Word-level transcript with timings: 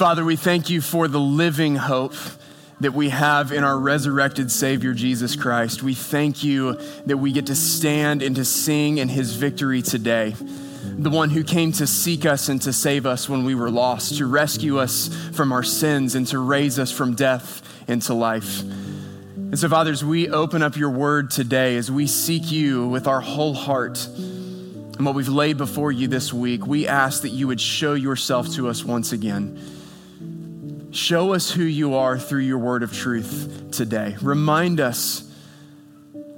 Father, 0.00 0.24
we 0.24 0.34
thank 0.34 0.70
you 0.70 0.80
for 0.80 1.08
the 1.08 1.20
living 1.20 1.76
hope 1.76 2.14
that 2.80 2.94
we 2.94 3.10
have 3.10 3.52
in 3.52 3.64
our 3.64 3.78
resurrected 3.78 4.50
Savior, 4.50 4.94
Jesus 4.94 5.36
Christ. 5.36 5.82
We 5.82 5.92
thank 5.92 6.42
you 6.42 6.80
that 7.04 7.18
we 7.18 7.32
get 7.32 7.48
to 7.48 7.54
stand 7.54 8.22
and 8.22 8.34
to 8.36 8.46
sing 8.46 8.96
in 8.96 9.10
his 9.10 9.34
victory 9.34 9.82
today. 9.82 10.34
The 10.84 11.10
one 11.10 11.28
who 11.28 11.44
came 11.44 11.72
to 11.72 11.86
seek 11.86 12.24
us 12.24 12.48
and 12.48 12.62
to 12.62 12.72
save 12.72 13.04
us 13.04 13.28
when 13.28 13.44
we 13.44 13.54
were 13.54 13.70
lost, 13.70 14.16
to 14.16 14.24
rescue 14.24 14.78
us 14.78 15.14
from 15.34 15.52
our 15.52 15.62
sins 15.62 16.14
and 16.14 16.26
to 16.28 16.38
raise 16.38 16.78
us 16.78 16.90
from 16.90 17.14
death 17.14 17.60
into 17.86 18.14
life. 18.14 18.62
And 18.62 19.58
so, 19.58 19.68
fathers, 19.68 20.02
we 20.02 20.30
open 20.30 20.62
up 20.62 20.78
your 20.78 20.88
word 20.88 21.30
today 21.30 21.76
as 21.76 21.90
we 21.90 22.06
seek 22.06 22.50
you 22.50 22.88
with 22.88 23.06
our 23.06 23.20
whole 23.20 23.52
heart 23.52 24.06
and 24.06 25.04
what 25.04 25.14
we've 25.14 25.28
laid 25.28 25.58
before 25.58 25.92
you 25.92 26.08
this 26.08 26.32
week. 26.32 26.66
We 26.66 26.88
ask 26.88 27.20
that 27.20 27.32
you 27.32 27.48
would 27.48 27.60
show 27.60 27.92
yourself 27.92 28.48
to 28.54 28.66
us 28.68 28.82
once 28.82 29.12
again. 29.12 29.58
Show 30.92 31.34
us 31.34 31.52
who 31.52 31.62
you 31.62 31.94
are 31.94 32.18
through 32.18 32.40
your 32.40 32.58
word 32.58 32.82
of 32.82 32.92
truth 32.92 33.70
today. 33.70 34.16
Remind 34.20 34.80
us 34.80 35.22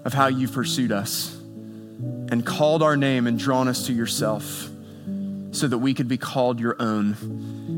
of 0.05 0.13
how 0.13 0.27
you've 0.27 0.53
pursued 0.53 0.93
us 0.93 1.35
and 2.31 2.45
called 2.45 2.83
our 2.83 2.97
name 2.97 3.27
and 3.27 3.39
drawn 3.39 3.67
us 3.67 3.87
to 3.87 3.95
yourself 3.95 4.69
so 5.53 5.69
that 5.69 5.79
we 5.79 5.95
could 5.95 6.09
be 6.09 6.19
called 6.19 6.61
your 6.61 6.77
own 6.79 7.17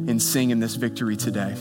and 0.08 0.20
sing 0.20 0.50
in 0.50 0.58
this 0.58 0.74
victory 0.74 1.16
today. 1.16 1.54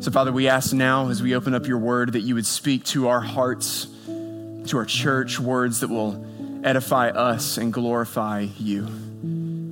So, 0.00 0.10
Father, 0.10 0.32
we 0.32 0.48
ask 0.48 0.72
now 0.72 1.10
as 1.10 1.22
we 1.22 1.34
open 1.34 1.54
up 1.54 1.66
your 1.66 1.78
word 1.78 2.14
that 2.14 2.20
you 2.20 2.34
would 2.34 2.46
speak 2.46 2.84
to 2.86 3.08
our 3.08 3.20
hearts, 3.20 3.86
to 4.06 4.78
our 4.78 4.86
church, 4.86 5.38
words 5.38 5.80
that 5.80 5.88
will 5.88 6.24
edify 6.64 7.10
us 7.10 7.58
and 7.58 7.72
glorify 7.72 8.46
you. 8.58 9.11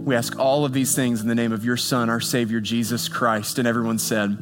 We 0.05 0.17
ask 0.17 0.39
all 0.39 0.65
of 0.65 0.73
these 0.73 0.95
things 0.95 1.21
in 1.21 1.29
the 1.29 1.35
name 1.35 1.53
of 1.53 1.65
your 1.65 1.77
Son, 1.77 2.09
our 2.09 2.21
Savior, 2.21 2.59
Jesus 2.59 3.09
Christ. 3.09 3.59
And 3.59 3.69
everyone 3.69 3.99
said, 3.99 4.39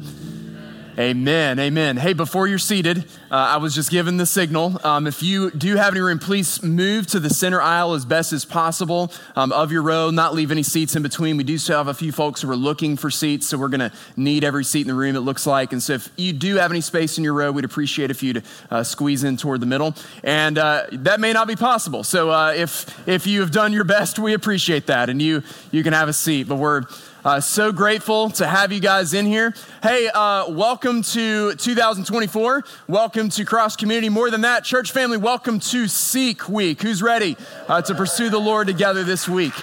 Amen. 0.99 1.59
Amen. 1.59 1.95
Hey, 1.95 2.11
before 2.11 2.45
you're 2.45 2.59
seated, 2.59 3.05
uh, 3.31 3.35
I 3.35 3.55
was 3.55 3.73
just 3.73 3.89
given 3.89 4.17
the 4.17 4.25
signal. 4.25 4.81
Um, 4.83 5.07
if 5.07 5.23
you 5.23 5.49
do 5.49 5.77
have 5.77 5.93
any 5.93 6.01
room, 6.01 6.19
please 6.19 6.61
move 6.61 7.07
to 7.07 7.21
the 7.21 7.29
center 7.29 7.61
aisle 7.61 7.93
as 7.93 8.03
best 8.03 8.33
as 8.33 8.43
possible 8.43 9.09
um, 9.37 9.53
of 9.53 9.71
your 9.71 9.81
row, 9.81 10.09
not 10.09 10.33
leave 10.33 10.51
any 10.51 10.61
seats 10.61 10.97
in 10.97 11.01
between. 11.01 11.37
We 11.37 11.45
do 11.45 11.57
still 11.57 11.77
have 11.77 11.87
a 11.87 11.93
few 11.93 12.11
folks 12.11 12.41
who 12.41 12.51
are 12.51 12.55
looking 12.57 12.97
for 12.97 13.09
seats, 13.09 13.47
so 13.47 13.57
we're 13.57 13.69
going 13.69 13.79
to 13.79 13.93
need 14.17 14.43
every 14.43 14.65
seat 14.65 14.81
in 14.81 14.87
the 14.89 14.93
room, 14.93 15.15
it 15.15 15.21
looks 15.21 15.47
like. 15.47 15.71
And 15.71 15.81
so 15.81 15.93
if 15.93 16.09
you 16.17 16.33
do 16.33 16.57
have 16.57 16.69
any 16.69 16.81
space 16.81 17.17
in 17.17 17.23
your 17.23 17.33
row, 17.33 17.49
we'd 17.53 17.63
appreciate 17.63 18.11
if 18.11 18.21
you'd 18.21 18.43
uh, 18.69 18.83
squeeze 18.83 19.23
in 19.23 19.37
toward 19.37 19.61
the 19.61 19.67
middle. 19.67 19.95
And 20.21 20.57
uh, 20.57 20.83
that 20.91 21.21
may 21.21 21.31
not 21.31 21.47
be 21.47 21.55
possible. 21.55 22.03
So 22.03 22.29
uh, 22.29 22.51
if, 22.51 23.07
if 23.07 23.25
you 23.25 23.39
have 23.39 23.51
done 23.51 23.71
your 23.71 23.85
best, 23.85 24.19
we 24.19 24.33
appreciate 24.33 24.87
that. 24.87 25.09
And 25.09 25.21
you, 25.21 25.43
you 25.71 25.81
can 25.81 25.93
have 25.93 26.09
a 26.09 26.13
seat. 26.13 26.49
But 26.49 26.57
we're 26.57 26.81
uh, 27.25 27.39
so 27.39 27.71
grateful 27.71 28.29
to 28.31 28.47
have 28.47 28.71
you 28.71 28.79
guys 28.79 29.13
in 29.13 29.25
here. 29.25 29.53
Hey, 29.83 30.09
uh, 30.13 30.49
welcome 30.49 31.01
to 31.01 31.53
2024. 31.55 32.63
Welcome 32.87 33.29
to 33.29 33.45
Cross 33.45 33.75
Community. 33.75 34.09
More 34.09 34.29
than 34.29 34.41
that, 34.41 34.63
church 34.63 34.91
family, 34.91 35.17
welcome 35.17 35.59
to 35.59 35.87
Seek 35.87 36.47
Week. 36.47 36.81
Who's 36.81 37.01
ready 37.01 37.35
uh, 37.67 37.81
to 37.81 37.95
pursue 37.95 38.29
the 38.29 38.39
Lord 38.39 38.67
together 38.67 39.03
this 39.03 39.27
week? 39.27 39.53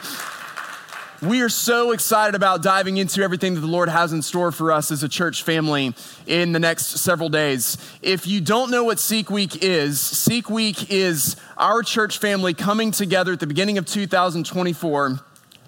We 1.22 1.40
are 1.40 1.48
so 1.48 1.92
excited 1.92 2.34
about 2.34 2.62
diving 2.62 2.98
into 2.98 3.22
everything 3.22 3.54
that 3.54 3.60
the 3.60 3.66
Lord 3.66 3.88
has 3.88 4.12
in 4.12 4.20
store 4.20 4.52
for 4.52 4.70
us 4.70 4.90
as 4.90 5.02
a 5.02 5.08
church 5.08 5.42
family 5.42 5.94
in 6.26 6.52
the 6.52 6.58
next 6.58 6.98
several 6.98 7.30
days. 7.30 7.78
If 8.02 8.26
you 8.26 8.42
don't 8.42 8.70
know 8.70 8.84
what 8.84 9.00
Seek 9.00 9.30
Week 9.30 9.64
is, 9.64 9.98
Seek 9.98 10.50
Week 10.50 10.90
is 10.90 11.36
our 11.56 11.82
church 11.82 12.18
family 12.18 12.52
coming 12.52 12.90
together 12.90 13.32
at 13.32 13.40
the 13.40 13.46
beginning 13.46 13.78
of 13.78 13.86
2024 13.86 15.20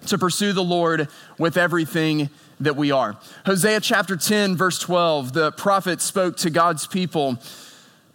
to 0.07 0.17
pursue 0.17 0.53
the 0.53 0.63
Lord 0.63 1.07
with 1.37 1.57
everything 1.57 2.29
that 2.59 2.75
we 2.75 2.91
are. 2.91 3.17
Hosea 3.45 3.79
chapter 3.79 4.15
10, 4.17 4.57
verse 4.57 4.79
12, 4.79 5.33
the 5.33 5.51
prophet 5.53 6.01
spoke 6.01 6.37
to 6.37 6.49
God's 6.49 6.87
people 6.87 7.37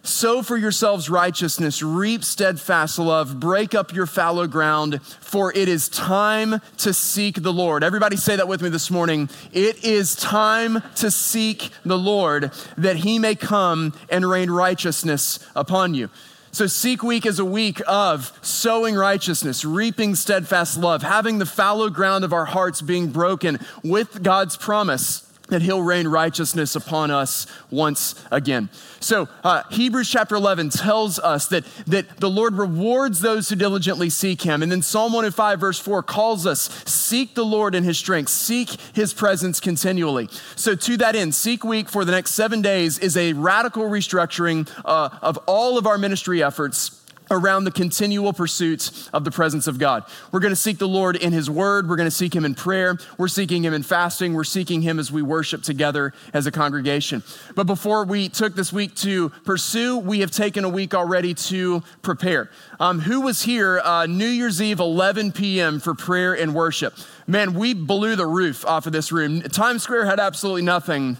Sow 0.05 0.43
for 0.43 0.55
yourselves 0.55 1.09
righteousness, 1.09 1.81
reap 1.81 2.23
steadfast 2.23 2.99
love, 2.99 3.39
break 3.39 3.73
up 3.73 3.91
your 3.91 4.05
fallow 4.05 4.45
ground, 4.45 5.01
for 5.01 5.51
it 5.51 5.67
is 5.67 5.89
time 5.89 6.61
to 6.77 6.93
seek 6.93 7.41
the 7.41 7.51
Lord. 7.51 7.83
Everybody 7.83 8.15
say 8.15 8.35
that 8.35 8.47
with 8.47 8.61
me 8.61 8.69
this 8.69 8.91
morning. 8.91 9.29
It 9.51 9.83
is 9.83 10.15
time 10.15 10.83
to 10.97 11.09
seek 11.09 11.71
the 11.83 11.97
Lord 11.97 12.51
that 12.77 12.97
he 12.97 13.17
may 13.17 13.33
come 13.33 13.93
and 14.07 14.29
rain 14.29 14.51
righteousness 14.51 15.39
upon 15.55 15.95
you. 15.95 16.11
So, 16.55 16.67
Seek 16.67 17.03
Week 17.03 17.25
is 17.25 17.37
a 17.37 17.43
week 17.43 17.81
of 17.85 18.31
sowing 18.41 18.95
righteousness, 18.95 19.65
reaping 19.65 20.15
steadfast 20.15 20.77
love, 20.77 21.03
having 21.03 21.37
the 21.37 21.45
fallow 21.45 21.89
ground 21.89 22.23
of 22.23 22.31
our 22.31 22.45
hearts 22.45 22.81
being 22.81 23.09
broken 23.09 23.59
with 23.83 24.23
God's 24.23 24.55
promise 24.55 25.24
that 25.49 25.61
he'll 25.61 25.81
rain 25.81 26.07
righteousness 26.07 26.75
upon 26.75 27.11
us 27.11 27.45
once 27.69 28.15
again. 28.31 28.69
So, 28.99 29.29
uh, 29.43 29.63
Hebrews 29.69 30.09
chapter 30.09 30.35
11 30.35 30.69
tells 30.69 31.19
us 31.19 31.47
that, 31.47 31.65
that 31.87 32.17
the 32.17 32.29
Lord 32.29 32.55
rewards 32.55 33.21
those 33.21 33.49
who 33.49 33.55
diligently 33.55 34.09
seek 34.09 34.41
him. 34.41 34.63
And 34.63 34.71
then 34.71 34.81
Psalm 34.81 35.13
105, 35.13 35.59
verse 35.59 35.79
4, 35.79 36.01
calls 36.03 36.47
us 36.47 36.69
seek 36.85 37.35
the 37.35 37.45
Lord 37.45 37.75
in 37.75 37.83
his 37.83 37.97
strength, 37.97 38.29
seek 38.29 38.69
his 38.93 39.13
presence 39.13 39.59
continually. 39.59 40.29
So, 40.55 40.75
to 40.75 40.97
that 40.97 41.15
end, 41.15 41.35
Seek 41.35 41.63
Week 41.63 41.89
for 41.89 42.05
the 42.05 42.11
next 42.11 42.31
seven 42.31 42.61
days 42.61 42.97
is 42.97 43.15
a 43.15 43.33
radical 43.33 43.83
restructuring 43.83 44.69
uh, 44.83 45.09
of 45.21 45.37
all 45.45 45.77
of 45.77 45.85
our 45.85 45.97
ministry 45.97 46.41
efforts 46.41 47.04
around 47.31 47.63
the 47.63 47.71
continual 47.71 48.33
pursuits 48.33 49.09
of 49.13 49.23
the 49.23 49.31
presence 49.31 49.67
of 49.67 49.79
God. 49.79 50.03
We're 50.31 50.39
going 50.39 50.51
to 50.51 50.55
seek 50.55 50.77
the 50.77 50.87
Lord 50.87 51.15
in 51.15 51.33
His 51.33 51.49
Word. 51.49 51.89
We're 51.89 51.95
going 51.95 52.07
to 52.07 52.15
seek 52.15 52.35
Him 52.35 52.45
in 52.45 52.55
prayer. 52.55 52.97
We're 53.17 53.27
seeking 53.27 53.63
Him 53.63 53.73
in 53.73 53.83
fasting. 53.83 54.33
We're 54.33 54.43
seeking 54.43 54.81
Him 54.81 54.99
as 54.99 55.11
we 55.11 55.21
worship 55.21 55.63
together 55.63 56.13
as 56.33 56.45
a 56.45 56.51
congregation. 56.51 57.23
But 57.55 57.67
before 57.67 58.05
we 58.05 58.29
took 58.29 58.55
this 58.55 58.71
week 58.71 58.95
to 58.97 59.29
pursue, 59.45 59.97
we 59.97 60.19
have 60.19 60.31
taken 60.31 60.63
a 60.63 60.69
week 60.69 60.93
already 60.93 61.33
to 61.33 61.83
prepare. 62.01 62.49
Um, 62.79 62.99
who 62.99 63.21
was 63.21 63.43
here 63.43 63.79
uh, 63.79 64.05
New 64.05 64.27
Year's 64.27 64.61
Eve, 64.61 64.79
11 64.79 65.31
p.m. 65.31 65.79
for 65.79 65.93
prayer 65.93 66.33
and 66.33 66.53
worship? 66.53 66.93
Man, 67.27 67.53
we 67.53 67.73
blew 67.73 68.15
the 68.15 68.27
roof 68.27 68.65
off 68.65 68.85
of 68.85 68.93
this 68.93 69.11
room. 69.11 69.41
Times 69.41 69.83
Square 69.83 70.05
had 70.05 70.19
absolutely 70.19 70.61
nothing 70.61 71.17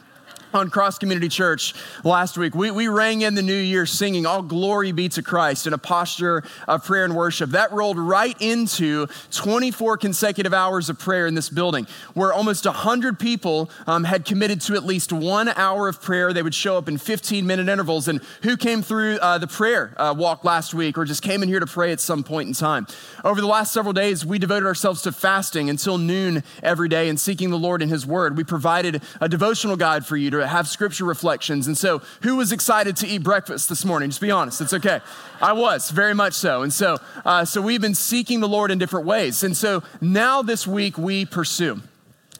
on 0.55 0.69
Cross 0.69 0.99
Community 0.99 1.27
Church 1.27 1.73
last 2.05 2.37
week. 2.37 2.55
We, 2.55 2.71
we 2.71 2.87
rang 2.87 3.21
in 3.21 3.35
the 3.35 3.41
new 3.41 3.53
year 3.53 3.85
singing 3.85 4.25
All 4.25 4.41
Glory 4.41 4.93
Be 4.93 5.09
to 5.09 5.21
Christ 5.21 5.67
in 5.67 5.73
a 5.73 5.77
posture 5.77 6.43
of 6.67 6.85
prayer 6.85 7.03
and 7.03 7.13
worship. 7.13 7.49
That 7.49 7.73
rolled 7.73 7.99
right 7.99 8.35
into 8.39 9.07
24 9.31 9.97
consecutive 9.97 10.53
hours 10.53 10.89
of 10.89 10.97
prayer 10.97 11.27
in 11.27 11.35
this 11.35 11.49
building, 11.49 11.87
where 12.13 12.31
almost 12.31 12.65
100 12.65 13.19
people 13.19 13.69
um, 13.85 14.05
had 14.05 14.23
committed 14.23 14.61
to 14.61 14.75
at 14.75 14.85
least 14.85 15.11
one 15.11 15.49
hour 15.49 15.89
of 15.89 16.01
prayer. 16.01 16.31
They 16.31 16.41
would 16.41 16.55
show 16.55 16.77
up 16.77 16.87
in 16.87 16.97
15 16.97 17.45
minute 17.45 17.67
intervals. 17.67 18.07
And 18.07 18.21
who 18.43 18.55
came 18.55 18.81
through 18.81 19.17
uh, 19.17 19.37
the 19.37 19.47
prayer 19.47 19.93
uh, 19.97 20.15
walk 20.17 20.45
last 20.45 20.73
week 20.73 20.97
or 20.97 21.03
just 21.03 21.21
came 21.21 21.43
in 21.43 21.49
here 21.49 21.59
to 21.59 21.67
pray 21.67 21.91
at 21.91 21.99
some 21.99 22.23
point 22.23 22.47
in 22.47 22.53
time? 22.53 22.87
Over 23.25 23.41
the 23.41 23.47
last 23.47 23.73
several 23.73 23.93
days, 23.93 24.25
we 24.25 24.39
devoted 24.39 24.65
ourselves 24.65 25.01
to 25.01 25.11
fasting 25.11 25.69
until 25.69 25.97
noon 25.97 26.43
every 26.63 26.87
day 26.87 27.09
and 27.09 27.19
seeking 27.19 27.49
the 27.49 27.59
Lord 27.59 27.81
in 27.81 27.89
His 27.89 28.05
Word. 28.05 28.37
We 28.37 28.45
provided 28.45 29.01
a 29.19 29.27
devotional 29.27 29.75
guide 29.75 30.05
for 30.05 30.15
you 30.15 30.29
to 30.29 30.44
have 30.47 30.67
scripture 30.67 31.05
reflections. 31.05 31.67
And 31.67 31.77
so, 31.77 32.01
who 32.21 32.35
was 32.35 32.51
excited 32.51 32.95
to 32.97 33.07
eat 33.07 33.23
breakfast 33.23 33.69
this 33.69 33.85
morning? 33.85 34.09
Just 34.09 34.21
be 34.21 34.31
honest, 34.31 34.61
it's 34.61 34.73
okay. 34.73 35.01
I 35.41 35.53
was, 35.53 35.91
very 35.91 36.13
much 36.13 36.33
so. 36.33 36.63
And 36.63 36.73
so, 36.73 36.97
uh, 37.25 37.45
so 37.45 37.61
we've 37.61 37.81
been 37.81 37.95
seeking 37.95 38.39
the 38.39 38.47
Lord 38.47 38.71
in 38.71 38.77
different 38.77 39.05
ways. 39.05 39.43
And 39.43 39.55
so 39.55 39.83
now 40.01 40.41
this 40.41 40.65
week 40.65 40.97
we 40.97 41.25
pursue. 41.25 41.81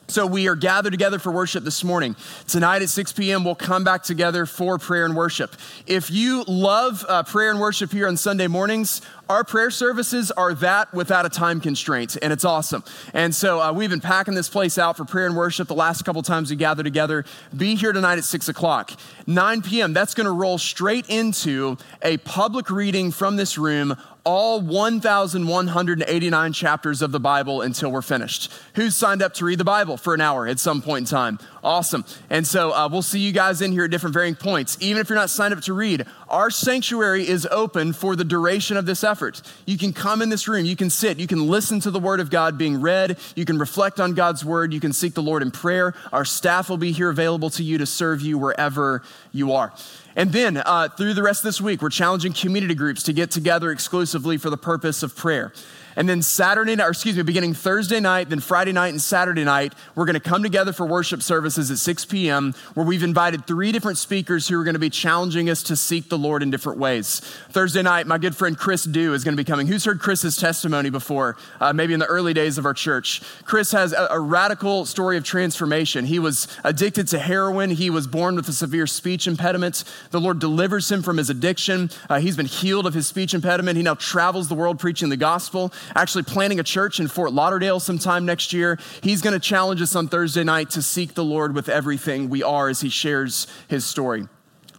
So, 0.08 0.24
we 0.24 0.46
are 0.46 0.54
gathered 0.54 0.92
together 0.92 1.18
for 1.18 1.32
worship 1.32 1.64
this 1.64 1.82
morning. 1.82 2.14
Tonight 2.46 2.80
at 2.80 2.90
6 2.90 3.12
p.m., 3.14 3.42
we'll 3.42 3.56
come 3.56 3.82
back 3.82 4.04
together 4.04 4.46
for 4.46 4.78
prayer 4.78 5.04
and 5.04 5.16
worship. 5.16 5.56
If 5.84 6.12
you 6.12 6.44
love 6.44 7.04
uh, 7.08 7.24
prayer 7.24 7.50
and 7.50 7.58
worship 7.58 7.90
here 7.90 8.06
on 8.06 8.16
Sunday 8.16 8.46
mornings, 8.46 9.02
our 9.28 9.42
prayer 9.42 9.72
services 9.72 10.30
are 10.30 10.54
that 10.54 10.94
without 10.94 11.26
a 11.26 11.28
time 11.28 11.60
constraint, 11.60 12.16
and 12.22 12.32
it's 12.32 12.44
awesome. 12.44 12.84
And 13.12 13.34
so 13.34 13.60
uh, 13.60 13.72
we've 13.72 13.90
been 13.90 14.00
packing 14.00 14.34
this 14.34 14.48
place 14.48 14.78
out 14.78 14.96
for 14.96 15.04
prayer 15.04 15.26
and 15.26 15.36
worship 15.36 15.66
the 15.66 15.74
last 15.74 16.04
couple 16.04 16.22
times 16.22 16.50
we 16.50 16.56
gather 16.56 16.84
together. 16.84 17.24
Be 17.56 17.74
here 17.74 17.92
tonight 17.92 18.18
at 18.18 18.24
6 18.24 18.48
o'clock. 18.48 18.92
9 19.26 19.62
p.m., 19.62 19.92
that's 19.92 20.14
going 20.14 20.26
to 20.26 20.30
roll 20.30 20.56
straight 20.56 21.08
into 21.08 21.76
a 22.02 22.18
public 22.18 22.70
reading 22.70 23.10
from 23.10 23.34
this 23.34 23.58
room 23.58 23.96
all 24.26 24.60
1,189 24.60 26.52
chapters 26.52 27.00
of 27.00 27.12
the 27.12 27.20
Bible 27.20 27.62
until 27.62 27.92
we're 27.92 28.02
finished. 28.02 28.52
Who's 28.74 28.96
signed 28.96 29.22
up 29.22 29.34
to 29.34 29.44
read 29.44 29.58
the 29.58 29.64
Bible 29.64 29.96
for 29.96 30.14
an 30.14 30.20
hour 30.20 30.48
at 30.48 30.58
some 30.58 30.82
point 30.82 31.06
in 31.08 31.10
time? 31.10 31.38
Awesome. 31.62 32.04
And 32.28 32.44
so 32.44 32.72
uh, 32.72 32.88
we'll 32.90 33.02
see 33.02 33.20
you 33.20 33.30
guys 33.30 33.62
in 33.62 33.70
here 33.70 33.84
at 33.84 33.90
different 33.92 34.14
varying 34.14 34.34
points. 34.34 34.76
Even 34.80 35.00
if 35.00 35.08
you're 35.08 35.16
not 35.16 35.30
signed 35.30 35.54
up 35.54 35.60
to 35.62 35.72
read, 35.72 36.06
our 36.28 36.50
sanctuary 36.50 37.26
is 37.26 37.46
open 37.52 37.92
for 37.92 38.16
the 38.16 38.24
duration 38.24 38.76
of 38.76 38.84
this 38.84 39.04
effort. 39.04 39.42
You 39.64 39.78
can 39.78 39.92
come 39.92 40.20
in 40.20 40.28
this 40.28 40.48
room, 40.48 40.66
you 40.66 40.76
can 40.76 40.90
sit, 40.90 41.20
you 41.20 41.28
can 41.28 41.46
listen 41.46 41.78
to 41.80 41.92
the 41.92 42.00
Word 42.00 42.18
of 42.18 42.28
God 42.28 42.58
being 42.58 42.80
read, 42.80 43.18
you 43.36 43.44
can 43.44 43.60
reflect 43.60 44.00
on 44.00 44.14
God's 44.14 44.44
Word, 44.44 44.72
you 44.72 44.80
can 44.80 44.92
seek 44.92 45.14
the 45.14 45.22
Lord 45.22 45.42
in 45.42 45.52
prayer. 45.52 45.94
Our 46.12 46.24
staff 46.24 46.68
will 46.68 46.78
be 46.78 46.90
here 46.90 47.10
available 47.10 47.50
to 47.50 47.62
you 47.62 47.78
to 47.78 47.86
serve 47.86 48.22
you 48.22 48.38
wherever 48.38 49.02
you 49.30 49.52
are. 49.52 49.72
And 50.16 50.32
then 50.32 50.56
uh, 50.56 50.88
through 50.88 51.12
the 51.12 51.22
rest 51.22 51.40
of 51.40 51.44
this 51.44 51.60
week, 51.60 51.82
we're 51.82 51.90
challenging 51.90 52.32
community 52.32 52.74
groups 52.74 53.02
to 53.04 53.12
get 53.12 53.30
together 53.30 53.70
exclusively 53.70 54.38
for 54.38 54.48
the 54.48 54.56
purpose 54.56 55.02
of 55.02 55.14
prayer. 55.14 55.52
And 55.96 56.06
then 56.06 56.20
Saturday 56.20 56.76
night, 56.76 56.84
or 56.84 56.90
excuse 56.90 57.16
me, 57.16 57.22
beginning 57.22 57.54
Thursday 57.54 58.00
night, 58.00 58.28
then 58.28 58.40
Friday 58.40 58.72
night 58.72 58.88
and 58.88 59.00
Saturday 59.00 59.44
night, 59.44 59.74
we're 59.94 60.04
going 60.04 60.14
to 60.14 60.20
come 60.20 60.42
together 60.42 60.72
for 60.72 60.86
worship 60.86 61.22
services 61.22 61.70
at 61.70 61.78
6 61.78 62.04
p.m., 62.04 62.54
where 62.74 62.84
we've 62.84 63.02
invited 63.02 63.46
three 63.46 63.72
different 63.72 63.96
speakers 63.96 64.46
who 64.46 64.60
are 64.60 64.64
going 64.64 64.74
to 64.74 64.78
be 64.78 64.90
challenging 64.90 65.48
us 65.48 65.62
to 65.64 65.76
seek 65.76 66.10
the 66.10 66.18
Lord 66.18 66.42
in 66.42 66.50
different 66.50 66.78
ways. 66.78 67.20
Thursday 67.50 67.80
night, 67.80 68.06
my 68.06 68.18
good 68.18 68.36
friend 68.36 68.58
Chris 68.58 68.84
Dew 68.84 69.14
is 69.14 69.24
going 69.24 69.34
to 69.34 69.40
be 69.40 69.44
coming. 69.44 69.66
Who's 69.66 69.86
heard 69.86 69.98
Chris's 69.98 70.36
testimony 70.36 70.90
before? 70.90 71.38
Uh, 71.60 71.72
maybe 71.72 71.94
in 71.94 72.00
the 72.00 72.06
early 72.06 72.34
days 72.34 72.58
of 72.58 72.66
our 72.66 72.74
church. 72.74 73.22
Chris 73.44 73.72
has 73.72 73.94
a, 73.94 74.08
a 74.10 74.20
radical 74.20 74.84
story 74.84 75.16
of 75.16 75.24
transformation. 75.24 76.04
He 76.04 76.18
was 76.18 76.46
addicted 76.62 77.08
to 77.08 77.18
heroin, 77.18 77.70
he 77.70 77.88
was 77.88 78.06
born 78.06 78.36
with 78.36 78.48
a 78.48 78.52
severe 78.52 78.86
speech 78.86 79.26
impediment. 79.26 79.84
The 80.10 80.20
Lord 80.20 80.40
delivers 80.40 80.92
him 80.92 81.02
from 81.02 81.16
his 81.16 81.30
addiction. 81.30 81.90
Uh, 82.10 82.20
he's 82.20 82.36
been 82.36 82.46
healed 82.46 82.86
of 82.86 82.92
his 82.92 83.06
speech 83.06 83.32
impediment. 83.32 83.78
He 83.78 83.82
now 83.82 83.94
travels 83.94 84.48
the 84.48 84.54
world 84.54 84.78
preaching 84.78 85.08
the 85.08 85.16
gospel 85.16 85.72
actually 85.94 86.24
planning 86.24 86.60
a 86.60 86.62
church 86.62 87.00
in 87.00 87.08
Fort 87.08 87.32
Lauderdale 87.32 87.80
sometime 87.80 88.24
next 88.24 88.52
year. 88.52 88.78
He's 89.02 89.22
going 89.22 89.34
to 89.34 89.40
challenge 89.40 89.80
us 89.80 89.94
on 89.94 90.08
Thursday 90.08 90.44
night 90.44 90.70
to 90.70 90.82
seek 90.82 91.14
the 91.14 91.24
Lord 91.24 91.54
with 91.54 91.68
everything 91.68 92.28
we 92.28 92.42
are 92.42 92.68
as 92.68 92.80
he 92.80 92.88
shares 92.88 93.46
his 93.68 93.84
story. 93.84 94.26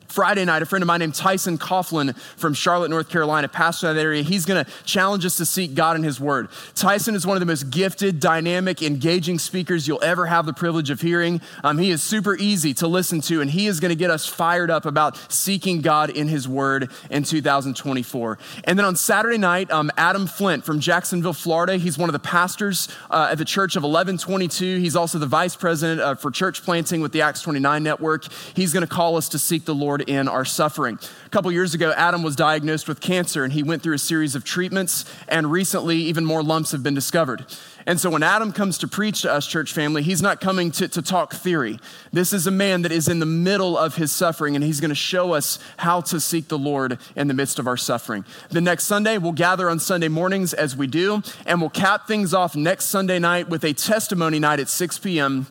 Friday 0.07 0.45
night, 0.45 0.61
a 0.61 0.65
friend 0.65 0.83
of 0.83 0.87
mine 0.87 0.99
named 0.99 1.15
Tyson 1.15 1.57
Coughlin 1.57 2.17
from 2.37 2.53
Charlotte, 2.53 2.89
North 2.89 3.09
Carolina, 3.09 3.47
pastor 3.47 3.93
that 3.93 3.99
area, 3.99 4.23
he's 4.23 4.45
going 4.45 4.63
to 4.63 4.71
challenge 4.83 5.25
us 5.25 5.37
to 5.37 5.45
seek 5.45 5.75
God 5.75 5.95
in 5.95 6.03
His 6.03 6.19
Word. 6.19 6.49
Tyson 6.75 7.15
is 7.15 7.25
one 7.25 7.35
of 7.35 7.39
the 7.39 7.45
most 7.45 7.69
gifted, 7.69 8.19
dynamic, 8.19 8.81
engaging 8.81 9.39
speakers 9.39 9.87
you'll 9.87 10.03
ever 10.03 10.25
have 10.25 10.45
the 10.45 10.53
privilege 10.53 10.89
of 10.89 11.01
hearing. 11.01 11.41
Um, 11.63 11.77
he 11.77 11.91
is 11.91 12.01
super 12.01 12.35
easy 12.37 12.73
to 12.75 12.87
listen 12.87 13.21
to, 13.21 13.41
and 13.41 13.51
he 13.51 13.67
is 13.67 13.79
going 13.79 13.89
to 13.89 13.95
get 13.95 14.09
us 14.09 14.25
fired 14.25 14.71
up 14.71 14.85
about 14.85 15.17
seeking 15.31 15.81
God 15.81 16.09
in 16.09 16.27
His 16.27 16.47
Word 16.47 16.89
in 17.09 17.23
2024. 17.23 18.37
And 18.63 18.77
then 18.77 18.85
on 18.85 18.95
Saturday 18.95 19.37
night, 19.37 19.69
um, 19.71 19.91
Adam 19.97 20.27
Flynt 20.27 20.63
from 20.63 20.79
Jacksonville, 20.79 21.33
Florida, 21.33 21.77
he's 21.77 21.97
one 21.97 22.09
of 22.09 22.13
the 22.13 22.19
pastors 22.19 22.87
uh, 23.09 23.29
at 23.31 23.37
the 23.37 23.45
Church 23.45 23.75
of 23.75 23.83
1122. 23.83 24.77
He's 24.77 24.95
also 24.95 25.19
the 25.19 25.25
vice 25.25 25.55
president 25.55 26.01
uh, 26.01 26.15
for 26.15 26.31
church 26.31 26.63
planting 26.63 27.01
with 27.01 27.11
the 27.11 27.21
Acts 27.21 27.41
29 27.41 27.83
network. 27.83 28.25
He's 28.55 28.73
going 28.73 28.85
to 28.85 28.93
call 28.93 29.17
us 29.17 29.29
to 29.29 29.39
seek 29.39 29.65
the 29.65 29.75
Lord 29.75 29.96
in 30.01 30.27
our 30.27 30.45
suffering. 30.45 30.99
A 31.25 31.29
couple 31.29 31.51
years 31.51 31.73
ago, 31.73 31.93
Adam 31.95 32.23
was 32.23 32.35
diagnosed 32.35 32.87
with 32.87 32.99
cancer 32.99 33.43
and 33.43 33.53
he 33.53 33.63
went 33.63 33.81
through 33.83 33.95
a 33.95 33.99
series 33.99 34.35
of 34.35 34.43
treatments, 34.43 35.05
and 35.27 35.51
recently, 35.51 35.97
even 35.97 36.25
more 36.25 36.43
lumps 36.43 36.71
have 36.71 36.83
been 36.83 36.93
discovered. 36.93 37.45
And 37.85 37.99
so, 37.99 38.09
when 38.09 38.23
Adam 38.23 38.51
comes 38.51 38.77
to 38.79 38.87
preach 38.87 39.21
to 39.21 39.31
us, 39.31 39.47
church 39.47 39.71
family, 39.71 40.03
he's 40.03 40.21
not 40.21 40.41
coming 40.41 40.71
to, 40.71 40.87
to 40.89 41.01
talk 41.01 41.33
theory. 41.33 41.79
This 42.11 42.33
is 42.33 42.45
a 42.45 42.51
man 42.51 42.81
that 42.81 42.91
is 42.91 43.07
in 43.07 43.19
the 43.19 43.25
middle 43.25 43.77
of 43.77 43.95
his 43.95 44.11
suffering, 44.11 44.55
and 44.55 44.63
he's 44.63 44.81
going 44.81 44.89
to 44.89 44.95
show 44.95 45.33
us 45.33 45.57
how 45.77 46.01
to 46.01 46.19
seek 46.19 46.49
the 46.49 46.57
Lord 46.57 46.99
in 47.15 47.27
the 47.27 47.33
midst 47.33 47.59
of 47.59 47.67
our 47.67 47.77
suffering. 47.77 48.25
The 48.49 48.61
next 48.61 48.85
Sunday, 48.85 49.17
we'll 49.17 49.31
gather 49.31 49.69
on 49.69 49.79
Sunday 49.79 50.09
mornings 50.09 50.53
as 50.53 50.75
we 50.75 50.87
do, 50.87 51.21
and 51.45 51.61
we'll 51.61 51.69
cap 51.69 52.07
things 52.07 52.33
off 52.33 52.55
next 52.55 52.85
Sunday 52.85 53.19
night 53.19 53.49
with 53.49 53.63
a 53.63 53.73
testimony 53.73 54.39
night 54.39 54.59
at 54.59 54.69
6 54.69 54.99
p.m 54.99 55.47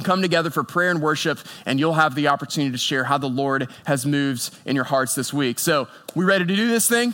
Come 0.00 0.22
together 0.22 0.48
for 0.48 0.64
prayer 0.64 0.90
and 0.90 1.02
worship, 1.02 1.38
and 1.66 1.78
you'll 1.78 1.92
have 1.92 2.14
the 2.14 2.28
opportunity 2.28 2.72
to 2.72 2.78
share 2.78 3.04
how 3.04 3.18
the 3.18 3.28
Lord 3.28 3.68
has 3.84 4.06
moved 4.06 4.48
in 4.64 4.74
your 4.74 4.86
hearts 4.86 5.14
this 5.14 5.34
week. 5.34 5.58
So, 5.58 5.86
we 6.14 6.24
ready 6.24 6.46
to 6.46 6.56
do 6.56 6.66
this 6.66 6.88
thing? 6.88 7.12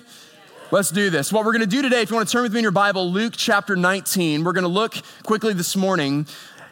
Let's 0.70 0.90
do 0.90 1.10
this. 1.10 1.32
What 1.32 1.44
we're 1.44 1.52
going 1.52 1.62
to 1.62 1.66
do 1.66 1.82
today, 1.82 2.02
if 2.02 2.10
you 2.10 2.14
want 2.14 2.28
to 2.28 2.32
turn 2.32 2.44
with 2.44 2.52
me 2.52 2.60
in 2.60 2.62
your 2.62 2.70
Bible, 2.70 3.10
Luke 3.10 3.32
chapter 3.36 3.74
19, 3.74 4.44
we're 4.44 4.52
going 4.52 4.62
to 4.62 4.68
look 4.68 4.94
quickly 5.24 5.54
this 5.54 5.74
morning 5.74 6.28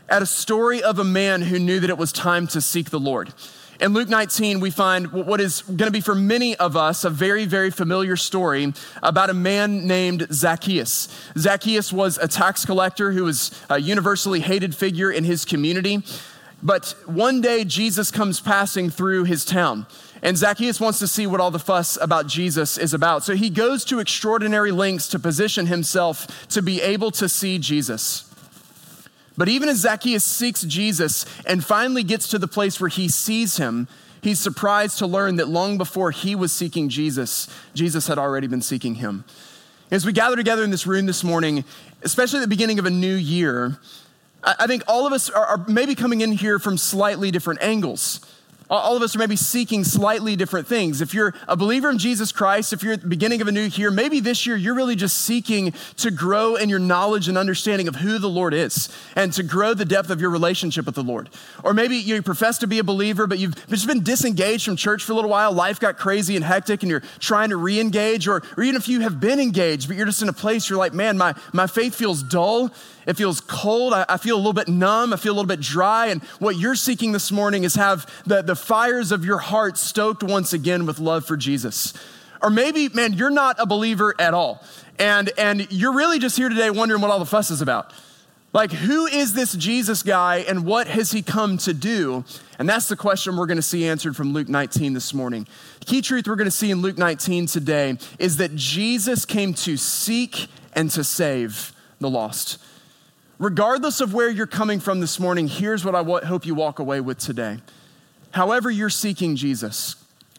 at 0.08 0.22
a 0.22 0.26
story 0.26 0.80
of 0.80 1.00
a 1.00 1.04
man 1.04 1.42
who 1.42 1.58
knew 1.58 1.80
that 1.80 1.90
it 1.90 1.98
was 1.98 2.12
time 2.12 2.46
to 2.48 2.60
seek 2.60 2.90
the 2.90 3.00
Lord. 3.00 3.34
In 3.78 3.92
Luke 3.92 4.08
19, 4.08 4.60
we 4.60 4.70
find 4.70 5.12
what 5.12 5.38
is 5.38 5.60
going 5.60 5.76
to 5.78 5.90
be 5.90 6.00
for 6.00 6.14
many 6.14 6.56
of 6.56 6.76
us 6.78 7.04
a 7.04 7.10
very, 7.10 7.44
very 7.44 7.70
familiar 7.70 8.16
story 8.16 8.72
about 9.02 9.28
a 9.28 9.34
man 9.34 9.86
named 9.86 10.26
Zacchaeus. 10.32 11.08
Zacchaeus 11.36 11.92
was 11.92 12.16
a 12.16 12.26
tax 12.26 12.64
collector 12.64 13.12
who 13.12 13.24
was 13.24 13.50
a 13.68 13.78
universally 13.78 14.40
hated 14.40 14.74
figure 14.74 15.10
in 15.10 15.24
his 15.24 15.44
community. 15.44 16.02
But 16.62 16.94
one 17.04 17.42
day, 17.42 17.64
Jesus 17.64 18.10
comes 18.10 18.40
passing 18.40 18.88
through 18.88 19.24
his 19.24 19.44
town. 19.44 19.86
And 20.22 20.38
Zacchaeus 20.38 20.80
wants 20.80 20.98
to 21.00 21.06
see 21.06 21.26
what 21.26 21.40
all 21.40 21.50
the 21.50 21.58
fuss 21.58 21.98
about 22.00 22.26
Jesus 22.26 22.78
is 22.78 22.94
about. 22.94 23.24
So 23.24 23.34
he 23.36 23.50
goes 23.50 23.84
to 23.86 23.98
extraordinary 23.98 24.72
lengths 24.72 25.08
to 25.08 25.18
position 25.18 25.66
himself 25.66 26.48
to 26.48 26.62
be 26.62 26.80
able 26.80 27.10
to 27.12 27.28
see 27.28 27.58
Jesus. 27.58 28.25
But 29.36 29.48
even 29.48 29.68
as 29.68 29.78
Zacchaeus 29.78 30.24
seeks 30.24 30.62
Jesus 30.62 31.26
and 31.46 31.64
finally 31.64 32.02
gets 32.02 32.28
to 32.28 32.38
the 32.38 32.48
place 32.48 32.80
where 32.80 32.88
he 32.88 33.08
sees 33.08 33.58
him, 33.58 33.86
he's 34.22 34.38
surprised 34.38 34.98
to 34.98 35.06
learn 35.06 35.36
that 35.36 35.48
long 35.48 35.76
before 35.78 36.10
he 36.10 36.34
was 36.34 36.52
seeking 36.52 36.88
Jesus, 36.88 37.48
Jesus 37.74 38.06
had 38.06 38.18
already 38.18 38.46
been 38.46 38.62
seeking 38.62 38.96
him. 38.96 39.24
As 39.90 40.04
we 40.04 40.12
gather 40.12 40.36
together 40.36 40.64
in 40.64 40.70
this 40.70 40.86
room 40.86 41.06
this 41.06 41.22
morning, 41.22 41.64
especially 42.02 42.38
at 42.38 42.42
the 42.42 42.48
beginning 42.48 42.78
of 42.78 42.86
a 42.86 42.90
new 42.90 43.14
year, 43.14 43.78
I 44.42 44.66
think 44.66 44.84
all 44.88 45.06
of 45.06 45.12
us 45.12 45.28
are 45.28 45.64
maybe 45.68 45.94
coming 45.94 46.22
in 46.22 46.32
here 46.32 46.58
from 46.58 46.78
slightly 46.78 47.30
different 47.30 47.62
angles. 47.62 48.20
All 48.68 48.96
of 48.96 49.02
us 49.02 49.14
are 49.14 49.20
maybe 49.20 49.36
seeking 49.36 49.84
slightly 49.84 50.34
different 50.34 50.66
things. 50.66 51.00
If 51.00 51.14
you're 51.14 51.34
a 51.46 51.56
believer 51.56 51.88
in 51.88 51.98
Jesus 51.98 52.32
Christ, 52.32 52.72
if 52.72 52.82
you're 52.82 52.94
at 52.94 53.02
the 53.02 53.06
beginning 53.06 53.40
of 53.40 53.46
a 53.46 53.52
new 53.52 53.62
year, 53.62 53.92
maybe 53.92 54.18
this 54.18 54.44
year 54.44 54.56
you're 54.56 54.74
really 54.74 54.96
just 54.96 55.18
seeking 55.18 55.72
to 55.98 56.10
grow 56.10 56.56
in 56.56 56.68
your 56.68 56.80
knowledge 56.80 57.28
and 57.28 57.38
understanding 57.38 57.86
of 57.86 57.96
who 57.96 58.18
the 58.18 58.28
Lord 58.28 58.54
is 58.54 58.88
and 59.14 59.32
to 59.34 59.44
grow 59.44 59.72
the 59.72 59.84
depth 59.84 60.10
of 60.10 60.20
your 60.20 60.30
relationship 60.30 60.84
with 60.84 60.96
the 60.96 61.04
Lord. 61.04 61.30
Or 61.62 61.74
maybe 61.74 61.96
you 61.96 62.20
profess 62.22 62.58
to 62.58 62.66
be 62.66 62.80
a 62.80 62.84
believer, 62.84 63.28
but 63.28 63.38
you've 63.38 63.54
just 63.68 63.86
been 63.86 64.02
disengaged 64.02 64.64
from 64.64 64.74
church 64.74 65.04
for 65.04 65.12
a 65.12 65.14
little 65.14 65.30
while. 65.30 65.52
Life 65.52 65.78
got 65.78 65.96
crazy 65.96 66.34
and 66.34 66.44
hectic 66.44 66.82
and 66.82 66.90
you're 66.90 67.02
trying 67.20 67.50
to 67.50 67.56
re 67.56 67.78
engage. 67.78 68.26
Or, 68.26 68.42
or 68.56 68.64
even 68.64 68.74
if 68.74 68.88
you 68.88 69.00
have 69.00 69.20
been 69.20 69.38
engaged, 69.38 69.86
but 69.86 69.96
you're 69.96 70.06
just 70.06 70.22
in 70.22 70.28
a 70.28 70.32
place 70.32 70.68
you're 70.68 70.78
like, 70.78 70.92
man, 70.92 71.16
my, 71.16 71.34
my 71.52 71.68
faith 71.68 71.94
feels 71.94 72.22
dull 72.24 72.72
it 73.06 73.16
feels 73.16 73.40
cold. 73.40 73.94
I, 73.94 74.04
I, 74.08 74.16
feel 74.16 74.34
a 74.34 74.38
little 74.38 74.52
bit 74.52 74.68
numb. 74.68 75.12
I 75.12 75.16
feel 75.16 75.32
a 75.32 75.36
little 75.36 75.46
bit 75.46 75.60
dry. 75.60 76.08
And 76.08 76.22
what 76.40 76.56
you're 76.56 76.74
seeking 76.74 77.12
this 77.12 77.30
morning 77.30 77.62
is 77.64 77.76
have 77.76 78.10
the, 78.26 78.42
the 78.42 78.55
fires 78.56 79.12
of 79.12 79.24
your 79.24 79.38
heart 79.38 79.78
stoked 79.78 80.22
once 80.22 80.52
again 80.52 80.86
with 80.86 80.98
love 80.98 81.24
for 81.24 81.36
Jesus. 81.36 81.94
Or 82.42 82.50
maybe, 82.50 82.88
man, 82.88 83.12
you're 83.12 83.30
not 83.30 83.56
a 83.58 83.66
believer 83.66 84.14
at 84.18 84.34
all. 84.34 84.64
And, 84.98 85.30
and 85.38 85.70
you're 85.70 85.94
really 85.94 86.18
just 86.18 86.36
here 86.36 86.48
today 86.48 86.70
wondering 86.70 87.00
what 87.00 87.10
all 87.10 87.18
the 87.18 87.26
fuss 87.26 87.50
is 87.50 87.62
about. 87.62 87.92
Like, 88.52 88.72
who 88.72 89.06
is 89.06 89.34
this 89.34 89.52
Jesus 89.52 90.02
guy 90.02 90.36
and 90.36 90.64
what 90.64 90.86
has 90.86 91.12
he 91.12 91.20
come 91.20 91.58
to 91.58 91.74
do? 91.74 92.24
And 92.58 92.66
that's 92.66 92.88
the 92.88 92.96
question 92.96 93.36
we're 93.36 93.46
going 93.46 93.56
to 93.56 93.62
see 93.62 93.86
answered 93.86 94.16
from 94.16 94.32
Luke 94.32 94.48
19 94.48 94.94
this 94.94 95.12
morning. 95.12 95.46
The 95.80 95.84
key 95.84 96.00
truth 96.00 96.26
we're 96.26 96.36
going 96.36 96.46
to 96.46 96.50
see 96.50 96.70
in 96.70 96.80
Luke 96.80 96.96
19 96.96 97.46
today 97.46 97.98
is 98.18 98.38
that 98.38 98.54
Jesus 98.54 99.26
came 99.26 99.52
to 99.54 99.76
seek 99.76 100.46
and 100.72 100.90
to 100.92 101.04
save 101.04 101.74
the 102.00 102.08
lost. 102.08 102.58
Regardless 103.38 104.00
of 104.00 104.14
where 104.14 104.30
you're 104.30 104.46
coming 104.46 104.80
from 104.80 105.00
this 105.00 105.20
morning, 105.20 105.48
here's 105.48 105.84
what 105.84 105.94
I 105.94 106.02
hope 106.02 106.46
you 106.46 106.54
walk 106.54 106.78
away 106.78 107.02
with 107.02 107.18
today. 107.18 107.58
However, 108.32 108.70
you're 108.70 108.90
seeking 108.90 109.36
Jesus, 109.36 109.96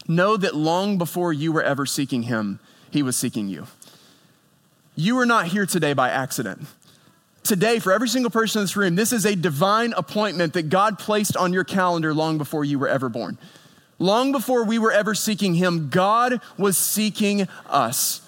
know 0.07 0.37
that 0.37 0.55
long 0.55 0.97
before 0.97 1.33
you 1.33 1.51
were 1.51 1.63
ever 1.63 1.85
seeking 1.85 2.23
him, 2.23 2.59
he 2.91 3.03
was 3.03 3.15
seeking 3.15 3.47
you. 3.47 3.67
You 4.95 5.17
are 5.19 5.25
not 5.25 5.47
here 5.47 5.65
today 5.65 5.93
by 5.93 6.09
accident. 6.09 6.67
Today, 7.43 7.79
for 7.79 7.93
every 7.93 8.09
single 8.09 8.31
person 8.31 8.59
in 8.59 8.63
this 8.63 8.75
room, 8.75 8.95
this 8.95 9.13
is 9.13 9.25
a 9.25 9.35
divine 9.35 9.93
appointment 9.93 10.53
that 10.53 10.69
God 10.69 10.99
placed 10.99 11.37
on 11.37 11.53
your 11.53 11.63
calendar 11.63 12.13
long 12.13 12.37
before 12.37 12.65
you 12.65 12.77
were 12.77 12.89
ever 12.89 13.07
born. 13.07 13.37
Long 13.99 14.31
before 14.31 14.63
we 14.65 14.77
were 14.77 14.91
ever 14.91 15.15
seeking 15.15 15.53
him, 15.55 15.89
God 15.89 16.41
was 16.57 16.77
seeking 16.77 17.47
us. 17.67 18.21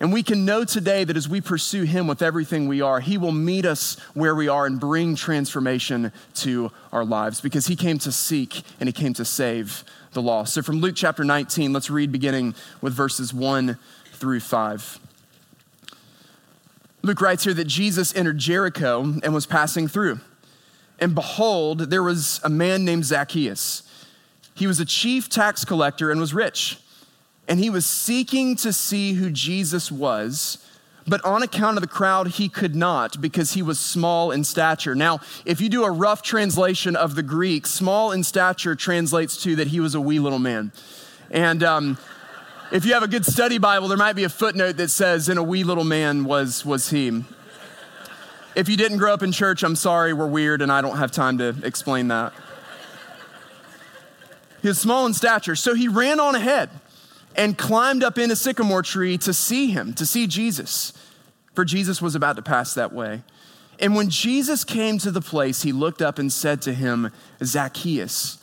And 0.00 0.14
we 0.14 0.22
can 0.22 0.46
know 0.46 0.64
today 0.64 1.04
that 1.04 1.16
as 1.16 1.28
we 1.28 1.42
pursue 1.42 1.82
Him 1.82 2.06
with 2.06 2.22
everything 2.22 2.66
we 2.66 2.80
are, 2.80 3.00
He 3.00 3.18
will 3.18 3.32
meet 3.32 3.66
us 3.66 3.98
where 4.14 4.34
we 4.34 4.48
are 4.48 4.64
and 4.64 4.80
bring 4.80 5.14
transformation 5.14 6.10
to 6.36 6.72
our 6.90 7.04
lives 7.04 7.42
because 7.42 7.66
He 7.66 7.76
came 7.76 7.98
to 7.98 8.10
seek 8.10 8.62
and 8.80 8.88
He 8.88 8.94
came 8.94 9.12
to 9.14 9.26
save 9.26 9.84
the 10.12 10.22
lost. 10.22 10.54
So 10.54 10.62
from 10.62 10.80
Luke 10.80 10.94
chapter 10.96 11.22
19, 11.22 11.74
let's 11.74 11.90
read 11.90 12.10
beginning 12.10 12.54
with 12.80 12.94
verses 12.94 13.34
1 13.34 13.76
through 14.14 14.40
5. 14.40 14.98
Luke 17.02 17.20
writes 17.20 17.44
here 17.44 17.54
that 17.54 17.66
Jesus 17.66 18.14
entered 18.16 18.38
Jericho 18.38 19.02
and 19.22 19.34
was 19.34 19.44
passing 19.44 19.86
through. 19.86 20.20
And 20.98 21.14
behold, 21.14 21.90
there 21.90 22.02
was 22.02 22.40
a 22.42 22.48
man 22.48 22.86
named 22.86 23.04
Zacchaeus. 23.04 23.82
He 24.54 24.66
was 24.66 24.80
a 24.80 24.84
chief 24.86 25.28
tax 25.28 25.64
collector 25.64 26.10
and 26.10 26.20
was 26.20 26.32
rich 26.32 26.78
and 27.50 27.58
he 27.58 27.68
was 27.68 27.84
seeking 27.84 28.54
to 28.54 28.72
see 28.72 29.14
who 29.14 29.28
Jesus 29.28 29.90
was. 29.90 30.58
But 31.08 31.24
on 31.24 31.42
account 31.42 31.76
of 31.76 31.80
the 31.80 31.88
crowd, 31.88 32.28
he 32.28 32.48
could 32.48 32.76
not 32.76 33.20
because 33.20 33.54
he 33.54 33.60
was 33.62 33.80
small 33.80 34.30
in 34.30 34.44
stature. 34.44 34.94
Now, 34.94 35.18
if 35.44 35.60
you 35.60 35.68
do 35.68 35.82
a 35.82 35.90
rough 35.90 36.22
translation 36.22 36.94
of 36.94 37.16
the 37.16 37.24
Greek, 37.24 37.66
small 37.66 38.12
in 38.12 38.22
stature 38.22 38.76
translates 38.76 39.36
to 39.42 39.56
that 39.56 39.66
he 39.66 39.80
was 39.80 39.96
a 39.96 40.00
wee 40.00 40.20
little 40.20 40.38
man. 40.38 40.70
And 41.32 41.64
um, 41.64 41.98
if 42.70 42.84
you 42.84 42.94
have 42.94 43.02
a 43.02 43.08
good 43.08 43.26
study 43.26 43.58
Bible, 43.58 43.88
there 43.88 43.98
might 43.98 44.14
be 44.14 44.22
a 44.22 44.28
footnote 44.28 44.76
that 44.76 44.90
says, 44.90 45.28
"In 45.28 45.36
a 45.36 45.42
wee 45.42 45.64
little 45.64 45.82
man 45.82 46.24
was 46.24 46.64
was 46.64 46.90
he." 46.90 47.24
If 48.54 48.68
you 48.68 48.76
didn't 48.76 48.98
grow 48.98 49.12
up 49.12 49.24
in 49.24 49.32
church, 49.32 49.64
I'm 49.64 49.76
sorry, 49.76 50.12
we're 50.12 50.28
weird, 50.28 50.62
and 50.62 50.70
I 50.70 50.82
don't 50.82 50.98
have 50.98 51.10
time 51.10 51.38
to 51.38 51.56
explain 51.64 52.08
that. 52.08 52.32
He 54.62 54.68
was 54.68 54.78
small 54.78 55.04
in 55.06 55.14
stature, 55.14 55.56
so 55.56 55.74
he 55.74 55.88
ran 55.88 56.20
on 56.20 56.36
ahead 56.36 56.70
and 57.36 57.56
climbed 57.56 58.02
up 58.02 58.18
in 58.18 58.30
a 58.30 58.36
sycamore 58.36 58.82
tree 58.82 59.16
to 59.18 59.32
see 59.32 59.70
him, 59.70 59.94
to 59.94 60.04
see 60.04 60.26
Jesus. 60.26 60.92
for 61.54 61.64
Jesus 61.64 62.00
was 62.00 62.14
about 62.14 62.36
to 62.36 62.42
pass 62.42 62.74
that 62.74 62.92
way. 62.92 63.22
And 63.78 63.94
when 63.94 64.10
Jesus 64.10 64.64
came 64.64 64.98
to 64.98 65.10
the 65.10 65.20
place, 65.20 65.62
he 65.62 65.72
looked 65.72 66.02
up 66.02 66.18
and 66.18 66.32
said 66.32 66.62
to 66.62 66.72
him, 66.74 67.10
Zacchaeus, 67.42 68.38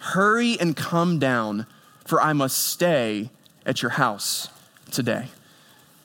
hurry 0.00 0.58
and 0.58 0.76
come 0.76 1.18
down, 1.18 1.66
for 2.04 2.20
I 2.20 2.32
must 2.32 2.56
stay 2.58 3.30
at 3.66 3.82
your 3.82 3.92
house 3.92 4.48
today. 4.90 5.28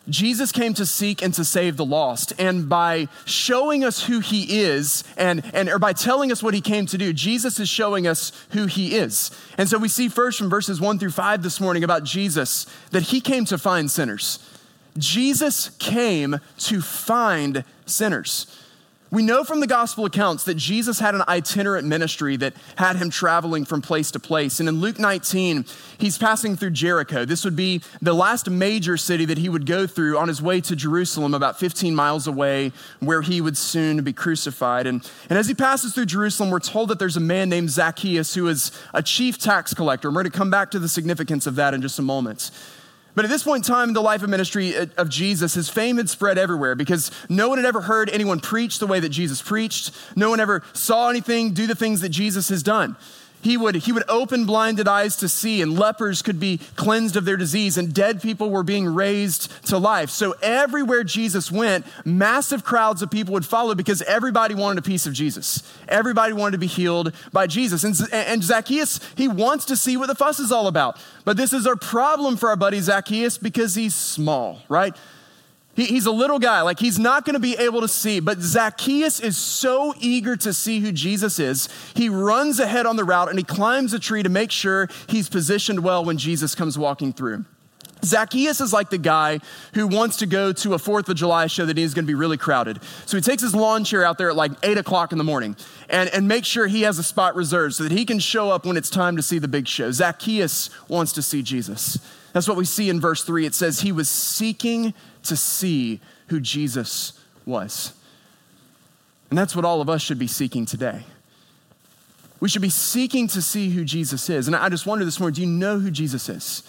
Jesus 0.07 0.51
came 0.51 0.73
to 0.75 0.85
seek 0.85 1.21
and 1.21 1.33
to 1.33 1.43
save 1.43 1.77
the 1.77 1.85
lost. 1.85 2.33
And 2.37 2.69
by 2.69 3.07
showing 3.25 3.83
us 3.83 4.03
who 4.03 4.19
he 4.19 4.59
is, 4.59 5.03
and, 5.17 5.43
and 5.53 5.69
or 5.69 5.79
by 5.79 5.93
telling 5.93 6.31
us 6.31 6.43
what 6.43 6.53
he 6.53 6.61
came 6.61 6.85
to 6.87 6.97
do, 6.97 7.11
Jesus 7.13 7.59
is 7.59 7.69
showing 7.69 8.05
us 8.05 8.31
who 8.51 8.67
he 8.67 8.95
is. 8.95 9.31
And 9.57 9.67
so 9.67 9.77
we 9.77 9.87
see 9.87 10.09
first 10.09 10.37
from 10.37 10.49
verses 10.49 10.79
one 10.79 10.99
through 10.99 11.11
five 11.11 11.41
this 11.41 11.59
morning 11.59 11.83
about 11.83 12.03
Jesus 12.03 12.67
that 12.91 13.03
he 13.03 13.19
came 13.19 13.45
to 13.45 13.57
find 13.57 13.89
sinners. 13.89 14.39
Jesus 14.97 15.69
came 15.79 16.39
to 16.59 16.81
find 16.81 17.63
sinners. 17.85 18.61
We 19.11 19.21
know 19.21 19.43
from 19.43 19.59
the 19.59 19.67
gospel 19.67 20.05
accounts 20.05 20.45
that 20.45 20.55
Jesus 20.55 20.99
had 20.99 21.13
an 21.13 21.21
itinerant 21.27 21.87
ministry 21.87 22.37
that 22.37 22.55
had 22.75 22.95
him 22.95 23.11
traveling 23.11 23.63
from 23.63 23.81
place 23.81 24.09
to 24.11 24.19
place. 24.19 24.59
And 24.59 24.67
in 24.67 24.81
Luke 24.81 24.97
19, 24.97 25.65
he's 25.99 26.17
passing 26.17 26.55
through 26.55 26.71
Jericho. 26.71 27.23
This 27.23 27.45
would 27.45 27.55
be 27.55 27.81
the 28.01 28.15
last 28.15 28.49
major 28.49 28.97
city 28.97 29.23
that 29.25 29.37
he 29.37 29.47
would 29.47 29.67
go 29.67 29.85
through 29.85 30.17
on 30.17 30.27
his 30.27 30.41
way 30.41 30.59
to 30.61 30.75
Jerusalem, 30.75 31.35
about 31.35 31.59
15 31.59 31.93
miles 31.93 32.25
away, 32.25 32.71
where 32.99 33.21
he 33.21 33.41
would 33.41 33.57
soon 33.57 34.03
be 34.03 34.11
crucified. 34.11 34.87
And, 34.87 35.07
and 35.29 35.37
as 35.37 35.47
he 35.47 35.53
passes 35.53 35.93
through 35.93 36.07
Jerusalem, 36.07 36.49
we're 36.49 36.59
told 36.59 36.89
that 36.89 36.97
there's 36.97 37.17
a 37.17 37.21
man 37.21 37.47
named 37.47 37.69
Zacchaeus 37.69 38.33
who 38.33 38.47
is 38.47 38.71
a 38.91 39.03
chief 39.03 39.37
tax 39.37 39.75
collector. 39.75 40.07
And 40.07 40.15
we're 40.15 40.23
going 40.23 40.31
to 40.31 40.37
come 40.37 40.49
back 40.49 40.71
to 40.71 40.79
the 40.79 40.89
significance 40.89 41.45
of 41.45 41.55
that 41.55 41.75
in 41.75 41.81
just 41.81 41.99
a 41.99 42.03
moment. 42.03 42.49
But 43.15 43.23
at 43.25 43.31
this 43.31 43.43
point 43.43 43.65
in 43.65 43.73
time 43.73 43.87
in 43.89 43.93
the 43.93 44.01
life 44.01 44.21
and 44.21 44.29
ministry 44.29 44.75
uh, 44.75 44.87
of 44.97 45.09
Jesus, 45.09 45.53
his 45.53 45.69
fame 45.69 45.97
had 45.97 46.09
spread 46.09 46.37
everywhere 46.37 46.75
because 46.75 47.11
no 47.29 47.49
one 47.49 47.57
had 47.57 47.65
ever 47.65 47.81
heard 47.81 48.09
anyone 48.09 48.41
preach 48.41 48.79
the 48.79 48.87
way 48.87 48.99
that 48.99 49.09
Jesus 49.09 49.41
preached. 49.41 49.91
No 50.15 50.29
one 50.29 50.41
ever 50.41 50.61
saw 50.73 51.09
anything 51.09 51.53
do 51.53 51.65
the 51.65 51.75
things 51.75 52.01
that 52.01 52.09
Jesus 52.09 52.49
has 52.49 52.61
done. 52.61 52.97
He 53.45 53.57
would, 53.57 53.75
he 53.75 53.91
would 53.91 54.05
open 54.09 54.45
blinded 54.45 54.87
eyes 54.87 55.15
to 55.17 55.29
see, 55.29 55.61
and 55.61 55.77
lepers 55.77 56.23
could 56.23 56.39
be 56.39 56.59
cleansed 56.75 57.15
of 57.15 57.25
their 57.25 57.37
disease, 57.37 57.77
and 57.77 57.93
dead 57.93 58.19
people 58.19 58.49
were 58.49 58.63
being 58.63 58.87
raised 58.87 59.51
to 59.67 59.77
life. 59.77 60.09
So, 60.09 60.33
everywhere 60.41 61.03
Jesus 61.03 61.51
went, 61.51 61.85
massive 62.03 62.63
crowds 62.63 63.03
of 63.03 63.11
people 63.11 63.33
would 63.33 63.45
follow 63.45 63.75
because 63.75 64.01
everybody 64.01 64.55
wanted 64.55 64.79
a 64.79 64.81
piece 64.81 65.05
of 65.05 65.13
Jesus. 65.13 65.61
Everybody 65.87 66.33
wanted 66.33 66.53
to 66.53 66.57
be 66.57 66.65
healed 66.65 67.13
by 67.31 67.45
Jesus. 67.45 67.83
And, 67.83 67.95
and 68.11 68.43
Zacchaeus, 68.43 68.99
he 69.15 69.27
wants 69.27 69.65
to 69.65 69.75
see 69.75 69.95
what 69.95 70.07
the 70.07 70.15
fuss 70.15 70.39
is 70.39 70.51
all 70.51 70.65
about. 70.65 70.97
But 71.23 71.37
this 71.37 71.53
is 71.53 71.67
our 71.67 71.75
problem 71.75 72.37
for 72.37 72.49
our 72.49 72.55
buddy 72.55 72.79
Zacchaeus 72.79 73.37
because 73.37 73.75
he's 73.75 73.93
small, 73.93 74.63
right? 74.69 74.95
He, 75.75 75.85
he's 75.85 76.05
a 76.05 76.11
little 76.11 76.39
guy, 76.39 76.61
like 76.61 76.79
he's 76.79 76.97
not 76.97 77.25
going 77.25 77.33
to 77.33 77.39
be 77.39 77.55
able 77.57 77.81
to 77.81 77.87
see. 77.87 78.19
But 78.19 78.39
Zacchaeus 78.39 79.19
is 79.19 79.37
so 79.37 79.93
eager 79.99 80.35
to 80.37 80.53
see 80.53 80.79
who 80.79 80.91
Jesus 80.91 81.39
is. 81.39 81.69
He 81.95 82.09
runs 82.09 82.59
ahead 82.59 82.85
on 82.85 82.95
the 82.95 83.03
route 83.03 83.29
and 83.29 83.37
he 83.37 83.43
climbs 83.43 83.93
a 83.93 83.99
tree 83.99 84.23
to 84.23 84.29
make 84.29 84.51
sure 84.51 84.87
he's 85.07 85.29
positioned 85.29 85.83
well 85.83 86.03
when 86.03 86.17
Jesus 86.17 86.55
comes 86.55 86.77
walking 86.77 87.13
through. 87.13 87.45
Zacchaeus 88.03 88.61
is 88.61 88.71
like 88.71 88.91
the 88.91 88.99
guy 88.99 89.39
who 89.73 89.87
wants 89.87 90.17
to 90.17 90.27
go 90.27 90.53
to 90.53 90.75
a 90.75 90.79
Fourth 90.79 91.09
of 91.09 91.15
July 91.15 91.47
show 91.47 91.65
that 91.65 91.77
is 91.77 91.95
going 91.95 92.05
to 92.05 92.07
be 92.07 92.13
really 92.13 92.37
crowded. 92.37 92.79
So 93.07 93.17
he 93.17 93.21
takes 93.21 93.41
his 93.41 93.55
lawn 93.55 93.83
chair 93.83 94.05
out 94.05 94.19
there 94.19 94.29
at 94.29 94.35
like 94.35 94.51
eight 94.61 94.77
o'clock 94.77 95.11
in 95.11 95.17
the 95.17 95.23
morning 95.23 95.55
and, 95.89 96.09
and 96.13 96.27
makes 96.27 96.47
sure 96.47 96.67
he 96.67 96.83
has 96.83 96.99
a 96.99 97.03
spot 97.03 97.35
reserved 97.35 97.75
so 97.75 97.83
that 97.83 97.91
he 97.91 98.05
can 98.05 98.19
show 98.19 98.51
up 98.51 98.65
when 98.65 98.77
it's 98.77 98.91
time 98.91 99.15
to 99.15 99.23
see 99.23 99.39
the 99.39 99.47
big 99.47 99.67
show. 99.67 99.91
Zacchaeus 99.91 100.69
wants 100.87 101.13
to 101.13 101.23
see 101.23 101.41
Jesus. 101.41 101.97
That's 102.33 102.47
what 102.47 102.57
we 102.57 102.65
see 102.65 102.89
in 102.89 102.99
verse 102.99 103.23
three. 103.23 103.45
It 103.45 103.55
says 103.55 103.79
he 103.79 103.91
was 103.91 104.09
seeking 104.09 104.93
to 105.25 105.35
see 105.35 105.99
who 106.27 106.39
Jesus 106.39 107.19
was. 107.45 107.93
And 109.29 109.37
that's 109.37 109.55
what 109.55 109.65
all 109.65 109.81
of 109.81 109.89
us 109.89 110.01
should 110.01 110.19
be 110.19 110.27
seeking 110.27 110.65
today. 110.65 111.03
We 112.39 112.49
should 112.49 112.61
be 112.61 112.69
seeking 112.69 113.27
to 113.29 113.41
see 113.41 113.69
who 113.69 113.83
Jesus 113.83 114.29
is. 114.29 114.47
And 114.47 114.55
I 114.55 114.69
just 114.69 114.85
wonder 114.85 115.05
this 115.05 115.19
morning 115.19 115.35
do 115.35 115.41
you 115.41 115.47
know 115.47 115.79
who 115.79 115.91
Jesus 115.91 116.29
is? 116.29 116.63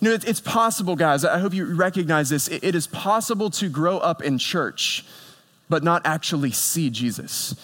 You 0.00 0.08
know, 0.08 0.14
it's 0.14 0.40
possible, 0.40 0.96
guys. 0.96 1.24
I 1.24 1.38
hope 1.38 1.52
you 1.52 1.66
recognize 1.66 2.30
this. 2.30 2.48
It 2.48 2.74
is 2.74 2.86
possible 2.86 3.50
to 3.50 3.68
grow 3.68 3.98
up 3.98 4.22
in 4.22 4.38
church, 4.38 5.04
but 5.68 5.84
not 5.84 6.02
actually 6.06 6.52
see 6.52 6.88
Jesus. 6.88 7.54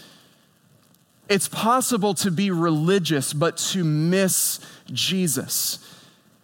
It's 1.28 1.48
possible 1.48 2.12
to 2.14 2.30
be 2.30 2.50
religious, 2.50 3.32
but 3.32 3.56
to 3.58 3.82
miss 3.82 4.60
Jesus. 4.92 5.78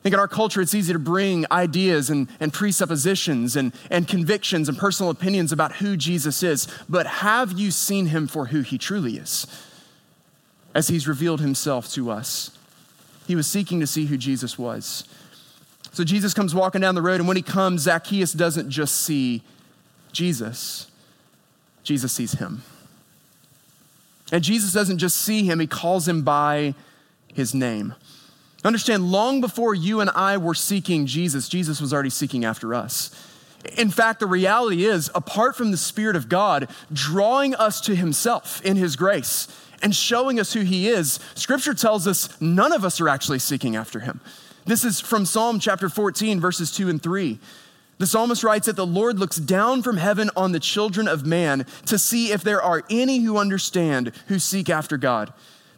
I 0.03 0.11
think 0.11 0.15
in 0.15 0.19
our 0.19 0.27
culture, 0.27 0.61
it's 0.61 0.75
easy 0.75 0.93
to 0.93 0.99
bring 0.99 1.47
ideas 1.53 2.11
and, 2.11 2.27
and 2.41 2.53
presuppositions 2.53 3.55
and, 3.55 3.73
and 3.89 4.09
convictions 4.09 4.69
and 4.69 4.77
personal 4.77 5.11
opinions 5.11 5.53
about 5.53 5.75
who 5.77 5.97
Jesus 5.97 6.43
is. 6.43 6.67
But 6.89 7.07
have 7.07 7.53
you 7.53 7.71
seen 7.71 8.07
him 8.07 8.27
for 8.27 8.47
who 8.47 8.63
he 8.63 8.79
truly 8.79 9.17
is? 9.17 9.47
As 10.75 10.89
he's 10.89 11.07
revealed 11.07 11.41
himself 11.41 11.89
to 11.93 12.11
us, 12.11 12.51
he 13.29 13.37
was 13.37 13.47
seeking 13.47 13.79
to 13.79 13.87
see 13.87 14.07
who 14.07 14.17
Jesus 14.17 14.59
was. 14.59 15.05
So 15.93 16.03
Jesus 16.03 16.35
comes 16.35 16.53
walking 16.53 16.81
down 16.81 16.97
the 16.97 17.03
road, 17.03 17.21
and 17.21 17.29
when 17.29 17.37
he 17.37 17.43
comes, 17.43 17.83
Zacchaeus 17.83 18.33
doesn't 18.33 18.71
just 18.71 18.97
see 19.03 19.43
Jesus, 20.11 20.91
Jesus 21.85 22.13
sees 22.13 22.33
him. 22.33 22.65
And 24.33 24.43
Jesus 24.43 24.73
doesn't 24.73 24.99
just 24.99 25.17
see 25.17 25.45
him, 25.45 25.61
he 25.61 25.69
calls 25.69 26.09
him 26.09 26.23
by 26.23 26.75
his 27.33 27.55
name. 27.55 27.95
Understand, 28.65 29.11
long 29.11 29.41
before 29.41 29.75
you 29.75 30.01
and 30.01 30.11
I 30.11 30.37
were 30.37 30.55
seeking 30.55 31.07
Jesus, 31.07 31.49
Jesus 31.49 31.81
was 31.81 31.93
already 31.93 32.11
seeking 32.11 32.45
after 32.45 32.75
us. 32.75 33.11
In 33.77 33.91
fact, 33.91 34.21
the 34.21 34.27
reality 34.27 34.85
is, 34.85 35.11
apart 35.15 35.57
from 35.57 35.71
the 35.71 35.77
Spirit 35.77 36.17
of 36.17 36.29
God 36.29 36.69
drawing 36.93 37.55
us 37.55 37.81
to 37.83 37.95
Himself 37.95 38.65
in 38.65 38.77
His 38.77 38.97
grace 38.97 39.49
and 39.83 39.95
showing 39.95 40.39
us 40.39 40.53
who 40.53 40.61
He 40.61 40.89
is, 40.89 41.19
Scripture 41.35 41.75
tells 41.75 42.07
us 42.07 42.41
none 42.41 42.73
of 42.73 42.85
us 42.85 43.01
are 43.01 43.09
actually 43.09 43.39
seeking 43.41 43.77
after 43.77 44.01
Him. 44.01 44.21
This 44.65 44.85
is 44.85 45.01
from 45.01 45.27
Psalm 45.27 45.59
chapter 45.59 45.89
14, 45.89 46.41
verses 46.41 46.71
2 46.73 46.89
and 46.89 47.03
3. 47.03 47.39
The 47.99 48.07
psalmist 48.07 48.43
writes 48.43 48.67
that 48.67 48.77
the 48.77 48.87
Lord 48.87 49.19
looks 49.19 49.37
down 49.37 49.83
from 49.83 49.97
heaven 49.97 50.31
on 50.37 50.53
the 50.53 50.61
children 50.61 51.07
of 51.07 51.27
man 51.27 51.67
to 51.87 51.99
see 51.99 52.33
if 52.33 52.43
there 52.43 52.63
are 52.63 52.83
any 52.91 53.21
who 53.21 53.39
understand, 53.39 54.13
who 54.27 54.39
seek 54.39 54.69
after 54.71 54.97
God. 54.97 55.33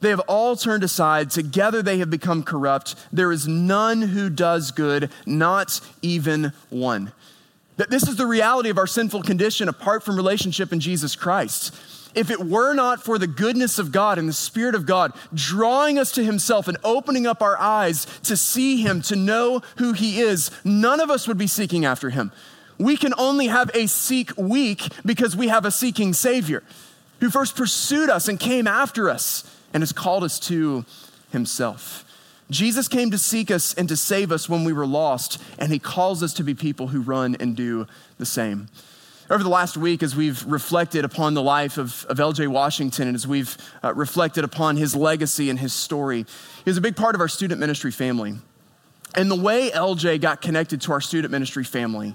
They 0.05 0.11
have 0.11 0.21
all 0.29 0.55
turned 0.55 0.85
aside. 0.85 1.31
Together 1.31 1.81
they 1.81 1.97
have 1.97 2.11
become 2.11 2.43
corrupt. 2.43 2.95
There 3.11 3.33
is 3.33 3.49
none 3.49 4.03
who 4.03 4.29
does 4.29 4.71
good, 4.71 5.09
not 5.25 5.81
even 6.03 6.53
one. 6.69 7.13
That 7.79 7.89
this 7.89 8.07
is 8.07 8.17
the 8.17 8.27
reality 8.27 8.69
of 8.69 8.77
our 8.77 8.87
sinful 8.87 9.23
condition 9.23 9.67
apart 9.67 10.03
from 10.03 10.17
relationship 10.17 10.75
in 10.75 10.81
Jesus 10.81 11.17
Christ. 11.17 11.75
If 12.15 12.31
it 12.31 12.39
were 12.39 12.75
not 12.75 13.03
for 13.03 13.17
the 13.17 13.27
goodness 13.27 13.79
of 13.79 13.93
God 13.93 14.19
and 14.19 14.29
the 14.29 14.35
Spirit 14.35 14.75
of 14.75 14.85
God 14.85 15.15
drawing 15.33 15.99
us 15.99 16.13
to 16.13 16.23
Himself 16.23 16.69
and 16.69 16.77
opening 16.85 17.27
up 17.27 17.41
our 17.41 17.59
eyes 17.59 18.05
to 18.25 18.37
see 18.37 18.83
Him, 18.83 19.01
to 19.03 19.17
know 19.17 19.63
who 19.79 19.95
He 19.95 20.21
is, 20.21 20.51
none 20.65 21.01
of 21.01 21.11
us 21.11 21.27
would 21.27 21.39
be 21.39 21.47
seeking 21.47 21.87
after 21.87 22.11
Him. 22.11 22.31
We 22.77 22.99
can 22.99 23.15
only 23.17 23.47
have 23.47 23.71
a 23.73 23.87
seek 23.87 24.37
week 24.37 24.87
because 25.07 25.35
we 25.35 25.49
have 25.49 25.65
a 25.65 25.71
seeking 25.71 26.13
Savior 26.13 26.63
who 27.21 27.31
first 27.31 27.57
pursued 27.57 28.11
us 28.11 28.29
and 28.29 28.39
came 28.39 28.67
after 28.67 29.09
us 29.09 29.51
and 29.75 29.83
has 29.83 29.93
called 29.93 30.25
us 30.25 30.39
to 30.39 30.87
himself. 31.33 32.05
Jesus 32.51 32.89
came 32.89 33.11
to 33.11 33.19
seek 33.19 33.51
us 33.51 33.75
and 33.75 33.89
to 33.89 33.97
save 33.97 34.31
us 34.31 34.49
when 34.49 34.65
we 34.65 34.73
were 34.73 34.87
lost, 34.87 35.43
and 35.59 35.73
he 35.73 35.79
calls 35.79 36.23
us 36.23 36.33
to 36.35 36.45
be 36.45 36.55
people 36.55 36.89
who 36.89 37.01
run 37.01 37.37
and 37.41 37.57
do 37.57 37.87
the 38.19 38.27
same. 38.27 38.69
Over 39.31 39.43
the 39.43 39.49
last 39.49 39.77
week, 39.77 40.03
as 40.03 40.15
we've 40.15 40.45
reflected 40.45 41.05
upon 41.05 41.33
the 41.33 41.43
life 41.43 41.79
of, 41.79 42.05
of 42.11 42.21
L.J. 42.21 42.47
Washington 42.47 43.09
and 43.09 43.15
as 43.15 43.27
we've 43.27 43.57
uh, 43.83 43.95
reflected 43.95 44.45
upon 44.45 44.77
his 44.77 44.95
legacy 44.95 45.49
and 45.49 45.59
his 45.59 45.73
story, 45.73 46.27
he 46.65 46.71
was 46.71 46.77
a 46.77 46.83
big 46.83 46.95
part 46.95 47.15
of 47.15 47.23
our 47.23 47.29
student 47.29 47.59
ministry 47.59 47.91
family. 47.91 48.35
And 49.15 49.31
the 49.31 49.37
way 49.37 49.71
LJ 49.71 50.21
got 50.21 50.43
connected 50.43 50.83
to 50.83 50.93
our 50.93 51.01
student 51.01 51.33
ministry 51.33 51.65
family 51.65 52.15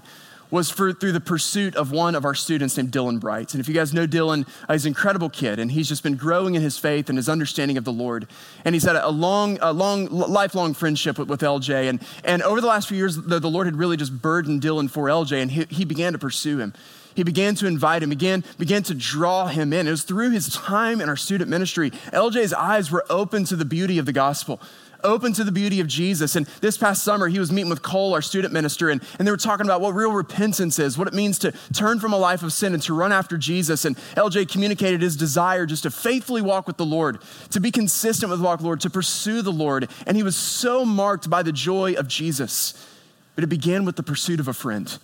was 0.50 0.70
for, 0.70 0.92
through 0.92 1.12
the 1.12 1.20
pursuit 1.20 1.76
of 1.76 1.92
one 1.92 2.14
of 2.14 2.24
our 2.24 2.34
students 2.34 2.76
named 2.76 2.92
Dylan 2.92 3.20
Bright. 3.20 3.54
And 3.54 3.60
if 3.60 3.68
you 3.68 3.74
guys 3.74 3.94
know 3.94 4.06
Dylan, 4.06 4.46
uh, 4.68 4.72
he's 4.72 4.84
an 4.84 4.90
incredible 4.90 5.30
kid, 5.30 5.58
and 5.58 5.70
he's 5.70 5.88
just 5.88 6.02
been 6.02 6.16
growing 6.16 6.54
in 6.54 6.62
his 6.62 6.78
faith 6.78 7.08
and 7.08 7.16
his 7.16 7.28
understanding 7.28 7.76
of 7.76 7.84
the 7.84 7.92
Lord. 7.92 8.26
And 8.64 8.74
he's 8.74 8.84
had 8.84 8.96
a 8.96 9.10
long, 9.10 9.58
a 9.60 9.72
long, 9.72 10.06
lifelong 10.06 10.74
friendship 10.74 11.18
with, 11.18 11.28
with 11.28 11.40
LJ. 11.40 11.88
And, 11.88 12.02
and 12.24 12.42
over 12.42 12.60
the 12.60 12.66
last 12.66 12.88
few 12.88 12.96
years, 12.96 13.16
the, 13.16 13.38
the 13.38 13.50
Lord 13.50 13.66
had 13.66 13.76
really 13.76 13.96
just 13.96 14.20
burdened 14.20 14.62
Dylan 14.62 14.90
for 14.90 15.06
LJ, 15.06 15.42
and 15.42 15.50
he, 15.50 15.64
he 15.70 15.84
began 15.84 16.12
to 16.12 16.18
pursue 16.18 16.58
him 16.58 16.74
he 17.14 17.24
began 17.24 17.54
to 17.56 17.66
invite 17.66 18.02
him, 18.02 18.10
began, 18.10 18.44
began 18.58 18.82
to 18.84 18.94
draw 18.94 19.46
him 19.46 19.72
in. 19.72 19.86
It 19.86 19.90
was 19.90 20.04
through 20.04 20.30
his 20.30 20.48
time 20.48 21.00
in 21.00 21.08
our 21.08 21.16
student 21.16 21.50
ministry, 21.50 21.90
LJ's 21.90 22.52
eyes 22.52 22.90
were 22.90 23.04
open 23.10 23.44
to 23.46 23.56
the 23.56 23.64
beauty 23.64 23.98
of 23.98 24.06
the 24.06 24.12
gospel 24.12 24.60
open 25.04 25.32
to 25.34 25.44
the 25.44 25.52
beauty 25.52 25.80
of 25.80 25.86
Jesus. 25.86 26.36
And 26.36 26.46
this 26.60 26.76
past 26.76 27.02
summer, 27.02 27.28
he 27.28 27.38
was 27.38 27.52
meeting 27.52 27.70
with 27.70 27.82
Cole, 27.82 28.14
our 28.14 28.22
student 28.22 28.52
minister, 28.52 28.88
and, 28.88 29.02
and 29.18 29.26
they 29.26 29.30
were 29.30 29.36
talking 29.36 29.66
about 29.66 29.80
what 29.80 29.94
real 29.94 30.12
repentance 30.12 30.78
is, 30.78 30.96
what 30.96 31.08
it 31.08 31.14
means 31.14 31.38
to 31.40 31.52
turn 31.72 32.00
from 32.00 32.12
a 32.12 32.18
life 32.18 32.42
of 32.42 32.52
sin 32.52 32.74
and 32.74 32.82
to 32.84 32.94
run 32.94 33.12
after 33.12 33.36
Jesus. 33.36 33.84
And 33.84 33.96
LJ 34.16 34.50
communicated 34.50 35.02
his 35.02 35.16
desire 35.16 35.66
just 35.66 35.82
to 35.84 35.90
faithfully 35.90 36.42
walk 36.42 36.66
with 36.66 36.76
the 36.76 36.86
Lord, 36.86 37.20
to 37.50 37.60
be 37.60 37.70
consistent 37.70 38.30
with 38.30 38.40
walk 38.40 38.58
with 38.58 38.62
the 38.62 38.66
Lord, 38.66 38.80
to 38.80 38.90
pursue 38.90 39.42
the 39.42 39.52
Lord. 39.52 39.88
And 40.06 40.16
he 40.16 40.22
was 40.22 40.36
so 40.36 40.84
marked 40.84 41.28
by 41.28 41.42
the 41.42 41.52
joy 41.52 41.94
of 41.94 42.08
Jesus. 42.08 42.86
But 43.34 43.44
it 43.44 43.48
began 43.48 43.84
with 43.84 43.96
the 43.96 44.02
pursuit 44.02 44.40
of 44.40 44.48
a 44.48 44.54
friend. 44.54 44.98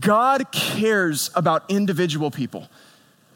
God 0.00 0.50
cares 0.50 1.30
about 1.34 1.64
individual 1.68 2.30
people. 2.30 2.68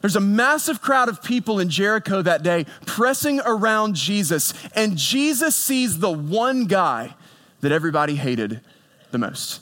There's 0.00 0.16
a 0.16 0.20
massive 0.20 0.80
crowd 0.80 1.08
of 1.08 1.22
people 1.22 1.58
in 1.58 1.68
Jericho 1.70 2.22
that 2.22 2.42
day 2.42 2.66
pressing 2.86 3.40
around 3.44 3.96
Jesus, 3.96 4.54
and 4.74 4.96
Jesus 4.96 5.56
sees 5.56 5.98
the 5.98 6.10
one 6.10 6.66
guy 6.66 7.14
that 7.60 7.72
everybody 7.72 8.14
hated 8.14 8.60
the 9.10 9.18
most. 9.18 9.60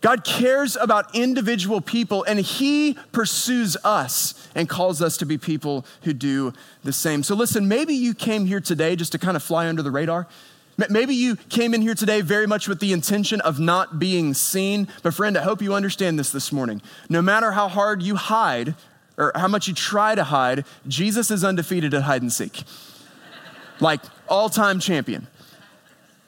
God 0.00 0.24
cares 0.24 0.76
about 0.76 1.14
individual 1.14 1.80
people, 1.80 2.22
and 2.24 2.38
He 2.38 2.96
pursues 3.12 3.76
us 3.84 4.48
and 4.54 4.68
calls 4.68 5.02
us 5.02 5.16
to 5.16 5.26
be 5.26 5.36
people 5.36 5.84
who 6.02 6.12
do 6.12 6.52
the 6.84 6.92
same. 6.92 7.22
So, 7.22 7.34
listen, 7.34 7.66
maybe 7.66 7.94
you 7.94 8.14
came 8.14 8.46
here 8.46 8.60
today 8.60 8.94
just 8.94 9.12
to 9.12 9.18
kind 9.18 9.36
of 9.36 9.42
fly 9.42 9.66
under 9.66 9.82
the 9.82 9.90
radar. 9.90 10.28
Maybe 10.88 11.12
you 11.12 11.34
came 11.34 11.74
in 11.74 11.82
here 11.82 11.96
today 11.96 12.20
very 12.20 12.46
much 12.46 12.68
with 12.68 12.78
the 12.78 12.92
intention 12.92 13.40
of 13.40 13.58
not 13.58 13.98
being 13.98 14.32
seen. 14.32 14.86
But, 15.02 15.12
friend, 15.12 15.36
I 15.36 15.42
hope 15.42 15.60
you 15.60 15.74
understand 15.74 16.20
this 16.20 16.30
this 16.30 16.52
morning. 16.52 16.80
No 17.08 17.20
matter 17.20 17.50
how 17.50 17.66
hard 17.66 18.00
you 18.00 18.14
hide 18.14 18.76
or 19.18 19.32
how 19.34 19.48
much 19.48 19.68
you 19.68 19.74
try 19.74 20.14
to 20.14 20.24
hide, 20.24 20.64
Jesus 20.86 21.30
is 21.30 21.44
undefeated 21.44 21.92
at 21.92 22.04
hide 22.04 22.22
and 22.22 22.32
seek. 22.32 22.62
like 23.80 24.00
all 24.28 24.48
time 24.48 24.78
champion. 24.80 25.26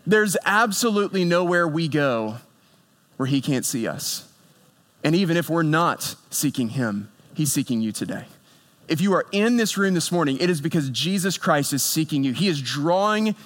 There's 0.07 0.37
absolutely 0.45 1.25
nowhere 1.25 1.69
we 1.69 1.89
go 1.89 2.39
where 3.17 3.29
he 3.29 3.41
can't 3.41 3.65
see 3.65 3.87
us. 3.87 4.29
And 5.05 5.15
even 5.15 5.37
if 5.37 5.49
we're 5.49 5.63
not 5.63 6.17
seeking 6.31 6.71
him, 6.71 7.11
he's 7.35 7.53
seeking 7.53 7.81
you 7.81 7.93
today. 7.93 8.25
If 8.89 9.01
you 9.01 9.15
are 9.15 9.25
in 9.31 9.57
this 9.57 9.79
room 9.79 9.95
this 9.95 10.11
morning, 10.11 10.37
it 10.41 10.51
is 10.51 10.61
because 10.61 10.91
Jesus 10.91 11.39
Christ 11.39 11.73
is 11.73 11.83
seeking 11.83 12.25
you. 12.25 12.33
He 12.33 12.49
is 12.49 12.61
drawing 12.61 13.37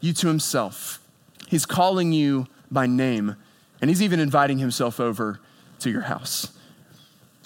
you 0.00 0.12
to 0.14 0.28
himself. 0.28 0.98
He's 1.46 1.66
calling 1.66 2.12
you 2.12 2.46
by 2.70 2.86
name, 2.86 3.36
and 3.80 3.90
he's 3.90 4.02
even 4.02 4.18
inviting 4.18 4.58
himself 4.58 4.98
over 4.98 5.40
to 5.80 5.90
your 5.90 6.02
house. 6.02 6.57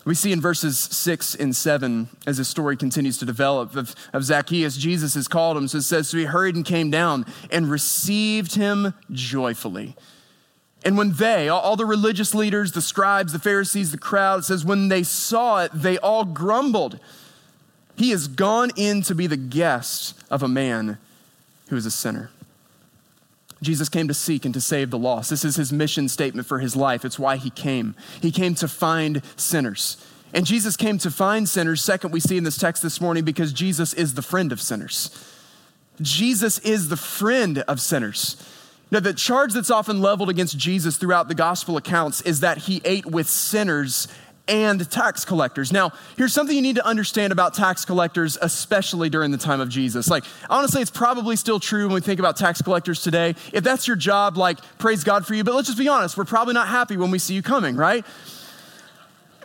We 0.04 0.14
see 0.14 0.32
in 0.32 0.40
verses 0.40 0.78
six 0.78 1.34
and 1.34 1.54
seven, 1.54 2.08
as 2.26 2.38
the 2.38 2.44
story 2.44 2.76
continues 2.76 3.18
to 3.18 3.24
develop, 3.24 3.76
of, 3.76 3.94
of 4.12 4.24
Zacchaeus, 4.24 4.76
Jesus 4.76 5.14
has 5.14 5.28
called 5.28 5.56
him. 5.56 5.68
So 5.68 5.78
it 5.78 5.82
says, 5.82 6.08
So 6.08 6.18
he 6.18 6.24
hurried 6.24 6.56
and 6.56 6.64
came 6.64 6.90
down 6.90 7.24
and 7.50 7.70
received 7.70 8.56
him 8.56 8.94
joyfully. 9.12 9.94
And 10.84 10.98
when 10.98 11.12
they, 11.12 11.48
all 11.48 11.76
the 11.76 11.86
religious 11.86 12.34
leaders, 12.34 12.72
the 12.72 12.82
scribes, 12.82 13.32
the 13.32 13.38
Pharisees, 13.38 13.92
the 13.92 13.98
crowd, 13.98 14.40
it 14.40 14.44
says, 14.44 14.64
when 14.64 14.88
they 14.88 15.02
saw 15.02 15.62
it, 15.62 15.70
they 15.72 15.98
all 15.98 16.24
grumbled. 16.24 16.98
He 17.96 18.10
has 18.10 18.26
gone 18.26 18.70
in 18.76 19.02
to 19.02 19.14
be 19.14 19.26
the 19.26 19.36
guest 19.36 20.20
of 20.30 20.42
a 20.42 20.48
man 20.48 20.98
who 21.68 21.76
is 21.76 21.86
a 21.86 21.90
sinner. 21.90 22.30
Jesus 23.62 23.88
came 23.88 24.08
to 24.08 24.14
seek 24.14 24.44
and 24.44 24.52
to 24.52 24.60
save 24.60 24.90
the 24.90 24.98
lost. 24.98 25.30
This 25.30 25.44
is 25.44 25.56
his 25.56 25.72
mission 25.72 26.08
statement 26.08 26.46
for 26.46 26.58
his 26.58 26.76
life. 26.76 27.04
It's 27.04 27.18
why 27.18 27.36
he 27.36 27.48
came. 27.48 27.94
He 28.20 28.30
came 28.30 28.54
to 28.56 28.68
find 28.68 29.22
sinners. 29.36 30.04
And 30.34 30.44
Jesus 30.44 30.76
came 30.76 30.98
to 30.98 31.10
find 31.10 31.48
sinners. 31.48 31.82
Second, 31.82 32.10
we 32.10 32.20
see 32.20 32.36
in 32.36 32.44
this 32.44 32.58
text 32.58 32.82
this 32.82 33.00
morning 33.00 33.24
because 33.24 33.52
Jesus 33.52 33.94
is 33.94 34.14
the 34.14 34.22
friend 34.22 34.50
of 34.50 34.60
sinners. 34.60 35.10
Jesus 36.00 36.58
is 36.60 36.88
the 36.88 36.96
friend 36.96 37.58
of 37.60 37.80
sinners. 37.80 38.36
Now, 38.90 39.00
the 39.00 39.14
charge 39.14 39.54
that's 39.54 39.70
often 39.70 40.02
leveled 40.02 40.28
against 40.28 40.58
Jesus 40.58 40.98
throughout 40.98 41.28
the 41.28 41.34
gospel 41.34 41.78
accounts 41.78 42.20
is 42.22 42.40
that 42.40 42.58
he 42.58 42.82
ate 42.84 43.06
with 43.06 43.26
sinners 43.26 44.06
and 44.48 44.90
tax 44.90 45.24
collectors. 45.24 45.72
Now, 45.72 45.92
here's 46.16 46.32
something 46.32 46.54
you 46.54 46.62
need 46.62 46.76
to 46.76 46.86
understand 46.86 47.32
about 47.32 47.54
tax 47.54 47.84
collectors, 47.84 48.36
especially 48.42 49.08
during 49.08 49.30
the 49.30 49.38
time 49.38 49.60
of 49.60 49.68
Jesus. 49.68 50.08
Like, 50.08 50.24
honestly, 50.50 50.82
it's 50.82 50.90
probably 50.90 51.36
still 51.36 51.60
true 51.60 51.86
when 51.86 51.94
we 51.94 52.00
think 52.00 52.18
about 52.18 52.36
tax 52.36 52.60
collectors 52.60 53.02
today. 53.02 53.34
If 53.52 53.62
that's 53.62 53.86
your 53.86 53.96
job, 53.96 54.36
like, 54.36 54.58
praise 54.78 55.04
God 55.04 55.26
for 55.26 55.34
you. 55.34 55.44
But 55.44 55.54
let's 55.54 55.68
just 55.68 55.78
be 55.78 55.88
honest, 55.88 56.16
we're 56.16 56.24
probably 56.24 56.54
not 56.54 56.68
happy 56.68 56.96
when 56.96 57.10
we 57.10 57.18
see 57.18 57.34
you 57.34 57.42
coming, 57.42 57.76
right? 57.76 58.04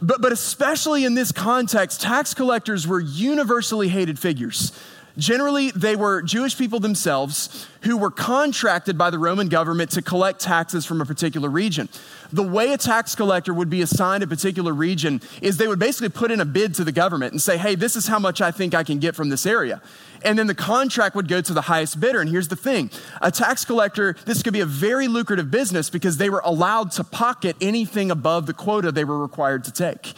But, 0.01 0.21
but 0.21 0.31
especially 0.31 1.05
in 1.05 1.13
this 1.15 1.31
context, 1.31 2.01
tax 2.01 2.33
collectors 2.33 2.87
were 2.87 2.99
universally 2.99 3.87
hated 3.87 4.19
figures. 4.19 4.71
Generally, 5.17 5.71
they 5.71 5.95
were 5.95 6.21
Jewish 6.21 6.57
people 6.57 6.79
themselves 6.79 7.67
who 7.81 7.97
were 7.97 8.11
contracted 8.11 8.97
by 8.97 9.09
the 9.09 9.17
Roman 9.17 9.49
government 9.49 9.91
to 9.91 10.01
collect 10.01 10.39
taxes 10.39 10.85
from 10.85 11.01
a 11.01 11.05
particular 11.05 11.49
region. 11.49 11.89
The 12.31 12.43
way 12.43 12.71
a 12.71 12.77
tax 12.77 13.15
collector 13.15 13.53
would 13.53 13.69
be 13.69 13.81
assigned 13.81 14.21
a 14.21 14.27
particular 14.27 14.73
region 14.73 15.21
is 15.41 15.57
they 15.57 15.67
would 15.67 15.79
basically 15.79 16.09
put 16.09 16.29
in 16.29 16.39
a 16.39 16.45
bid 16.45 16.75
to 16.75 16.83
the 16.83 16.91
government 16.91 17.31
and 17.31 17.41
say, 17.41 17.57
hey, 17.57 17.73
this 17.73 17.95
is 17.95 18.07
how 18.07 18.19
much 18.19 18.41
I 18.41 18.51
think 18.51 18.75
I 18.75 18.83
can 18.83 18.99
get 18.99 19.15
from 19.15 19.29
this 19.29 19.45
area. 19.45 19.81
And 20.23 20.37
then 20.37 20.47
the 20.47 20.55
contract 20.55 21.15
would 21.15 21.27
go 21.27 21.41
to 21.41 21.53
the 21.53 21.61
highest 21.61 21.99
bidder. 21.99 22.21
And 22.21 22.29
here's 22.29 22.49
the 22.49 22.55
thing 22.55 22.91
a 23.21 23.31
tax 23.31 23.65
collector, 23.65 24.15
this 24.25 24.43
could 24.43 24.53
be 24.53 24.59
a 24.59 24.65
very 24.65 25.07
lucrative 25.07 25.49
business 25.49 25.89
because 25.89 26.17
they 26.17 26.29
were 26.29 26.41
allowed 26.43 26.91
to 26.93 27.03
pocket 27.03 27.55
anything 27.59 28.11
above 28.11 28.45
the 28.45 28.53
quota 28.53 28.91
they 28.91 29.03
were 29.03 29.17
required 29.17 29.63
to 29.63 29.71
take. 29.71 30.13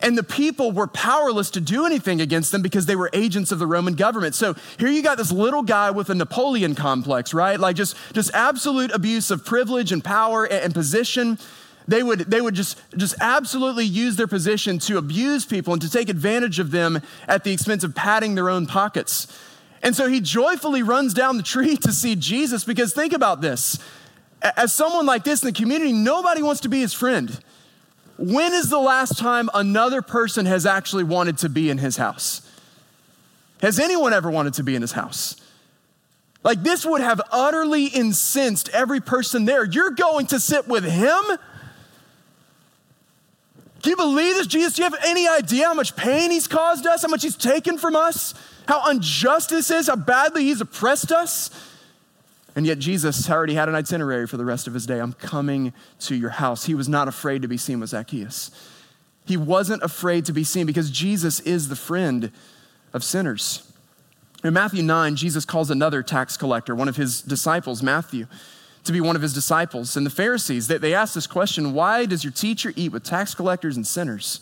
And 0.00 0.16
the 0.16 0.22
people 0.22 0.70
were 0.70 0.86
powerless 0.86 1.50
to 1.50 1.60
do 1.60 1.84
anything 1.84 2.20
against 2.20 2.52
them 2.52 2.62
because 2.62 2.86
they 2.86 2.94
were 2.94 3.10
agents 3.12 3.50
of 3.50 3.58
the 3.58 3.66
Roman 3.66 3.94
government. 3.94 4.34
So 4.34 4.54
here 4.78 4.88
you 4.88 5.02
got 5.02 5.18
this 5.18 5.32
little 5.32 5.62
guy 5.62 5.90
with 5.90 6.08
a 6.08 6.14
Napoleon 6.14 6.74
complex, 6.76 7.34
right? 7.34 7.58
Like 7.58 7.74
just, 7.74 7.96
just 8.12 8.32
absolute 8.32 8.92
abuse 8.92 9.30
of 9.30 9.44
privilege 9.44 9.90
and 9.90 10.02
power 10.04 10.44
and, 10.44 10.64
and 10.66 10.74
position. 10.74 11.38
They 11.88 12.02
would, 12.02 12.20
they 12.20 12.40
would 12.40 12.54
just, 12.54 12.80
just 12.96 13.16
absolutely 13.20 13.86
use 13.86 14.16
their 14.16 14.28
position 14.28 14.78
to 14.80 14.98
abuse 14.98 15.44
people 15.44 15.72
and 15.72 15.82
to 15.82 15.90
take 15.90 16.08
advantage 16.08 16.58
of 16.60 16.70
them 16.70 17.00
at 17.26 17.42
the 17.42 17.52
expense 17.52 17.82
of 17.82 17.94
padding 17.94 18.36
their 18.36 18.50
own 18.50 18.66
pockets. 18.66 19.26
And 19.82 19.96
so 19.96 20.06
he 20.08 20.20
joyfully 20.20 20.82
runs 20.82 21.14
down 21.14 21.36
the 21.36 21.42
tree 21.42 21.76
to 21.78 21.92
see 21.92 22.14
Jesus 22.14 22.64
because 22.64 22.92
think 22.92 23.12
about 23.12 23.40
this. 23.40 23.78
As 24.42 24.72
someone 24.72 25.06
like 25.06 25.24
this 25.24 25.42
in 25.42 25.46
the 25.46 25.52
community, 25.52 25.92
nobody 25.92 26.42
wants 26.42 26.60
to 26.60 26.68
be 26.68 26.80
his 26.80 26.92
friend. 26.92 27.40
When 28.18 28.52
is 28.52 28.68
the 28.68 28.80
last 28.80 29.16
time 29.16 29.48
another 29.54 30.02
person 30.02 30.44
has 30.46 30.66
actually 30.66 31.04
wanted 31.04 31.38
to 31.38 31.48
be 31.48 31.70
in 31.70 31.78
his 31.78 31.96
house? 31.96 32.42
Has 33.62 33.78
anyone 33.78 34.12
ever 34.12 34.30
wanted 34.30 34.54
to 34.54 34.64
be 34.64 34.74
in 34.74 34.82
his 34.82 34.92
house? 34.92 35.36
Like, 36.42 36.62
this 36.62 36.84
would 36.84 37.00
have 37.00 37.20
utterly 37.30 37.86
incensed 37.86 38.68
every 38.70 39.00
person 39.00 39.44
there. 39.44 39.64
You're 39.64 39.90
going 39.90 40.26
to 40.26 40.40
sit 40.40 40.68
with 40.68 40.84
him? 40.84 41.20
Can 43.82 43.90
you 43.90 43.96
believe 43.96 44.34
this, 44.34 44.46
Jesus? 44.46 44.74
Do 44.74 44.82
you 44.82 44.90
have 44.90 44.98
any 45.04 45.28
idea 45.28 45.66
how 45.66 45.74
much 45.74 45.94
pain 45.94 46.30
he's 46.30 46.48
caused 46.48 46.86
us, 46.86 47.02
how 47.02 47.08
much 47.08 47.22
he's 47.22 47.36
taken 47.36 47.78
from 47.78 47.94
us, 47.94 48.34
how 48.66 48.82
unjust 48.90 49.50
this 49.50 49.70
is, 49.70 49.86
how 49.86 49.96
badly 49.96 50.44
he's 50.44 50.60
oppressed 50.60 51.12
us? 51.12 51.50
And 52.58 52.66
yet, 52.66 52.80
Jesus 52.80 53.30
already 53.30 53.54
had 53.54 53.68
an 53.68 53.76
itinerary 53.76 54.26
for 54.26 54.36
the 54.36 54.44
rest 54.44 54.66
of 54.66 54.74
his 54.74 54.84
day. 54.84 54.98
I'm 54.98 55.12
coming 55.12 55.72
to 56.00 56.16
your 56.16 56.30
house. 56.30 56.64
He 56.64 56.74
was 56.74 56.88
not 56.88 57.06
afraid 57.06 57.42
to 57.42 57.46
be 57.46 57.56
seen 57.56 57.78
with 57.78 57.90
Zacchaeus. 57.90 58.50
He 59.26 59.36
wasn't 59.36 59.84
afraid 59.84 60.24
to 60.24 60.32
be 60.32 60.42
seen 60.42 60.66
because 60.66 60.90
Jesus 60.90 61.38
is 61.38 61.68
the 61.68 61.76
friend 61.76 62.32
of 62.92 63.04
sinners. 63.04 63.72
In 64.42 64.54
Matthew 64.54 64.82
9, 64.82 65.14
Jesus 65.14 65.44
calls 65.44 65.70
another 65.70 66.02
tax 66.02 66.36
collector, 66.36 66.74
one 66.74 66.88
of 66.88 66.96
his 66.96 67.22
disciples, 67.22 67.80
Matthew, 67.80 68.26
to 68.82 68.90
be 68.90 69.00
one 69.00 69.14
of 69.14 69.22
his 69.22 69.32
disciples. 69.32 69.96
And 69.96 70.04
the 70.04 70.10
Pharisees, 70.10 70.66
they, 70.66 70.78
they 70.78 70.94
ask 70.94 71.14
this 71.14 71.28
question 71.28 71.74
why 71.74 72.06
does 72.06 72.24
your 72.24 72.32
teacher 72.32 72.72
eat 72.74 72.90
with 72.90 73.04
tax 73.04 73.36
collectors 73.36 73.76
and 73.76 73.86
sinners? 73.86 74.40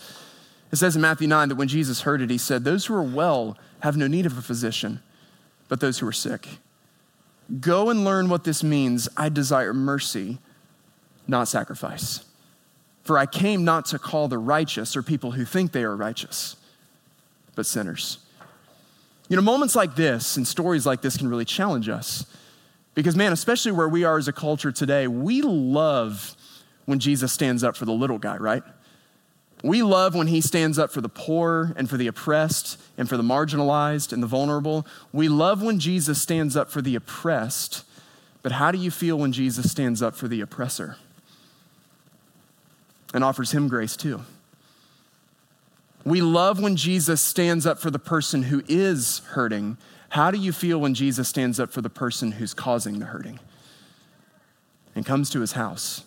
It 0.72 0.76
says 0.76 0.96
in 0.96 1.02
Matthew 1.02 1.29
9 1.29 1.50
that 1.50 1.57
when 1.57 1.68
Jesus 1.68 2.00
heard 2.00 2.22
it, 2.22 2.31
he 2.31 2.38
said, 2.38 2.64
Those 2.64 2.87
who 2.87 2.94
are 2.94 3.02
well 3.02 3.59
have 3.81 3.94
no 3.94 4.07
need 4.07 4.24
of 4.24 4.38
a 4.38 4.40
physician, 4.42 5.02
but 5.68 5.81
those 5.81 5.98
who 5.98 6.09
are 6.09 6.12
sick. 6.12 6.48
Go 7.61 7.90
and 7.90 8.04
learn 8.04 8.28
what 8.28 8.44
this 8.44 8.62
means. 8.62 9.09
I 9.16 9.28
desire 9.28 9.72
mercy, 9.72 10.38
not 11.28 11.48
sacrifice. 11.48 12.24
For 13.04 13.16
I 13.16 13.26
came 13.26 13.64
not 13.64 13.87
to 13.87 13.98
call 13.98 14.26
the 14.26 14.38
righteous 14.38 14.96
or 14.96 15.02
people 15.02 15.30
who 15.30 15.44
think 15.44 15.70
they 15.70 15.85
are 15.85 15.94
righteous, 15.94 16.56
but 17.54 17.66
sinners. 17.66 18.18
You 19.28 19.37
know, 19.37 19.42
moments 19.42 19.76
like 19.76 19.94
this 19.94 20.37
and 20.37 20.46
stories 20.46 20.87
like 20.87 21.02
this 21.02 21.16
can 21.16 21.28
really 21.28 21.44
challenge 21.44 21.88
us. 21.88 22.26
Because, 22.94 23.14
man, 23.14 23.32
especially 23.32 23.72
where 23.72 23.88
we 23.88 24.04
are 24.04 24.18
as 24.18 24.26
a 24.26 24.32
culture 24.32 24.72
today, 24.72 25.06
we 25.06 25.42
love 25.42 26.35
when 26.87 26.98
Jesus 26.98 27.32
stands 27.32 27.62
up 27.62 27.76
for 27.76 27.85
the 27.85 27.92
little 27.92 28.18
guy, 28.18 28.37
right? 28.38 28.62
We 29.62 29.83
love 29.83 30.14
when 30.14 30.27
he 30.27 30.40
stands 30.40 30.79
up 30.79 30.90
for 30.90 31.01
the 31.01 31.09
poor 31.09 31.73
and 31.77 31.88
for 31.88 31.97
the 31.97 32.07
oppressed 32.07 32.79
and 32.99 33.09
for 33.09 33.16
the 33.16 33.23
marginalized 33.23 34.12
and 34.12 34.23
the 34.23 34.27
vulnerable. 34.27 34.87
We 35.12 35.29
love 35.29 35.62
when 35.62 35.79
Jesus 35.79 36.21
stands 36.21 36.57
up 36.57 36.71
for 36.71 36.83
the 36.83 36.95
oppressed. 36.95 37.85
But 38.42 38.53
how 38.53 38.71
do 38.71 38.79
you 38.79 38.90
feel 38.90 39.19
when 39.19 39.33
Jesus 39.33 39.71
stands 39.71 40.03
up 40.03 40.14
for 40.14 40.29
the 40.29 40.40
oppressor 40.40 40.97
and 43.12 43.25
offers 43.25 43.53
him 43.53 43.66
grace 43.66 43.97
too? 43.97 44.23
We 46.05 46.21
love 46.21 46.61
when 46.61 46.77
Jesus 46.77 47.21
stands 47.21 47.66
up 47.66 47.81
for 47.81 47.90
the 47.90 47.99
person 47.99 48.45
who 48.45 48.62
is 48.69 49.23
hurting. 49.31 49.77
How 50.11 50.31
do 50.31 50.38
you 50.38 50.53
feel 50.53 50.81
when 50.81 50.95
Jesus 50.95 51.29
stands 51.29 51.59
up 51.59 51.73
for 51.73 51.81
the 51.81 51.90
person 51.90 52.33
who's 52.33 52.55
causing 52.55 53.01
the 53.01 53.07
hurting 53.07 53.40
and 54.95 55.05
comes 55.05 55.29
to 55.31 55.40
his 55.40 55.53
house? 55.53 56.05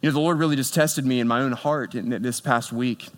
You 0.00 0.08
know, 0.08 0.14
the 0.14 0.20
Lord 0.20 0.38
really 0.38 0.56
just 0.56 0.72
tested 0.72 1.04
me 1.04 1.20
in 1.20 1.28
my 1.28 1.40
own 1.40 1.52
heart 1.52 1.94
in 1.94 2.22
this 2.22 2.40
past 2.40 2.72
week. 2.72 3.08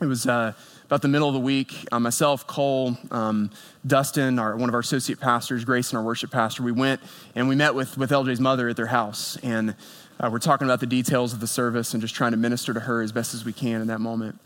It 0.00 0.06
was 0.06 0.26
uh, 0.26 0.54
about 0.84 1.02
the 1.02 1.08
middle 1.08 1.28
of 1.28 1.34
the 1.34 1.40
week. 1.40 1.86
Uh, 1.92 2.00
myself, 2.00 2.46
Cole, 2.46 2.96
um, 3.10 3.50
Dustin, 3.86 4.38
our, 4.38 4.56
one 4.56 4.70
of 4.70 4.74
our 4.74 4.80
associate 4.80 5.20
pastors, 5.20 5.64
Grace, 5.64 5.90
and 5.90 5.98
our 5.98 6.04
worship 6.04 6.30
pastor, 6.30 6.62
we 6.62 6.72
went 6.72 7.00
and 7.34 7.48
we 7.48 7.54
met 7.54 7.74
with, 7.74 7.98
with 7.98 8.10
LJ's 8.10 8.40
mother 8.40 8.68
at 8.68 8.76
their 8.76 8.86
house. 8.86 9.36
And 9.42 9.74
Uh, 10.18 10.30
we're 10.32 10.38
talking 10.38 10.66
about 10.66 10.80
the 10.80 10.86
details 10.86 11.34
of 11.34 11.40
the 11.40 11.46
service 11.46 11.92
and 11.92 12.00
just 12.00 12.14
trying 12.14 12.30
to 12.30 12.38
minister 12.38 12.72
to 12.72 12.80
her 12.80 13.02
as 13.02 13.12
best 13.12 13.34
as 13.34 13.44
we 13.44 13.52
can 13.52 13.82
in 13.82 13.86
that 13.88 14.00
moment. 14.00 14.40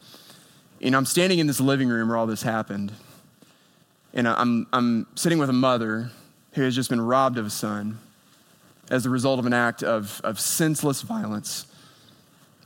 And 0.83 0.97
I'm 0.97 1.07
standing 1.07 1.39
in 1.39 1.47
this 1.47 1.61
living 1.61 1.89
room 1.89 2.09
where 2.09 2.17
all 2.17 2.27
this 2.27 2.43
happened. 2.43 2.91
And 4.13 4.27
I'm, 4.27 4.67
I'm 4.73 5.07
sitting 5.15 5.39
with 5.39 5.49
a 5.49 5.53
mother 5.53 6.11
who 6.55 6.63
has 6.63 6.75
just 6.75 6.91
been 6.91 7.01
robbed 7.01 7.39
of 7.39 7.47
a 7.47 7.51
son 7.51 8.01
as 8.91 9.05
the 9.05 9.11
result 9.11 9.39
of 9.39 9.47
an 9.47 9.53
act 9.53 9.83
of, 9.83 10.21
of 10.25 10.39
senseless 10.41 11.03
violence, 11.03 11.67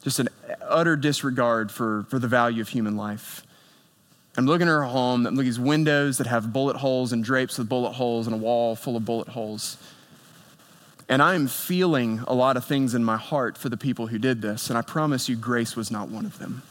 just 0.02 0.18
an 0.18 0.28
utter 0.62 0.96
disregard 0.96 1.70
for, 1.70 2.04
for 2.08 2.18
the 2.18 2.28
value 2.28 2.62
of 2.62 2.68
human 2.68 2.96
life. 2.96 3.42
I'm 4.36 4.46
looking 4.46 4.66
at 4.66 4.70
her 4.70 4.84
home, 4.84 5.26
I'm 5.26 5.34
looking 5.34 5.48
at 5.48 5.52
these 5.52 5.60
windows 5.60 6.18
that 6.18 6.26
have 6.26 6.52
bullet 6.52 6.76
holes 6.76 7.12
and 7.12 7.22
drapes 7.22 7.58
with 7.58 7.68
bullet 7.68 7.92
holes 7.92 8.26
and 8.26 8.34
a 8.34 8.38
wall 8.38 8.74
full 8.74 8.96
of 8.96 9.04
bullet 9.04 9.28
holes. 9.28 9.76
And 11.08 11.22
I 11.22 11.34
am 11.34 11.46
feeling 11.46 12.24
a 12.26 12.34
lot 12.34 12.56
of 12.56 12.64
things 12.64 12.94
in 12.94 13.04
my 13.04 13.18
heart 13.18 13.58
for 13.58 13.68
the 13.68 13.76
people 13.76 14.06
who 14.06 14.18
did 14.18 14.40
this, 14.40 14.70
and 14.70 14.78
I 14.78 14.82
promise 14.82 15.28
you, 15.28 15.36
grace 15.36 15.76
was 15.76 15.90
not 15.90 16.08
one 16.08 16.24
of 16.24 16.38
them. 16.38 16.62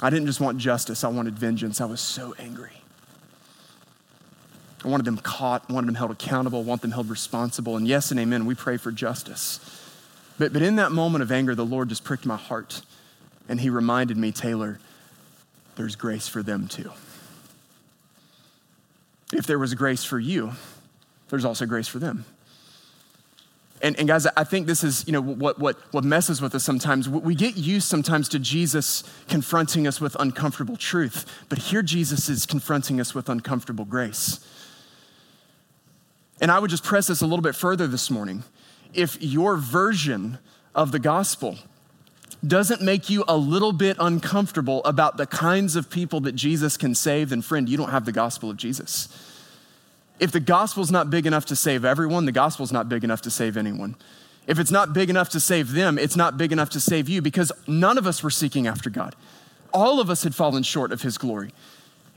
I 0.00 0.10
didn't 0.10 0.26
just 0.26 0.40
want 0.40 0.58
justice, 0.58 1.02
I 1.02 1.08
wanted 1.08 1.38
vengeance. 1.38 1.80
I 1.80 1.86
was 1.86 2.00
so 2.00 2.34
angry. 2.38 2.83
I 4.84 4.88
wanted 4.88 5.06
them 5.06 5.16
caught, 5.16 5.70
wanted 5.70 5.86
them 5.86 5.94
held 5.94 6.10
accountable, 6.10 6.62
want 6.62 6.82
them 6.82 6.90
held 6.90 7.08
responsible. 7.08 7.76
And 7.76 7.88
yes 7.88 8.10
and 8.10 8.20
amen, 8.20 8.44
we 8.44 8.54
pray 8.54 8.76
for 8.76 8.92
justice. 8.92 9.60
But, 10.38 10.52
but 10.52 10.62
in 10.62 10.76
that 10.76 10.92
moment 10.92 11.22
of 11.22 11.32
anger, 11.32 11.54
the 11.54 11.64
Lord 11.64 11.88
just 11.88 12.04
pricked 12.04 12.26
my 12.26 12.36
heart. 12.36 12.82
And 13.48 13.60
He 13.60 13.70
reminded 13.70 14.16
me, 14.16 14.30
Taylor, 14.30 14.78
there's 15.76 15.96
grace 15.96 16.28
for 16.28 16.42
them 16.42 16.68
too. 16.68 16.90
If 19.32 19.46
there 19.46 19.58
was 19.58 19.74
grace 19.74 20.04
for 20.04 20.18
you, 20.18 20.52
there's 21.30 21.44
also 21.44 21.66
grace 21.66 21.88
for 21.88 21.98
them. 21.98 22.26
And, 23.82 23.98
and, 23.98 24.08
guys, 24.08 24.26
I 24.26 24.44
think 24.44 24.66
this 24.66 24.82
is, 24.82 25.06
you 25.06 25.12
know, 25.12 25.20
what, 25.20 25.58
what, 25.58 25.76
what 25.92 26.04
messes 26.04 26.40
with 26.40 26.54
us 26.54 26.64
sometimes. 26.64 27.06
We 27.06 27.34
get 27.34 27.56
used 27.56 27.86
sometimes 27.86 28.30
to 28.30 28.38
Jesus 28.38 29.02
confronting 29.28 29.86
us 29.86 30.00
with 30.00 30.16
uncomfortable 30.18 30.76
truth, 30.76 31.26
but 31.50 31.58
here 31.58 31.82
Jesus 31.82 32.30
is 32.30 32.46
confronting 32.46 32.98
us 32.98 33.14
with 33.14 33.28
uncomfortable 33.28 33.84
grace. 33.84 34.40
And 36.40 36.50
I 36.50 36.58
would 36.58 36.70
just 36.70 36.84
press 36.84 37.06
this 37.06 37.20
a 37.20 37.26
little 37.26 37.42
bit 37.42 37.54
further 37.54 37.86
this 37.86 38.10
morning. 38.10 38.44
If 38.92 39.20
your 39.22 39.56
version 39.56 40.38
of 40.74 40.92
the 40.92 40.98
gospel 40.98 41.58
doesn't 42.46 42.82
make 42.82 43.08
you 43.08 43.24
a 43.26 43.36
little 43.36 43.72
bit 43.72 43.96
uncomfortable 43.98 44.82
about 44.84 45.16
the 45.16 45.26
kinds 45.26 45.76
of 45.76 45.88
people 45.88 46.20
that 46.20 46.32
Jesus 46.32 46.76
can 46.76 46.94
save, 46.94 47.30
then 47.30 47.42
friend, 47.42 47.68
you 47.68 47.76
don't 47.76 47.90
have 47.90 48.04
the 48.04 48.12
gospel 48.12 48.50
of 48.50 48.56
Jesus. 48.56 49.08
If 50.20 50.30
the 50.30 50.40
gospel's 50.40 50.90
not 50.90 51.10
big 51.10 51.26
enough 51.26 51.46
to 51.46 51.56
save 51.56 51.84
everyone, 51.84 52.26
the 52.26 52.32
gospel's 52.32 52.72
not 52.72 52.88
big 52.88 53.02
enough 53.02 53.22
to 53.22 53.30
save 53.30 53.56
anyone. 53.56 53.96
If 54.46 54.58
it's 54.58 54.70
not 54.70 54.92
big 54.92 55.10
enough 55.10 55.30
to 55.30 55.40
save 55.40 55.72
them, 55.72 55.98
it's 55.98 56.16
not 56.16 56.36
big 56.36 56.52
enough 56.52 56.70
to 56.70 56.80
save 56.80 57.08
you 57.08 57.22
because 57.22 57.50
none 57.66 57.96
of 57.98 58.06
us 58.06 58.22
were 58.22 58.30
seeking 58.30 58.66
after 58.66 58.90
God. 58.90 59.16
All 59.72 60.00
of 60.00 60.10
us 60.10 60.22
had 60.22 60.34
fallen 60.34 60.62
short 60.62 60.92
of 60.92 61.02
his 61.02 61.18
glory. 61.18 61.50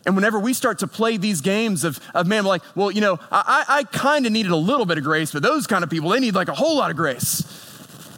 And 0.08 0.16
whenever 0.16 0.40
we 0.40 0.54
start 0.54 0.80
to 0.80 0.88
play 0.88 1.18
these 1.18 1.42
games 1.42 1.84
of, 1.84 2.00
of 2.14 2.28
man, 2.28 2.46
like, 2.46 2.62
well, 2.76 2.90
you 2.90 3.02
know, 3.02 3.20
I, 3.30 3.66
I 3.68 3.84
kind 3.84 4.26
of 4.26 4.32
needed 4.32 4.54
a 4.54 4.56
little 4.56 4.86
bit 4.86 4.98
of 4.98 5.04
grace, 5.04 5.34
but 5.34 5.44
those 5.44 5.68
kind 5.68 5.84
of 5.84 5.90
people, 5.90 6.10
they 6.10 6.22
need 6.22 6.34
like 6.34 6.48
a 6.48 6.54
whole 6.54 6.78
lot 6.78 6.90
of 6.90 6.96
grace. 6.96 7.44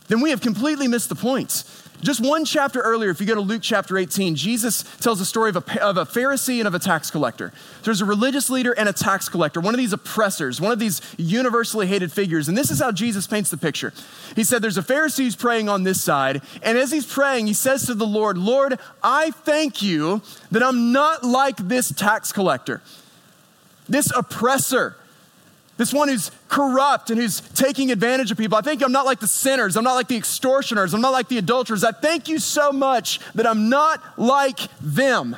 Then 0.07 0.21
we 0.21 0.29
have 0.29 0.39
completely 0.39 0.87
missed 0.87 1.09
the 1.09 1.15
point. 1.15 1.63
Just 2.01 2.21
one 2.21 2.45
chapter 2.45 2.79
earlier, 2.79 3.09
if 3.09 3.19
you 3.19 3.27
go 3.27 3.35
to 3.35 3.41
Luke 3.41 3.61
chapter 3.61 3.97
18, 3.97 4.35
Jesus 4.35 4.83
tells 4.99 5.19
a 5.19 5.25
story 5.25 5.49
of 5.49 5.57
a, 5.57 5.83
of 5.83 5.97
a 5.97 6.05
Pharisee 6.05 6.59
and 6.59 6.67
of 6.67 6.73
a 6.73 6.79
tax 6.79 7.11
collector. 7.11 7.51
There's 7.83 7.99
a 7.99 8.05
religious 8.05 8.49
leader 8.49 8.71
and 8.71 8.87
a 8.87 8.93
tax 8.93 9.27
collector, 9.27 9.59
one 9.59 9.73
of 9.73 9.79
these 9.79 9.91
oppressors, 9.91 10.61
one 10.61 10.71
of 10.71 10.79
these 10.79 11.01
universally 11.17 11.87
hated 11.87 12.11
figures. 12.11 12.47
And 12.47 12.57
this 12.57 12.71
is 12.71 12.79
how 12.79 12.93
Jesus 12.93 13.27
paints 13.27 13.49
the 13.49 13.57
picture. 13.57 13.91
He 14.35 14.45
said, 14.45 14.61
There's 14.61 14.77
a 14.77 14.81
Pharisee 14.81 15.25
who's 15.25 15.35
praying 15.35 15.67
on 15.67 15.83
this 15.83 16.01
side. 16.01 16.41
And 16.63 16.77
as 16.77 16.91
he's 16.91 17.05
praying, 17.05 17.47
he 17.47 17.53
says 17.53 17.85
to 17.87 17.93
the 17.93 18.07
Lord, 18.07 18.37
Lord, 18.37 18.79
I 19.03 19.31
thank 19.31 19.81
you 19.81 20.21
that 20.51 20.63
I'm 20.63 20.93
not 20.93 21.25
like 21.25 21.57
this 21.57 21.91
tax 21.91 22.31
collector, 22.31 22.81
this 23.89 24.09
oppressor 24.15 24.95
this 25.79 25.93
one 25.93 26.09
who's 26.09 26.29
corrupt 26.49 27.09
and 27.09 27.17
who's 27.17 27.39
taking 27.39 27.89
advantage 27.89 28.31
of 28.31 28.37
people. 28.37 28.57
I 28.57 28.61
think 28.61 28.83
I'm 28.83 28.91
not 28.91 29.05
like 29.05 29.21
the 29.21 29.29
sinners. 29.29 29.77
I'm 29.77 29.85
not 29.85 29.93
like 29.93 30.09
the 30.09 30.17
extortioners. 30.17 30.93
I'm 30.93 30.99
not 30.99 31.13
like 31.13 31.29
the 31.29 31.37
adulterers. 31.37 31.85
I 31.85 31.93
thank 31.93 32.27
you 32.27 32.37
so 32.37 32.73
much 32.73 33.21
that 33.33 33.47
I'm 33.47 33.69
not 33.69 34.03
like 34.19 34.59
them. 34.81 35.37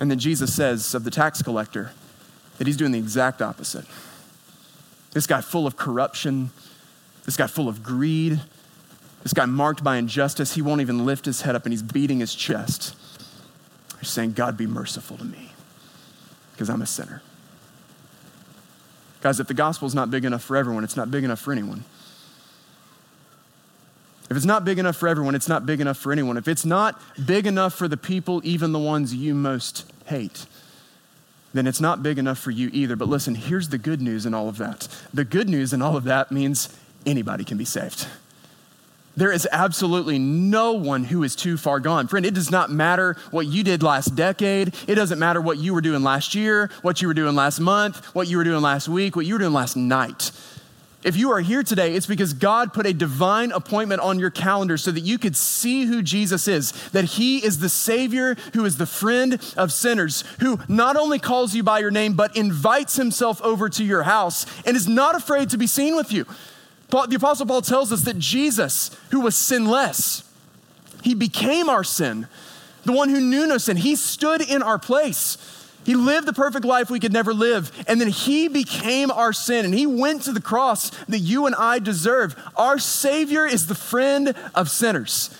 And 0.00 0.10
then 0.10 0.18
Jesus 0.18 0.52
says 0.52 0.92
of 0.92 1.04
the 1.04 1.10
tax 1.12 1.40
collector 1.40 1.92
that 2.58 2.66
he's 2.66 2.76
doing 2.76 2.90
the 2.90 2.98
exact 2.98 3.40
opposite. 3.40 3.84
This 5.12 5.24
guy 5.24 5.40
full 5.40 5.68
of 5.68 5.76
corruption, 5.76 6.50
this 7.26 7.36
guy 7.36 7.46
full 7.46 7.68
of 7.68 7.84
greed, 7.84 8.40
this 9.22 9.32
guy 9.32 9.46
marked 9.46 9.84
by 9.84 9.98
injustice, 9.98 10.54
he 10.54 10.62
won't 10.62 10.80
even 10.80 11.06
lift 11.06 11.26
his 11.26 11.42
head 11.42 11.54
up 11.54 11.64
and 11.64 11.72
he's 11.72 11.84
beating 11.84 12.18
his 12.18 12.34
chest. 12.34 12.96
He's 14.00 14.10
saying, 14.10 14.32
God, 14.32 14.56
be 14.56 14.66
merciful 14.66 15.16
to 15.16 15.24
me 15.24 15.52
because 16.54 16.68
I'm 16.68 16.82
a 16.82 16.86
sinner. 16.86 17.22
Guys, 19.20 19.38
if 19.38 19.46
the 19.46 19.54
gospel 19.54 19.86
is 19.86 19.94
not 19.94 20.10
big 20.10 20.24
enough 20.24 20.42
for 20.42 20.56
everyone, 20.56 20.84
it's 20.84 20.96
not 20.96 21.10
big 21.10 21.24
enough 21.24 21.40
for 21.40 21.52
anyone. 21.52 21.84
If 24.30 24.36
it's 24.36 24.46
not 24.46 24.64
big 24.64 24.78
enough 24.78 24.96
for 24.96 25.08
everyone, 25.08 25.34
it's 25.34 25.48
not 25.48 25.66
big 25.66 25.80
enough 25.80 25.98
for 25.98 26.12
anyone. 26.12 26.36
If 26.36 26.46
it's 26.46 26.64
not 26.64 27.00
big 27.26 27.46
enough 27.46 27.74
for 27.74 27.88
the 27.88 27.96
people, 27.96 28.40
even 28.44 28.72
the 28.72 28.78
ones 28.78 29.12
you 29.12 29.34
most 29.34 29.90
hate, 30.06 30.46
then 31.52 31.66
it's 31.66 31.80
not 31.80 32.02
big 32.02 32.16
enough 32.16 32.38
for 32.38 32.52
you 32.52 32.70
either. 32.72 32.94
But 32.94 33.08
listen, 33.08 33.34
here's 33.34 33.70
the 33.70 33.78
good 33.78 34.00
news 34.00 34.26
in 34.26 34.32
all 34.32 34.48
of 34.48 34.56
that. 34.58 34.86
The 35.12 35.24
good 35.24 35.48
news 35.48 35.72
in 35.72 35.82
all 35.82 35.96
of 35.96 36.04
that 36.04 36.30
means 36.30 36.68
anybody 37.04 37.44
can 37.44 37.58
be 37.58 37.64
saved. 37.64 38.06
There 39.20 39.30
is 39.30 39.46
absolutely 39.52 40.18
no 40.18 40.72
one 40.72 41.04
who 41.04 41.24
is 41.24 41.36
too 41.36 41.58
far 41.58 41.78
gone. 41.78 42.08
Friend, 42.08 42.24
it 42.24 42.32
does 42.32 42.50
not 42.50 42.70
matter 42.70 43.18
what 43.30 43.46
you 43.46 43.62
did 43.62 43.82
last 43.82 44.16
decade. 44.16 44.74
It 44.88 44.94
doesn't 44.94 45.18
matter 45.18 45.42
what 45.42 45.58
you 45.58 45.74
were 45.74 45.82
doing 45.82 46.02
last 46.02 46.34
year, 46.34 46.70
what 46.80 47.02
you 47.02 47.08
were 47.08 47.12
doing 47.12 47.34
last 47.34 47.60
month, 47.60 48.02
what 48.14 48.28
you 48.28 48.38
were 48.38 48.44
doing 48.44 48.62
last 48.62 48.88
week, 48.88 49.16
what 49.16 49.26
you 49.26 49.34
were 49.34 49.38
doing 49.38 49.52
last 49.52 49.76
night. 49.76 50.32
If 51.02 51.18
you 51.18 51.32
are 51.32 51.40
here 51.40 51.62
today, 51.62 51.94
it's 51.94 52.06
because 52.06 52.32
God 52.32 52.72
put 52.72 52.86
a 52.86 52.94
divine 52.94 53.52
appointment 53.52 54.00
on 54.00 54.18
your 54.18 54.30
calendar 54.30 54.78
so 54.78 54.90
that 54.90 55.00
you 55.00 55.18
could 55.18 55.36
see 55.36 55.84
who 55.84 56.00
Jesus 56.00 56.48
is, 56.48 56.72
that 56.92 57.04
He 57.04 57.44
is 57.44 57.58
the 57.58 57.68
Savior 57.68 58.36
who 58.54 58.64
is 58.64 58.78
the 58.78 58.86
friend 58.86 59.38
of 59.54 59.70
sinners, 59.70 60.24
who 60.40 60.60
not 60.66 60.96
only 60.96 61.18
calls 61.18 61.54
you 61.54 61.62
by 61.62 61.80
your 61.80 61.90
name, 61.90 62.14
but 62.14 62.34
invites 62.38 62.96
Himself 62.96 63.42
over 63.42 63.68
to 63.68 63.84
your 63.84 64.04
house 64.04 64.46
and 64.64 64.78
is 64.78 64.88
not 64.88 65.14
afraid 65.14 65.50
to 65.50 65.58
be 65.58 65.66
seen 65.66 65.94
with 65.94 66.10
you. 66.10 66.24
Paul, 66.90 67.06
the 67.06 67.16
Apostle 67.16 67.46
Paul 67.46 67.62
tells 67.62 67.92
us 67.92 68.02
that 68.02 68.18
Jesus, 68.18 68.90
who 69.10 69.20
was 69.20 69.36
sinless, 69.36 70.24
he 71.02 71.14
became 71.14 71.68
our 71.68 71.84
sin. 71.84 72.26
The 72.84 72.92
one 72.92 73.08
who 73.08 73.20
knew 73.20 73.46
no 73.46 73.58
sin, 73.58 73.76
he 73.76 73.96
stood 73.96 74.40
in 74.40 74.62
our 74.62 74.78
place. 74.78 75.38
He 75.84 75.94
lived 75.94 76.26
the 76.26 76.32
perfect 76.32 76.64
life 76.64 76.90
we 76.90 77.00
could 77.00 77.12
never 77.12 77.32
live. 77.32 77.72
And 77.86 78.00
then 78.00 78.08
he 78.08 78.48
became 78.48 79.10
our 79.10 79.32
sin 79.32 79.64
and 79.64 79.74
he 79.74 79.86
went 79.86 80.22
to 80.22 80.32
the 80.32 80.40
cross 80.40 80.90
that 81.06 81.18
you 81.18 81.46
and 81.46 81.54
I 81.54 81.78
deserve. 81.78 82.36
Our 82.56 82.78
Savior 82.78 83.46
is 83.46 83.66
the 83.66 83.74
friend 83.74 84.34
of 84.54 84.68
sinners, 84.68 85.36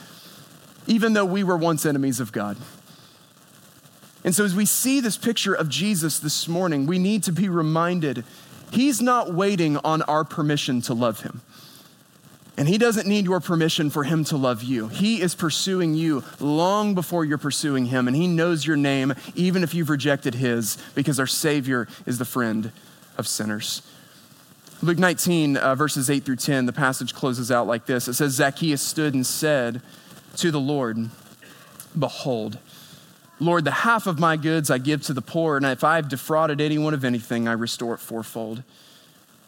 even 0.87 1.13
though 1.13 1.27
we 1.27 1.45
were 1.45 1.57
once 1.57 1.85
enemies 1.85 2.21
of 2.21 2.33
God. 2.33 2.57
And 4.23 4.35
so, 4.35 4.45
as 4.45 4.55
we 4.55 4.67
see 4.67 5.01
this 5.01 5.17
picture 5.17 5.55
of 5.55 5.71
Jesus 5.71 6.19
this 6.19 6.47
morning, 6.47 6.87
we 6.87 6.99
need 6.99 7.23
to 7.25 7.33
be 7.33 7.49
reminded 7.49 8.25
He's 8.71 9.01
not 9.01 9.33
waiting 9.33 9.77
on 9.79 10.03
our 10.03 10.25
permission 10.25 10.81
to 10.83 10.95
love 10.95 11.21
him. 11.21 11.43
And 12.57 12.69
he 12.69 12.77
doesn't 12.77 13.07
need 13.07 13.25
your 13.25 13.41
permission 13.41 13.89
for 13.89 14.05
him 14.05 14.23
to 14.25 14.37
love 14.37 14.63
you. 14.63 14.89
He 14.89 15.23
is 15.23 15.35
pursuing 15.35 15.95
you 15.95 16.23
long 16.41 16.95
before 16.95 17.25
you're 17.25 17.39
pursuing 17.39 17.87
him, 17.87 18.07
and 18.07 18.15
he 18.15 18.27
knows 18.27 18.67
your 18.67 18.77
name, 18.77 19.15
even 19.35 19.63
if 19.63 19.73
you've 19.73 19.89
rejected 19.89 20.35
his, 20.35 20.77
because 20.95 21.19
our 21.19 21.27
Savior 21.27 21.89
is 22.05 22.19
the 22.19 22.25
friend 22.27 22.71
of 23.17 23.27
sinners. 23.27 23.81
Luke 24.83 24.99
19, 24.99 25.57
uh, 25.57 25.75
verses 25.75 26.11
8 26.11 26.25
through 26.25 26.37
10, 26.37 26.67
the 26.67 26.73
passage 26.73 27.15
closes 27.15 27.51
out 27.51 27.67
like 27.67 27.87
this 27.87 28.09
It 28.09 28.15
says, 28.15 28.33
Zacchaeus 28.33 28.83
stood 28.83 29.15
and 29.15 29.27
said 29.27 29.81
to 30.37 30.51
the 30.51 30.61
Lord, 30.61 31.11
Behold, 31.99 32.59
Lord, 33.41 33.65
the 33.65 33.71
half 33.71 34.07
of 34.07 34.19
my 34.19 34.37
goods 34.37 34.71
I 34.71 34.79
give 34.79 35.03
to 35.05 35.15
the 35.15 35.23
poor, 35.23 35.57
and 35.57 35.65
if 35.65 35.83
I've 35.83 36.09
defrauded 36.09 36.61
anyone 36.61 36.93
of 36.93 37.05
anything, 37.05 37.49
I 37.49 37.53
restore 37.53 37.95
it 37.95 37.99
fourfold. 37.99 38.63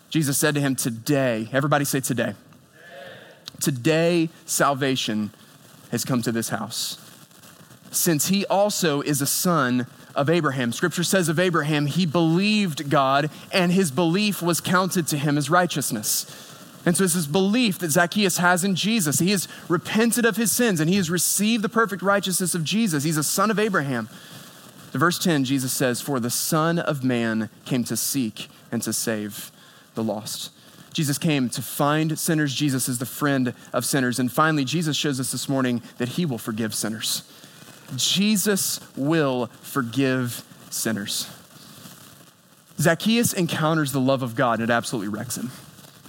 Jesus 0.08 0.38
said 0.38 0.54
to 0.54 0.60
him, 0.60 0.74
Today, 0.74 1.48
everybody 1.52 1.84
say 1.84 2.00
today. 2.00 2.34
Today, 3.60 4.30
salvation 4.46 5.30
has 5.90 6.04
come 6.04 6.22
to 6.22 6.32
this 6.32 6.48
house. 6.48 6.98
Since 7.90 8.28
he 8.28 8.46
also 8.46 9.02
is 9.02 9.20
a 9.20 9.26
son 9.26 9.86
of 10.14 10.30
Abraham. 10.30 10.72
Scripture 10.72 11.04
says 11.04 11.28
of 11.28 11.38
Abraham, 11.38 11.86
he 11.86 12.06
believed 12.06 12.90
God, 12.90 13.30
and 13.52 13.72
his 13.72 13.90
belief 13.90 14.42
was 14.42 14.60
counted 14.60 15.06
to 15.08 15.18
him 15.18 15.36
as 15.36 15.50
righteousness. 15.50 16.51
And 16.84 16.96
so 16.96 17.04
it's 17.04 17.14
this 17.14 17.26
belief 17.26 17.78
that 17.78 17.90
Zacchaeus 17.90 18.38
has 18.38 18.64
in 18.64 18.74
Jesus. 18.74 19.20
He 19.20 19.30
has 19.30 19.46
repented 19.68 20.24
of 20.24 20.36
his 20.36 20.50
sins 20.50 20.80
and 20.80 20.90
he 20.90 20.96
has 20.96 21.10
received 21.10 21.62
the 21.62 21.68
perfect 21.68 22.02
righteousness 22.02 22.54
of 22.54 22.64
Jesus. 22.64 23.04
He's 23.04 23.16
a 23.16 23.22
son 23.22 23.50
of 23.50 23.58
Abraham. 23.58 24.08
To 24.92 24.98
verse 24.98 25.18
10, 25.18 25.44
Jesus 25.44 25.72
says, 25.72 26.02
For 26.02 26.20
the 26.20 26.30
Son 26.30 26.78
of 26.78 27.02
Man 27.02 27.48
came 27.64 27.82
to 27.84 27.96
seek 27.96 28.48
and 28.70 28.82
to 28.82 28.92
save 28.92 29.50
the 29.94 30.02
lost. 30.02 30.50
Jesus 30.92 31.16
came 31.16 31.48
to 31.50 31.62
find 31.62 32.18
sinners. 32.18 32.54
Jesus 32.54 32.88
is 32.88 32.98
the 32.98 33.06
friend 33.06 33.54
of 33.72 33.86
sinners. 33.86 34.18
And 34.18 34.30
finally, 34.30 34.64
Jesus 34.64 34.96
shows 34.96 35.18
us 35.18 35.32
this 35.32 35.48
morning 35.48 35.80
that 35.96 36.10
he 36.10 36.26
will 36.26 36.36
forgive 36.36 36.74
sinners. 36.74 37.22
Jesus 37.96 38.80
will 38.96 39.46
forgive 39.62 40.44
sinners. 40.68 41.30
Zacchaeus 42.78 43.32
encounters 43.32 43.92
the 43.92 44.00
love 44.00 44.22
of 44.22 44.34
God 44.34 44.60
and 44.60 44.68
it 44.68 44.72
absolutely 44.72 45.08
wrecks 45.08 45.38
him. 45.38 45.50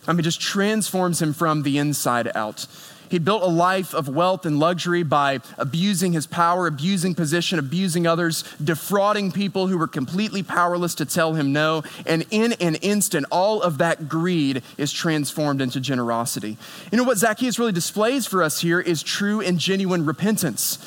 I 0.08 0.14
mean, 0.14 0.24
just 0.24 0.42
transforms 0.42 1.22
him 1.22 1.34
from 1.34 1.64
the 1.64 1.78
inside 1.78 2.32
out. 2.36 2.66
He 3.14 3.20
built 3.20 3.44
a 3.44 3.48
life 3.48 3.94
of 3.94 4.08
wealth 4.08 4.44
and 4.44 4.58
luxury 4.58 5.04
by 5.04 5.40
abusing 5.60 6.14
his 6.14 6.26
power, 6.26 6.66
abusing 6.66 7.14
position, 7.14 7.60
abusing 7.60 8.08
others, 8.08 8.44
defrauding 8.64 9.32
people 9.32 9.68
who 9.68 9.78
were 9.78 9.88
completely 9.88 10.42
powerless 10.42 10.96
to 10.96 11.06
tell 11.06 11.36
him 11.36 11.54
no. 11.54 11.84
And 12.08 12.26
in 12.32 12.54
an 12.54 12.74
instant, 12.76 13.28
all 13.30 13.62
of 13.62 13.78
that 13.78 14.10
greed 14.10 14.64
is 14.80 14.92
transformed 14.92 15.62
into 15.62 15.80
generosity. 15.80 16.58
You 16.92 16.98
know 16.98 17.04
what 17.04 17.20
Zacchaeus 17.20 17.60
really 17.60 17.72
displays 17.72 18.26
for 18.26 18.42
us 18.42 18.62
here 18.62 18.80
is 18.80 19.04
true 19.04 19.42
and 19.42 19.60
genuine 19.60 20.06
repentance 20.06 20.80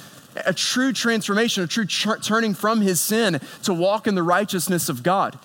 a 0.45 0.53
true 0.53 0.93
transformation, 0.93 1.63
a 1.63 1.67
true 1.67 1.87
ch- 1.87 2.09
turning 2.23 2.53
from 2.53 2.83
his 2.83 3.01
sin 3.01 3.41
to 3.63 3.73
walk 3.73 4.07
in 4.07 4.15
the 4.15 4.23
righteousness 4.23 4.91
of 4.91 5.03
God. 5.03 5.39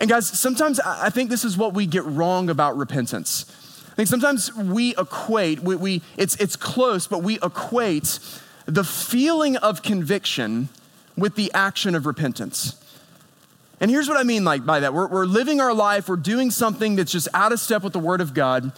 And 0.00 0.08
guys, 0.08 0.26
sometimes 0.26 0.80
I 0.80 1.10
think 1.10 1.30
this 1.30 1.44
is 1.44 1.56
what 1.56 1.74
we 1.74 1.86
get 1.86 2.04
wrong 2.04 2.50
about 2.50 2.76
repentance. 2.76 3.46
I 3.92 3.94
think 3.94 4.08
sometimes 4.08 4.54
we 4.54 4.96
equate, 4.96 5.60
we, 5.60 5.76
we, 5.76 6.02
it's, 6.16 6.34
it's 6.36 6.56
close, 6.56 7.06
but 7.06 7.22
we 7.22 7.36
equate 7.42 8.18
the 8.66 8.84
feeling 8.84 9.56
of 9.58 9.82
conviction 9.82 10.70
with 11.16 11.34
the 11.34 11.52
action 11.52 11.94
of 11.94 12.06
repentance. 12.06 12.82
And 13.80 13.90
here's 13.90 14.08
what 14.08 14.16
I 14.16 14.22
mean 14.22 14.44
like 14.44 14.64
by 14.64 14.80
that. 14.80 14.94
We're, 14.94 15.08
we're 15.08 15.26
living 15.26 15.60
our 15.60 15.74
life, 15.74 16.08
we're 16.08 16.16
doing 16.16 16.50
something 16.50 16.96
that's 16.96 17.12
just 17.12 17.28
out 17.34 17.52
of 17.52 17.60
step 17.60 17.82
with 17.82 17.92
the 17.92 17.98
Word 17.98 18.20
of 18.20 18.32
God. 18.32 18.72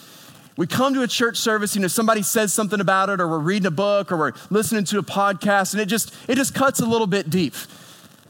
We 0.56 0.66
come 0.66 0.94
to 0.94 1.02
a 1.02 1.08
church 1.08 1.36
service, 1.36 1.74
you 1.74 1.82
know, 1.82 1.88
somebody 1.88 2.22
says 2.22 2.52
something 2.52 2.80
about 2.80 3.08
it, 3.08 3.20
or 3.20 3.28
we're 3.28 3.38
reading 3.38 3.66
a 3.66 3.72
book, 3.72 4.12
or 4.12 4.16
we're 4.16 4.32
listening 4.50 4.84
to 4.84 4.98
a 4.98 5.02
podcast, 5.02 5.74
and 5.74 5.80
it 5.80 5.86
just 5.86 6.14
it 6.28 6.36
just 6.36 6.54
cuts 6.54 6.80
a 6.80 6.86
little 6.86 7.08
bit 7.08 7.28
deep. 7.28 7.54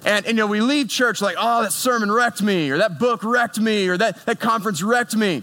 And, 0.05 0.27
and, 0.27 0.37
you 0.37 0.43
know, 0.43 0.47
we 0.47 0.61
leave 0.61 0.89
church 0.89 1.23
like, 1.23 1.37
oh, 1.39 1.63
that 1.63 1.73
sermon 1.73 2.13
wrecked 2.13 2.43
me, 2.43 2.71
or 2.71 2.79
that 2.79 2.99
book 2.99 3.25
wrecked 3.25 3.59
me, 3.59 3.89
or 3.89 3.97
that, 3.97 4.25
that 4.27 4.39
conference 4.39 4.83
wrecked 4.83 5.17
me. 5.17 5.43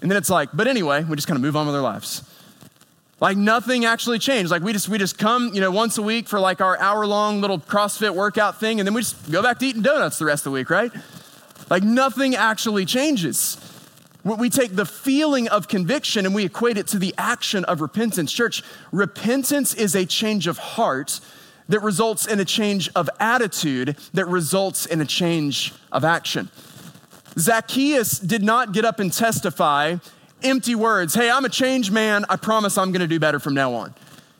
And 0.00 0.10
then 0.10 0.16
it's 0.16 0.30
like, 0.30 0.50
but 0.54 0.66
anyway, 0.66 1.04
we 1.04 1.16
just 1.16 1.28
kind 1.28 1.36
of 1.36 1.42
move 1.42 1.56
on 1.56 1.66
with 1.66 1.74
our 1.74 1.82
lives. 1.82 2.22
Like 3.20 3.36
nothing 3.36 3.84
actually 3.84 4.18
changed. 4.18 4.50
Like 4.50 4.62
we 4.62 4.72
just 4.72 4.88
we 4.88 4.98
just 4.98 5.18
come, 5.18 5.54
you 5.54 5.60
know, 5.60 5.70
once 5.70 5.96
a 5.98 6.02
week 6.02 6.28
for 6.28 6.40
like 6.40 6.60
our 6.60 6.78
hour-long 6.78 7.40
little 7.40 7.58
CrossFit 7.58 8.14
workout 8.14 8.60
thing, 8.60 8.80
and 8.80 8.86
then 8.86 8.92
we 8.92 9.00
just 9.00 9.30
go 9.30 9.42
back 9.42 9.58
to 9.60 9.66
eating 9.66 9.82
donuts 9.82 10.18
the 10.18 10.24
rest 10.24 10.44
of 10.46 10.52
the 10.52 10.54
week, 10.54 10.68
right? 10.68 10.92
Like 11.70 11.82
nothing 11.82 12.34
actually 12.34 12.84
changes. 12.84 13.56
We 14.24 14.50
take 14.50 14.74
the 14.74 14.86
feeling 14.86 15.48
of 15.48 15.68
conviction 15.68 16.24
and 16.24 16.34
we 16.34 16.44
equate 16.44 16.78
it 16.78 16.86
to 16.88 16.98
the 16.98 17.14
action 17.18 17.64
of 17.66 17.80
repentance. 17.82 18.32
Church, 18.32 18.62
repentance 18.90 19.74
is 19.74 19.94
a 19.94 20.06
change 20.06 20.46
of 20.46 20.56
heart 20.56 21.20
that 21.68 21.80
results 21.80 22.26
in 22.26 22.40
a 22.40 22.44
change 22.44 22.90
of 22.94 23.08
attitude 23.18 23.96
that 24.12 24.26
results 24.26 24.86
in 24.86 25.00
a 25.00 25.04
change 25.04 25.72
of 25.90 26.04
action. 26.04 26.50
Zacchaeus 27.38 28.18
did 28.18 28.42
not 28.42 28.72
get 28.72 28.84
up 28.84 29.00
and 29.00 29.12
testify 29.12 29.96
empty 30.42 30.74
words. 30.74 31.14
Hey, 31.14 31.30
I'm 31.30 31.44
a 31.44 31.48
changed 31.48 31.92
man. 31.92 32.24
I 32.28 32.36
promise 32.36 32.78
I'm 32.78 32.92
going 32.92 33.00
to 33.00 33.06
do 33.06 33.18
better 33.18 33.38
from 33.38 33.54
now 33.54 33.72
on. 33.74 33.94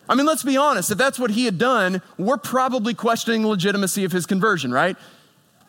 I 0.08 0.14
mean, 0.14 0.26
let's 0.26 0.42
be 0.42 0.56
honest. 0.56 0.90
If 0.90 0.98
that's 0.98 1.18
what 1.18 1.30
he 1.30 1.46
had 1.46 1.58
done, 1.58 2.02
we're 2.18 2.36
probably 2.36 2.94
questioning 2.94 3.42
the 3.42 3.48
legitimacy 3.48 4.04
of 4.04 4.12
his 4.12 4.26
conversion, 4.26 4.70
right? 4.70 4.96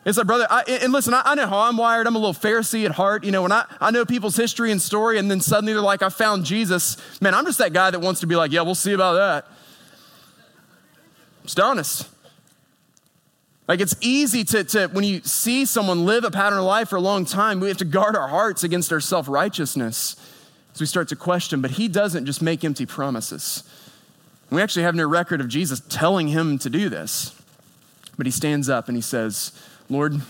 It's 0.04 0.18
like, 0.18 0.26
brother, 0.26 0.46
I, 0.48 0.62
and 0.82 0.92
listen, 0.92 1.14
I, 1.14 1.22
I, 1.24 1.34
know 1.34 1.48
how 1.48 1.60
I'm 1.60 1.76
wired. 1.76 2.06
I'm 2.06 2.14
a 2.14 2.18
little 2.18 2.34
Pharisee 2.34 2.84
at 2.84 2.92
heart. 2.92 3.24
You 3.24 3.32
know, 3.32 3.42
when 3.42 3.50
I, 3.50 3.64
I 3.80 3.90
know 3.90 4.04
people's 4.04 4.36
history 4.36 4.70
and 4.70 4.80
story, 4.80 5.18
and 5.18 5.28
then 5.28 5.40
suddenly 5.40 5.72
they're 5.72 5.82
like, 5.82 6.02
I 6.02 6.10
found 6.10 6.44
Jesus, 6.44 6.96
man, 7.20 7.34
I'm 7.34 7.44
just 7.44 7.58
that 7.58 7.72
guy 7.72 7.90
that 7.90 7.98
wants 8.00 8.20
to 8.20 8.26
be 8.28 8.36
like, 8.36 8.52
yeah, 8.52 8.60
we'll 8.60 8.76
see 8.76 8.92
about 8.92 9.14
that. 9.14 9.50
Just 11.46 11.60
honest. 11.60 12.08
Like 13.68 13.80
it's 13.80 13.96
easy 14.00 14.44
to, 14.44 14.64
to, 14.64 14.86
when 14.88 15.04
you 15.04 15.20
see 15.22 15.64
someone 15.64 16.04
live 16.04 16.24
a 16.24 16.30
pattern 16.30 16.58
of 16.58 16.64
life 16.64 16.88
for 16.88 16.96
a 16.96 17.00
long 17.00 17.24
time, 17.24 17.60
we 17.60 17.68
have 17.68 17.78
to 17.78 17.84
guard 17.84 18.16
our 18.16 18.28
hearts 18.28 18.62
against 18.62 18.92
our 18.92 19.00
self 19.00 19.28
righteousness 19.28 20.16
as 20.74 20.80
we 20.80 20.86
start 20.86 21.08
to 21.08 21.16
question. 21.16 21.60
But 21.60 21.72
he 21.72 21.88
doesn't 21.88 22.26
just 22.26 22.42
make 22.42 22.64
empty 22.64 22.84
promises. 22.84 23.62
We 24.50 24.60
actually 24.60 24.82
have 24.82 24.94
no 24.94 25.08
record 25.08 25.40
of 25.40 25.48
Jesus 25.48 25.80
telling 25.88 26.28
him 26.28 26.58
to 26.58 26.70
do 26.70 26.88
this. 26.88 27.32
But 28.16 28.26
he 28.26 28.32
stands 28.32 28.68
up 28.68 28.88
and 28.88 28.96
he 28.96 29.02
says, 29.02 29.52
Lord, 29.88 30.20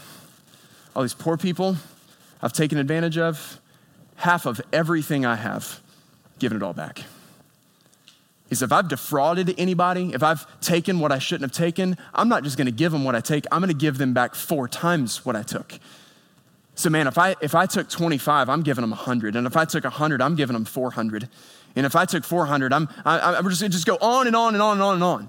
all 0.95 1.03
these 1.03 1.15
poor 1.15 1.37
people 1.37 1.77
I've 2.43 2.53
taken 2.53 2.79
advantage 2.79 3.17
of, 3.17 3.61
half 4.17 4.45
of 4.47 4.61
everything 4.73 5.25
I 5.25 5.37
have, 5.37 5.81
given 6.39 6.57
it 6.57 6.63
all 6.63 6.75
back 6.75 7.03
is 8.51 8.63
if 8.63 8.73
I've 8.73 8.89
defrauded 8.89 9.55
anybody, 9.59 10.13
if 10.15 10.23
I've 10.23 10.47
taken 10.61 11.01
what 11.01 11.13
I 11.13 11.19
shouldn't 11.19 11.51
have 11.51 11.57
taken, 11.57 11.97
I'm 12.15 12.29
not 12.29 12.45
just 12.45 12.57
going 12.57 12.67
to 12.67 12.73
give 12.73 12.93
them 12.93 13.05
what 13.05 13.15
I 13.15 13.21
take, 13.21 13.45
I'm 13.51 13.61
going 13.61 13.69
to 13.69 13.75
give 13.75 13.99
them 13.99 14.15
back 14.15 14.35
four 14.35 14.69
times 14.69 15.25
what 15.25 15.35
I 15.35 15.43
took. 15.43 15.79
So 16.75 16.91
man, 16.91 17.07
if 17.07 17.17
I 17.17 17.35
if 17.41 17.55
I 17.55 17.67
took 17.67 17.89
25, 17.89 18.49
I'm 18.49 18.63
giving 18.63 18.83
them 18.83 18.91
100, 18.91 19.35
and 19.35 19.47
if 19.47 19.57
I 19.57 19.65
took 19.65 19.85
100, 19.85 20.21
I'm 20.21 20.37
giving 20.37 20.55
them 20.55 20.67
400. 20.67 21.29
And 21.75 21.85
if 21.85 21.97
I 21.97 22.05
took 22.05 22.23
400, 22.23 22.73
I'm 22.73 22.89
I, 23.05 23.37
am 23.37 23.49
just 23.49 23.63
just 23.71 23.87
go 23.87 23.97
on 24.01 24.27
and 24.27 24.37
on 24.37 24.55
and 24.55 24.63
on 24.63 24.75
and 24.75 24.83
on 24.83 24.95
and 24.95 25.03
on. 25.03 25.29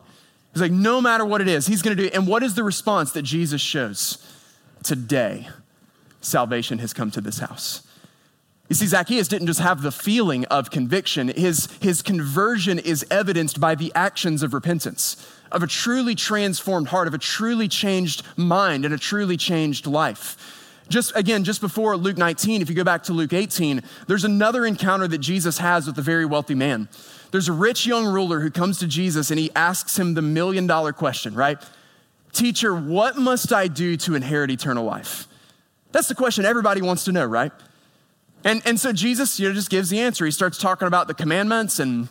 He's 0.54 0.62
like, 0.62 0.72
no 0.72 1.02
matter 1.02 1.26
what 1.26 1.40
it 1.40 1.48
is, 1.48 1.68
he's 1.68 1.82
going 1.82 1.96
to 1.96 2.02
do 2.02 2.08
it. 2.08 2.14
And 2.14 2.28
what 2.28 2.44
is 2.44 2.56
the 2.56 2.64
response 2.64 3.12
that 3.12 3.22
Jesus 3.22 3.62
shows? 3.62 4.18
Today, 4.84 5.48
salvation 6.22 6.80
has 6.80 6.94
come 6.94 7.12
to 7.12 7.22
this 7.22 7.40
house. 7.40 7.87
You 8.70 8.76
see, 8.76 8.88
Zacchaeus 8.88 9.30
didn't 9.30 9.48
just 9.48 9.62
have 9.62 9.82
the 9.82 9.92
feeling 9.92 10.44
of 10.46 10.70
conviction, 10.70 11.30
his, 11.30 11.70
his 11.82 12.02
conversion 12.02 12.80
is 12.80 13.06
evidenced 13.10 13.62
by 13.62 13.76
the 13.76 13.94
actions 13.96 14.44
of 14.44 14.54
repentance, 14.54 15.16
of 15.52 15.64
a 15.64 15.68
truly 15.68 16.16
transformed 16.16 16.90
heart, 16.90 17.08
of 17.08 17.14
a 17.14 17.18
truly 17.18 17.70
changed 17.70 18.24
mind, 18.36 18.84
and 18.84 18.94
a 18.94 18.98
truly 18.98 19.38
changed 19.38 19.88
life. 19.88 20.54
Just 20.90 21.16
again, 21.16 21.44
just 21.44 21.62
before 21.62 21.98
Luke 21.98 22.18
19, 22.18 22.62
if 22.62 22.70
you 22.70 22.76
go 22.76 22.84
back 22.84 23.04
to 23.04 23.14
Luke 23.14 23.34
18, 23.34 23.82
there's 24.08 24.24
another 24.24 24.66
encounter 24.66 25.08
that 25.08 25.18
Jesus 25.18 25.58
has 25.58 25.88
with 25.88 25.98
a 25.98 26.02
very 26.02 26.26
wealthy 26.26 26.56
man. 26.56 26.88
There's 27.32 27.50
a 27.50 27.54
rich 27.54 27.86
young 27.86 28.06
ruler 28.06 28.40
who 28.40 28.50
comes 28.50 28.80
to 28.80 28.88
Jesus 28.88 29.30
and 29.30 29.40
he 29.40 29.52
asks 29.54 30.00
him 30.00 30.14
the 30.14 30.22
million 30.22 30.66
dollar 30.66 30.94
question, 30.94 31.36
right? 31.36 31.58
Teacher, 32.32 32.74
what 32.74 33.18
must 33.18 33.52
I 33.52 33.68
do 33.68 33.98
to 33.98 34.16
inherit 34.16 34.50
eternal 34.50 34.86
life? 34.86 35.28
That's 35.92 36.08
the 36.08 36.16
question 36.16 36.46
everybody 36.46 36.82
wants 36.82 37.04
to 37.06 37.12
know, 37.12 37.26
right? 37.26 37.52
And, 38.44 38.62
and 38.66 38.80
so 38.80 38.94
Jesus 38.94 39.40
you 39.40 39.48
know, 39.48 39.54
just 39.54 39.70
gives 39.70 39.90
the 39.90 40.00
answer. 40.00 40.26
He 40.26 40.32
starts 40.32 40.58
talking 40.58 40.88
about 40.88 41.08
the 41.08 41.14
commandments, 41.14 41.80
and 41.80 42.10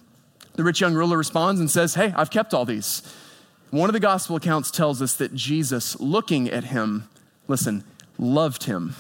the 0.55 0.65
rich 0.65 0.81
young 0.81 0.95
ruler 0.95 1.17
responds 1.17 1.61
and 1.61 1.71
says, 1.71 1.95
Hey, 1.95 2.13
I've 2.17 2.31
kept 2.31 2.53
all 2.53 2.65
these. 2.65 3.03
One 3.71 3.89
of 3.89 3.95
the 3.95 4.01
gospel 4.01 4.37
accounts 4.37 4.71
tells 4.71 5.03
us 5.03 5.15
that 5.17 5.35
Jesus, 5.35 5.99
looking 6.01 6.49
at 6.49 6.65
him, 6.65 7.09
listen, 7.49 7.85
loved 8.19 8.65
him. 8.65 8.95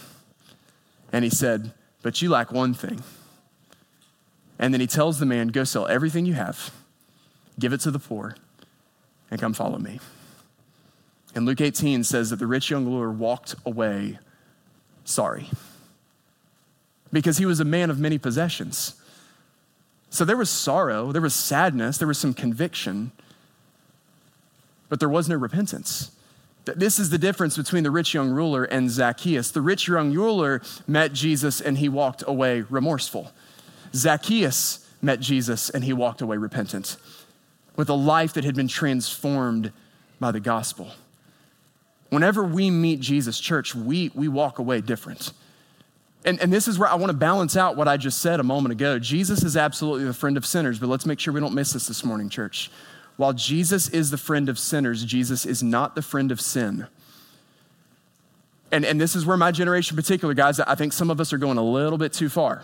And 1.13 1.25
he 1.25 1.31
said, 1.31 1.73
But 2.03 2.21
you 2.21 2.31
lack 2.31 2.53
one 2.53 2.75
thing. 2.75 3.03
And 4.59 4.73
then 4.73 4.81
he 4.81 4.87
tells 4.87 5.19
the 5.19 5.27
man, 5.27 5.49
Go 5.49 5.65
sell 5.65 5.87
everything 5.87 6.27
you 6.27 6.35
have, 6.35 6.73
give 7.59 7.73
it 7.73 7.81
to 7.81 7.91
the 7.91 7.99
poor, 7.99 8.37
and 9.31 9.41
come 9.41 9.53
follow 9.53 9.79
me. 9.79 10.01
And 11.35 11.45
Luke 11.45 11.61
18 11.61 12.03
says 12.03 12.31
that 12.31 12.37
the 12.37 12.47
rich 12.47 12.71
young 12.71 12.87
ruler 12.87 13.11
walked 13.11 13.55
away 13.67 14.19
sorry 15.05 15.49
because 17.17 17.39
he 17.39 17.47
was 17.47 17.61
a 17.61 17.65
man 17.65 17.89
of 17.89 17.99
many 17.99 18.19
possessions. 18.19 18.95
So 20.11 20.23
there 20.23 20.37
was 20.37 20.51
sorrow, 20.51 21.13
there 21.13 21.23
was 21.23 21.35
sadness, 21.35 21.97
there 21.97 22.07
was 22.07 22.19
some 22.19 22.35
conviction, 22.35 23.11
but 24.91 25.01
there 25.01 25.09
was 25.09 25.27
no 25.27 25.35
repentance. 25.35 26.11
This 26.67 26.99
is 26.99 27.09
the 27.09 27.17
difference 27.17 27.57
between 27.57 27.85
the 27.85 27.91
rich 27.91 28.13
young 28.13 28.29
ruler 28.29 28.65
and 28.65 28.91
Zacchaeus. 28.91 29.51
The 29.51 29.63
rich 29.63 29.89
young 29.89 30.13
ruler 30.13 30.61
met 30.87 31.15
Jesus 31.15 31.59
and 31.59 31.79
he 31.79 31.89
walked 31.89 32.23
away 32.27 32.61
remorseful. 32.69 33.33
Zacchaeus 33.95 34.87
met 35.01 35.21
Jesus 35.21 35.71
and 35.71 35.85
he 35.85 35.95
walked 35.95 36.21
away 36.21 36.37
repentant 36.37 36.99
with 37.77 37.89
a 37.89 37.95
life 37.95 38.35
that 38.35 38.45
had 38.45 38.55
been 38.55 38.69
transformed 38.69 39.73
by 40.21 40.33
the 40.33 40.41
gospel. 40.41 40.91
Whenever 42.11 42.45
we 42.45 42.71
meet 42.71 43.01
Jesus, 43.01 43.41
church, 43.41 43.75
we, 43.75 44.11
we 44.15 44.29
walk 44.29 44.59
away 44.59 44.83
different. 44.83 45.33
And, 46.25 46.41
and 46.41 46.53
this 46.53 46.67
is 46.67 46.79
where 46.79 46.89
I 46.89 46.97
want 46.97 47.11
to 47.11 47.17
balance 47.17 47.57
out 47.57 47.77
what 47.77 47.87
I 47.87 47.97
just 47.97 48.21
said 48.21 48.41
a 48.41 48.43
moment 48.43 48.73
ago. 48.73 48.99
Jesus 48.99 49.45
is 49.45 49.57
absolutely 49.57 50.05
the 50.05 50.15
friend 50.15 50.37
of 50.37 50.45
sinners, 50.45 50.79
but 50.79 50.89
let's 50.89 51.07
make 51.07 51.21
sure 51.21 51.33
we 51.33 51.41
don't 51.41 51.55
miss 51.55 51.73
this 51.73 51.87
this 51.87 52.05
morning, 52.05 52.29
church. 52.29 52.71
While 53.17 53.33
Jesus 53.33 53.89
is 53.89 54.11
the 54.11 54.19
friend 54.19 54.49
of 54.49 54.59
sinners, 54.59 55.05
Jesus 55.05 55.47
is 55.47 55.63
not 55.63 55.95
the 55.95 56.03
friend 56.03 56.33
of 56.33 56.41
sin. 56.41 56.87
And, 58.73 58.85
and 58.85 59.01
this 59.01 59.15
is 59.15 59.25
where 59.25 59.37
my 59.37 59.53
generation, 59.53 59.95
in 59.95 60.03
particular, 60.03 60.35
guys, 60.35 60.59
I 60.59 60.75
think 60.75 60.93
some 60.93 61.11
of 61.11 61.21
us 61.21 61.33
are 61.33 61.39
going 61.39 61.59
a 61.59 61.63
little 61.63 61.99
bit 61.99 62.13
too 62.13 62.29
far, 62.29 62.63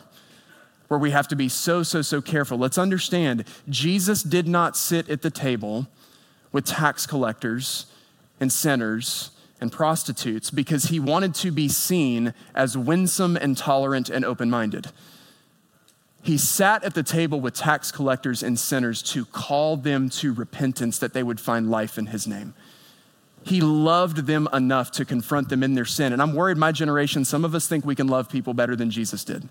where 0.89 0.99
we 0.99 1.13
have 1.13 1.29
to 1.29 1.37
be 1.37 1.49
so, 1.49 1.83
so, 1.83 2.03
so 2.03 2.21
careful. 2.21 2.59
Let's 2.59 2.79
understand 2.79 3.45
Jesus 3.69 4.23
did 4.23 4.49
not 4.49 4.77
sit 4.77 5.09
at 5.09 5.23
the 5.23 5.31
table 5.31 5.87
with 6.51 6.67
tax 6.67 7.07
collectors 7.07 7.87
and 8.41 8.53
sinners 8.53 9.31
and 9.63 9.73
prostitutes 9.73 10.51
because 10.51 10.85
he 10.85 11.01
wanted 11.01 11.35
to 11.37 11.51
be 11.51 11.69
seen 11.69 12.35
as 12.55 12.77
winsome 12.77 13.37
and 13.37 13.57
tolerant 13.57 14.11
and 14.11 14.25
open 14.25 14.51
minded. 14.51 14.89
He 16.23 16.37
sat 16.37 16.85
at 16.85 16.95
the 16.95 17.03
table 17.03 17.41
with 17.41 17.55
tax 17.55 17.91
collectors 17.91 18.43
and 18.43 18.59
sinners 18.59 19.03
to 19.05 19.25
call 19.25 19.77
them 19.77 20.11
to 20.11 20.33
repentance 20.33 20.99
that 20.99 21.15
they 21.15 21.23
would 21.23 21.41
find 21.41 21.71
life 21.71 21.97
in 21.97 22.07
his 22.07 22.27
name. 22.27 22.55
He 23.45 23.61
loved 23.61 24.27
them 24.27 24.49
enough 24.53 24.91
to 24.93 25.05
confront 25.05 25.49
them 25.49 25.63
in 25.63 25.75
their 25.75 25.85
sin. 25.85 26.13
And 26.13 26.21
I'm 26.21 26.35
worried 26.35 26.59
my 26.59 26.73
generation, 26.73 27.25
some 27.25 27.45
of 27.45 27.55
us 27.55 27.67
think 27.67 27.85
we 27.85 27.95
can 27.95 28.07
love 28.07 28.29
people 28.29 28.55
better 28.55 28.77
than 28.77 28.91
Jesus 28.91 29.25
did 29.25 29.49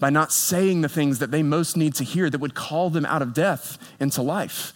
by 0.00 0.10
not 0.10 0.32
saying 0.32 0.80
the 0.80 0.88
things 0.88 1.18
that 1.20 1.30
they 1.30 1.42
most 1.42 1.76
need 1.76 1.94
to 1.94 2.04
hear 2.04 2.28
that 2.28 2.40
would 2.40 2.54
call 2.54 2.90
them 2.90 3.06
out 3.06 3.22
of 3.22 3.32
death 3.32 3.78
into 4.00 4.22
life. 4.22 4.72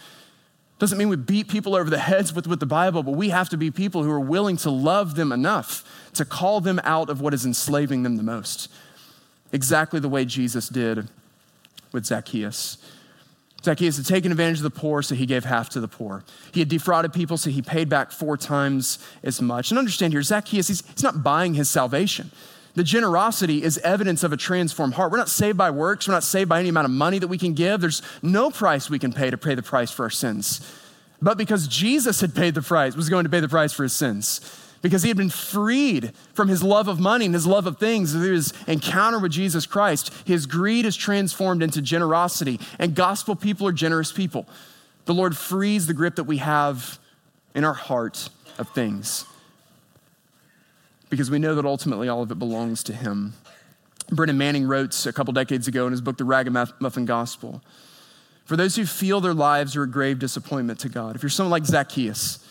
Doesn't 0.78 0.96
mean 0.96 1.08
we 1.08 1.16
beat 1.16 1.48
people 1.48 1.74
over 1.74 1.90
the 1.90 1.98
heads 1.98 2.32
with, 2.32 2.46
with 2.46 2.60
the 2.60 2.66
Bible, 2.66 3.02
but 3.02 3.12
we 3.12 3.30
have 3.30 3.48
to 3.48 3.56
be 3.56 3.70
people 3.70 4.04
who 4.04 4.10
are 4.10 4.20
willing 4.20 4.56
to 4.58 4.70
love 4.70 5.16
them 5.16 5.32
enough 5.32 5.84
to 6.14 6.24
call 6.24 6.60
them 6.60 6.80
out 6.84 7.10
of 7.10 7.20
what 7.20 7.34
is 7.34 7.44
enslaving 7.44 8.04
them 8.04 8.16
the 8.16 8.22
most. 8.22 8.70
Exactly 9.52 9.98
the 9.98 10.08
way 10.08 10.24
Jesus 10.24 10.68
did 10.68 11.08
with 11.90 12.06
Zacchaeus. 12.06 12.78
Zacchaeus 13.64 13.96
had 13.96 14.06
taken 14.06 14.30
advantage 14.30 14.58
of 14.58 14.62
the 14.62 14.70
poor, 14.70 15.02
so 15.02 15.16
he 15.16 15.26
gave 15.26 15.44
half 15.44 15.68
to 15.70 15.80
the 15.80 15.88
poor. 15.88 16.22
He 16.52 16.60
had 16.60 16.68
defrauded 16.68 17.12
people, 17.12 17.36
so 17.36 17.50
he 17.50 17.60
paid 17.60 17.88
back 17.88 18.12
four 18.12 18.36
times 18.36 18.98
as 19.24 19.42
much. 19.42 19.72
And 19.72 19.78
understand 19.78 20.12
here, 20.12 20.22
Zacchaeus, 20.22 20.68
he's, 20.68 20.86
he's 20.86 21.02
not 21.02 21.24
buying 21.24 21.54
his 21.54 21.68
salvation. 21.68 22.30
The 22.78 22.84
generosity 22.84 23.64
is 23.64 23.76
evidence 23.78 24.22
of 24.22 24.32
a 24.32 24.36
transformed 24.36 24.94
heart. 24.94 25.10
We're 25.10 25.18
not 25.18 25.28
saved 25.28 25.58
by 25.58 25.68
works. 25.68 26.06
We're 26.06 26.14
not 26.14 26.22
saved 26.22 26.48
by 26.48 26.60
any 26.60 26.68
amount 26.68 26.84
of 26.84 26.92
money 26.92 27.18
that 27.18 27.26
we 27.26 27.36
can 27.36 27.52
give. 27.52 27.80
There's 27.80 28.02
no 28.22 28.52
price 28.52 28.88
we 28.88 29.00
can 29.00 29.12
pay 29.12 29.30
to 29.30 29.36
pay 29.36 29.56
the 29.56 29.64
price 29.64 29.90
for 29.90 30.04
our 30.04 30.10
sins. 30.10 30.60
But 31.20 31.38
because 31.38 31.66
Jesus 31.66 32.20
had 32.20 32.36
paid 32.36 32.54
the 32.54 32.62
price, 32.62 32.94
was 32.94 33.08
going 33.08 33.24
to 33.24 33.30
pay 33.30 33.40
the 33.40 33.48
price 33.48 33.72
for 33.72 33.82
his 33.82 33.94
sins, 33.94 34.40
because 34.80 35.02
he 35.02 35.08
had 35.08 35.16
been 35.16 35.28
freed 35.28 36.12
from 36.34 36.46
his 36.46 36.62
love 36.62 36.86
of 36.86 37.00
money 37.00 37.24
and 37.24 37.34
his 37.34 37.48
love 37.48 37.66
of 37.66 37.78
things 37.78 38.12
through 38.12 38.34
his 38.34 38.52
encounter 38.68 39.18
with 39.18 39.32
Jesus 39.32 39.66
Christ, 39.66 40.12
his 40.24 40.46
greed 40.46 40.86
is 40.86 40.94
transformed 40.94 41.64
into 41.64 41.82
generosity. 41.82 42.60
And 42.78 42.94
gospel 42.94 43.34
people 43.34 43.66
are 43.66 43.72
generous 43.72 44.12
people. 44.12 44.46
The 45.06 45.14
Lord 45.14 45.36
frees 45.36 45.88
the 45.88 45.94
grip 45.94 46.14
that 46.14 46.28
we 46.28 46.36
have 46.36 47.00
in 47.56 47.64
our 47.64 47.74
heart 47.74 48.28
of 48.56 48.68
things 48.68 49.24
because 51.10 51.30
we 51.30 51.38
know 51.38 51.54
that 51.54 51.64
ultimately 51.64 52.08
all 52.08 52.22
of 52.22 52.30
it 52.30 52.38
belongs 52.38 52.82
to 52.84 52.92
Him. 52.92 53.34
Brennan 54.10 54.38
Manning 54.38 54.66
wrote 54.66 55.06
a 55.06 55.12
couple 55.12 55.32
decades 55.32 55.68
ago 55.68 55.86
in 55.86 55.92
his 55.92 56.00
book, 56.00 56.16
The 56.16 56.24
Ragamuffin 56.24 57.04
Gospel 57.04 57.62
For 58.46 58.56
those 58.56 58.76
who 58.76 58.86
feel 58.86 59.20
their 59.20 59.34
lives 59.34 59.76
are 59.76 59.82
a 59.82 59.88
grave 59.88 60.18
disappointment 60.18 60.80
to 60.80 60.88
God, 60.88 61.14
if 61.14 61.22
you're 61.22 61.30
someone 61.30 61.50
like 61.50 61.66
Zacchaeus, 61.66 62.44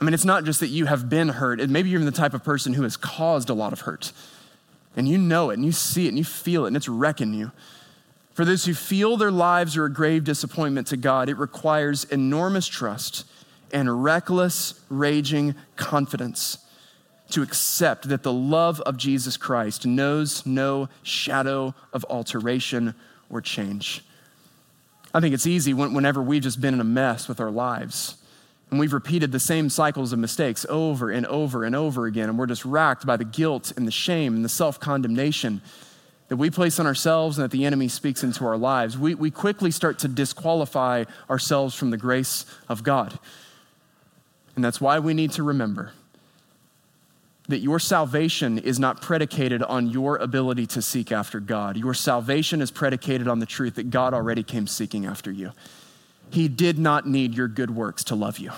I 0.00 0.04
mean, 0.04 0.14
it's 0.14 0.24
not 0.24 0.44
just 0.44 0.60
that 0.60 0.68
you 0.68 0.86
have 0.86 1.08
been 1.08 1.28
hurt, 1.28 1.60
and 1.60 1.72
maybe 1.72 1.90
you're 1.90 2.00
even 2.00 2.12
the 2.12 2.18
type 2.18 2.34
of 2.34 2.42
person 2.42 2.72
who 2.72 2.82
has 2.82 2.96
caused 2.96 3.50
a 3.50 3.54
lot 3.54 3.72
of 3.72 3.82
hurt. 3.82 4.12
And 4.96 5.08
you 5.08 5.16
know 5.16 5.50
it, 5.50 5.54
and 5.54 5.64
you 5.64 5.72
see 5.72 6.06
it, 6.06 6.08
and 6.08 6.18
you 6.18 6.24
feel 6.24 6.64
it, 6.64 6.68
and 6.68 6.76
it's 6.76 6.88
wrecking 6.88 7.34
you. 7.34 7.52
For 8.34 8.44
those 8.44 8.64
who 8.64 8.74
feel 8.74 9.16
their 9.16 9.30
lives 9.30 9.76
are 9.76 9.84
a 9.84 9.92
grave 9.92 10.24
disappointment 10.24 10.86
to 10.88 10.96
God, 10.96 11.28
it 11.28 11.36
requires 11.36 12.04
enormous 12.04 12.66
trust 12.66 13.26
and 13.72 14.02
reckless, 14.02 14.80
raging 14.88 15.54
confidence 15.76 16.58
to 17.32 17.42
accept 17.42 18.08
that 18.08 18.22
the 18.22 18.32
love 18.32 18.80
of 18.82 18.96
Jesus 18.96 19.36
Christ 19.36 19.86
knows 19.86 20.46
no 20.46 20.88
shadow 21.02 21.74
of 21.92 22.04
alteration 22.08 22.94
or 23.28 23.40
change. 23.40 24.04
I 25.14 25.20
think 25.20 25.34
it's 25.34 25.46
easy 25.46 25.74
whenever 25.74 26.22
we've 26.22 26.42
just 26.42 26.60
been 26.60 26.74
in 26.74 26.80
a 26.80 26.84
mess 26.84 27.28
with 27.28 27.40
our 27.40 27.50
lives 27.50 28.16
and 28.72 28.80
we've 28.80 28.94
repeated 28.94 29.32
the 29.32 29.38
same 29.38 29.68
cycles 29.68 30.14
of 30.14 30.18
mistakes 30.18 30.64
over 30.70 31.10
and 31.10 31.26
over 31.26 31.62
and 31.64 31.76
over 31.76 32.06
again, 32.06 32.30
and 32.30 32.38
we're 32.38 32.46
just 32.46 32.64
racked 32.64 33.04
by 33.04 33.18
the 33.18 33.24
guilt 33.24 33.70
and 33.76 33.86
the 33.86 33.92
shame 33.92 34.34
and 34.34 34.42
the 34.42 34.48
self 34.48 34.80
condemnation 34.80 35.60
that 36.28 36.38
we 36.38 36.48
place 36.48 36.80
on 36.80 36.86
ourselves 36.86 37.36
and 37.36 37.44
that 37.44 37.50
the 37.50 37.66
enemy 37.66 37.86
speaks 37.86 38.24
into 38.24 38.46
our 38.46 38.56
lives. 38.56 38.96
We, 38.96 39.14
we 39.14 39.30
quickly 39.30 39.70
start 39.70 39.98
to 39.98 40.08
disqualify 40.08 41.04
ourselves 41.28 41.74
from 41.74 41.90
the 41.90 41.98
grace 41.98 42.46
of 42.70 42.82
God. 42.82 43.18
And 44.56 44.64
that's 44.64 44.80
why 44.80 44.98
we 44.98 45.12
need 45.12 45.32
to 45.32 45.42
remember 45.42 45.92
that 47.48 47.58
your 47.58 47.78
salvation 47.78 48.58
is 48.58 48.78
not 48.78 49.02
predicated 49.02 49.62
on 49.62 49.88
your 49.88 50.16
ability 50.16 50.66
to 50.66 50.82
seek 50.82 51.10
after 51.10 51.40
God. 51.40 51.76
Your 51.76 51.94
salvation 51.94 52.62
is 52.62 52.70
predicated 52.70 53.26
on 53.26 53.40
the 53.40 53.46
truth 53.46 53.74
that 53.74 53.90
God 53.90 54.14
already 54.14 54.42
came 54.42 54.66
seeking 54.66 55.06
after 55.06 55.30
you. 55.30 55.52
He 56.30 56.48
did 56.48 56.78
not 56.78 57.06
need 57.06 57.34
your 57.34 57.48
good 57.48 57.74
works 57.74 58.04
to 58.04 58.14
love 58.14 58.38
you. 58.38 58.52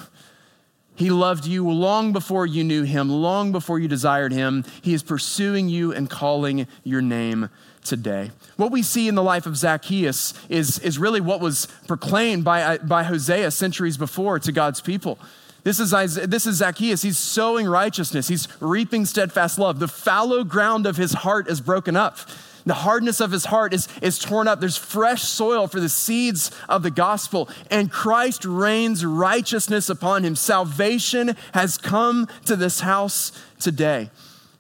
He 0.97 1.11
loved 1.11 1.44
you 1.44 1.68
long 1.68 2.12
before 2.12 2.47
you 2.47 2.62
knew 2.62 2.85
him, 2.85 3.09
long 3.09 3.51
before 3.51 3.81
you 3.81 3.88
desired 3.88 4.33
him. 4.33 4.64
He 4.81 4.94
is 4.94 5.03
pursuing 5.03 5.68
you 5.68 5.92
and 5.92 6.09
calling 6.09 6.68
your 6.85 7.03
name 7.03 7.51
today. 7.83 8.31
What 8.57 8.70
we 8.70 8.83
see 8.83 9.09
in 9.09 9.16
the 9.16 9.23
life 9.23 9.47
of 9.47 9.57
Zacchaeus 9.57 10.35
is, 10.49 10.79
is 10.79 10.99
really 10.99 11.20
what 11.20 11.40
was 11.40 11.66
proclaimed 11.88 12.44
by, 12.44 12.79
by 12.79 13.03
Hosea 13.03 13.51
centuries 13.51 13.97
before 13.97 14.38
to 14.38 14.53
God's 14.53 14.81
people. 14.81 15.18
This 15.64 15.81
is, 15.81 15.90
this 16.14 16.46
is 16.46 16.57
Zacchaeus. 16.57 17.03
He's 17.03 17.18
sowing 17.18 17.66
righteousness, 17.66 18.29
he's 18.29 18.46
reaping 18.61 19.07
steadfast 19.07 19.59
love. 19.59 19.81
The 19.81 19.88
fallow 19.88 20.44
ground 20.44 20.87
of 20.87 20.96
his 20.96 21.12
heart 21.12 21.48
is 21.48 21.61
broken 21.61 21.96
up. 21.96 22.18
The 22.66 22.74
hardness 22.74 23.20
of 23.20 23.31
his 23.31 23.46
heart 23.46 23.74
is, 23.74 23.88
is 24.00 24.18
torn 24.18 24.48
up. 24.48 24.61
There's 24.61 24.79
fresh 24.79 25.22
soil 25.22 25.66
for 25.66 25.81
the 25.81 25.88
seeds 25.88 26.50
of 26.66 26.83
the 26.83 26.90
gospel, 26.90 27.48
and 27.70 27.90
Christ 27.90 28.44
rains 28.44 29.05
righteousness 29.05 29.90
upon 29.90 30.24
him. 30.24 30.35
Salvation 30.35 31.37
has 31.53 31.77
come 31.77 32.27
to 32.46 32.57
this 32.57 32.81
house 32.81 33.33
today 33.59 34.11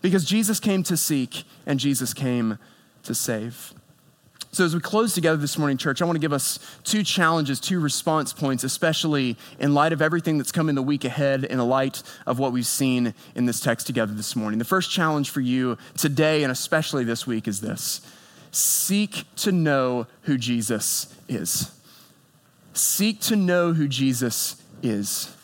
because 0.02 0.26
Jesus 0.26 0.60
came 0.60 0.82
to 0.82 0.98
seek 0.98 1.44
and 1.64 1.80
Jesus 1.80 2.12
came 2.12 2.58
to 3.04 3.14
save. 3.14 3.72
So, 4.54 4.64
as 4.64 4.72
we 4.72 4.80
close 4.80 5.14
together 5.14 5.36
this 5.36 5.58
morning, 5.58 5.76
church, 5.78 6.00
I 6.00 6.04
want 6.04 6.14
to 6.14 6.20
give 6.20 6.32
us 6.32 6.60
two 6.84 7.02
challenges, 7.02 7.58
two 7.58 7.80
response 7.80 8.32
points, 8.32 8.62
especially 8.62 9.36
in 9.58 9.74
light 9.74 9.92
of 9.92 10.00
everything 10.00 10.38
that's 10.38 10.52
coming 10.52 10.76
the 10.76 10.82
week 10.82 11.04
ahead, 11.04 11.42
in 11.42 11.58
the 11.58 11.64
light 11.64 12.04
of 12.24 12.38
what 12.38 12.52
we've 12.52 12.64
seen 12.64 13.14
in 13.34 13.46
this 13.46 13.58
text 13.58 13.88
together 13.88 14.14
this 14.14 14.36
morning. 14.36 14.60
The 14.60 14.64
first 14.64 14.92
challenge 14.92 15.30
for 15.30 15.40
you 15.40 15.76
today, 15.96 16.44
and 16.44 16.52
especially 16.52 17.02
this 17.02 17.26
week, 17.26 17.48
is 17.48 17.62
this 17.62 18.00
seek 18.52 19.24
to 19.38 19.50
know 19.50 20.06
who 20.22 20.38
Jesus 20.38 21.12
is. 21.28 21.76
Seek 22.74 23.18
to 23.22 23.34
know 23.34 23.72
who 23.72 23.88
Jesus 23.88 24.62
is. 24.84 25.36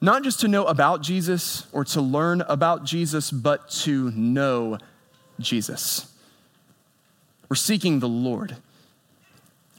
Not 0.00 0.24
just 0.24 0.40
to 0.40 0.48
know 0.48 0.64
about 0.64 1.02
Jesus 1.02 1.66
or 1.72 1.84
to 1.84 2.00
learn 2.00 2.40
about 2.40 2.84
Jesus, 2.84 3.30
but 3.30 3.68
to 3.82 4.10
know 4.12 4.78
Jesus. 5.38 6.14
We're 7.48 7.56
seeking 7.56 8.00
the 8.00 8.08
Lord. 8.08 8.56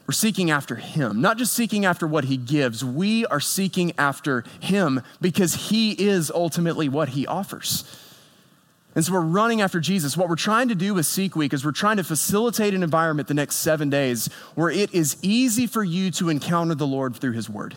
We're 0.06 0.12
seeking 0.12 0.50
after 0.50 0.74
Him, 0.74 1.20
not 1.20 1.38
just 1.38 1.52
seeking 1.52 1.84
after 1.84 2.04
what 2.06 2.24
He 2.24 2.36
gives. 2.36 2.84
We 2.84 3.26
are 3.26 3.38
seeking 3.38 3.92
after 3.96 4.42
Him 4.58 5.02
because 5.20 5.68
He 5.68 5.92
is 5.92 6.32
ultimately 6.32 6.88
what 6.88 7.10
He 7.10 7.28
offers. 7.28 7.84
And 8.96 9.04
so 9.04 9.12
we're 9.12 9.20
running 9.20 9.60
after 9.60 9.78
Jesus. 9.78 10.16
What 10.16 10.28
we're 10.28 10.34
trying 10.34 10.66
to 10.66 10.74
do 10.74 10.94
with 10.94 11.06
Seek 11.06 11.36
Week 11.36 11.52
is 11.52 11.64
we're 11.64 11.70
trying 11.70 11.98
to 11.98 12.04
facilitate 12.04 12.74
an 12.74 12.82
environment 12.82 13.28
the 13.28 13.34
next 13.34 13.56
seven 13.56 13.88
days 13.88 14.28
where 14.56 14.68
it 14.68 14.92
is 14.92 15.16
easy 15.22 15.68
for 15.68 15.84
you 15.84 16.10
to 16.12 16.28
encounter 16.28 16.74
the 16.74 16.88
Lord 16.88 17.14
through 17.14 17.32
His 17.32 17.48
Word, 17.48 17.76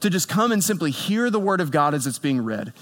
to 0.00 0.08
just 0.08 0.28
come 0.28 0.52
and 0.52 0.62
simply 0.62 0.92
hear 0.92 1.30
the 1.30 1.40
Word 1.40 1.60
of 1.60 1.72
God 1.72 1.94
as 1.94 2.06
it's 2.06 2.20
being 2.20 2.44
read, 2.44 2.72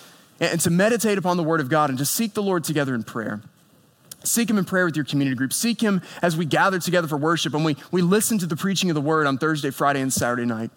and 0.41 0.61
to 0.61 0.69
meditate 0.69 1.17
upon 1.17 1.39
the 1.39 1.43
Word 1.43 1.61
of 1.61 1.71
God 1.71 1.89
and 1.89 1.99
to 1.99 2.05
seek 2.05 2.35
the 2.35 2.43
Lord 2.43 2.65
together 2.65 2.95
in 2.95 3.03
prayer. 3.03 3.41
Seek 4.25 4.51
Him 4.51 4.59
in 4.59 4.65
prayer 4.65 4.85
with 4.85 4.97
your 4.97 5.05
community 5.05 5.37
group. 5.37 5.53
Seek 5.53 5.81
Him 5.81 6.03
as 6.23 6.37
we 6.37 6.45
gather 6.45 6.79
together 6.79 7.09
for 7.09 7.17
worship 7.17 7.55
and 7.55 7.65
we, 7.65 7.77
we 7.91 8.03
listen 8.03 8.39
to 8.39 8.47
the 8.47 8.57
preaching 8.57 8.91
of 8.91 8.95
the 8.95 9.01
Word 9.01 9.27
on 9.27 9.39
Thursday, 9.39 9.71
Friday, 9.71 10.01
and 10.01 10.13
Saturday 10.13 10.45
night. 10.45 10.71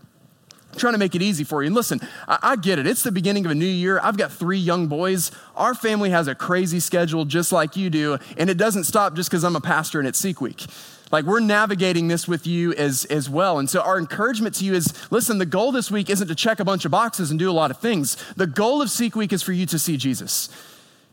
I'm 0.71 0.79
trying 0.79 0.93
to 0.93 0.99
make 0.99 1.15
it 1.15 1.21
easy 1.21 1.43
for 1.43 1.63
you. 1.63 1.67
And 1.67 1.75
listen, 1.75 1.99
I, 2.27 2.39
I, 2.43 2.55
get 2.55 2.77
it. 2.77 2.85
It's 2.85 3.01
the 3.01 3.11
beginning 3.11 3.45
of 3.45 3.51
a 3.51 3.55
new 3.55 3.65
year. 3.65 3.99
I've 4.03 4.17
got 4.17 4.31
three 4.31 4.57
young 4.57 4.87
boys. 4.87 5.31
Our 5.55 5.73
family 5.73 6.09
has 6.11 6.27
a 6.27 6.35
crazy 6.35 6.79
schedule 6.79 7.25
just 7.25 7.51
like 7.51 7.75
you 7.75 7.89
do, 7.89 8.17
and 8.37 8.49
it 8.49 8.57
doesn't 8.57 8.83
stop 8.83 9.15
just 9.15 9.29
because 9.29 9.43
I'm 9.43 9.55
a 9.55 9.61
pastor 9.61 9.99
and 9.99 10.07
it's 10.07 10.19
Seek 10.19 10.41
Week. 10.41 10.65
Like 11.11 11.25
we're 11.25 11.39
navigating 11.39 12.09
this 12.09 12.27
with 12.27 12.45
you 12.45 12.73
as, 12.73 13.05
as 13.05 13.29
well. 13.29 13.59
And 13.59 13.69
so 13.69 13.81
our 13.81 13.97
encouragement 13.97 14.55
to 14.55 14.65
you 14.65 14.73
is 14.73 14.93
listen, 15.11 15.37
the 15.37 15.45
goal 15.45 15.71
this 15.71 15.89
week 15.89 16.09
isn't 16.09 16.27
to 16.27 16.35
check 16.35 16.59
a 16.59 16.65
bunch 16.65 16.85
of 16.85 16.91
boxes 16.91 17.31
and 17.31 17.39
do 17.39 17.49
a 17.49 17.53
lot 17.53 17.71
of 17.71 17.77
things. 17.77 18.15
The 18.35 18.47
goal 18.47 18.81
of 18.81 18.89
Seek 18.89 19.15
Week 19.15 19.31
is 19.31 19.41
for 19.41 19.53
you 19.53 19.65
to 19.67 19.79
see 19.79 19.97
Jesus. 19.97 20.49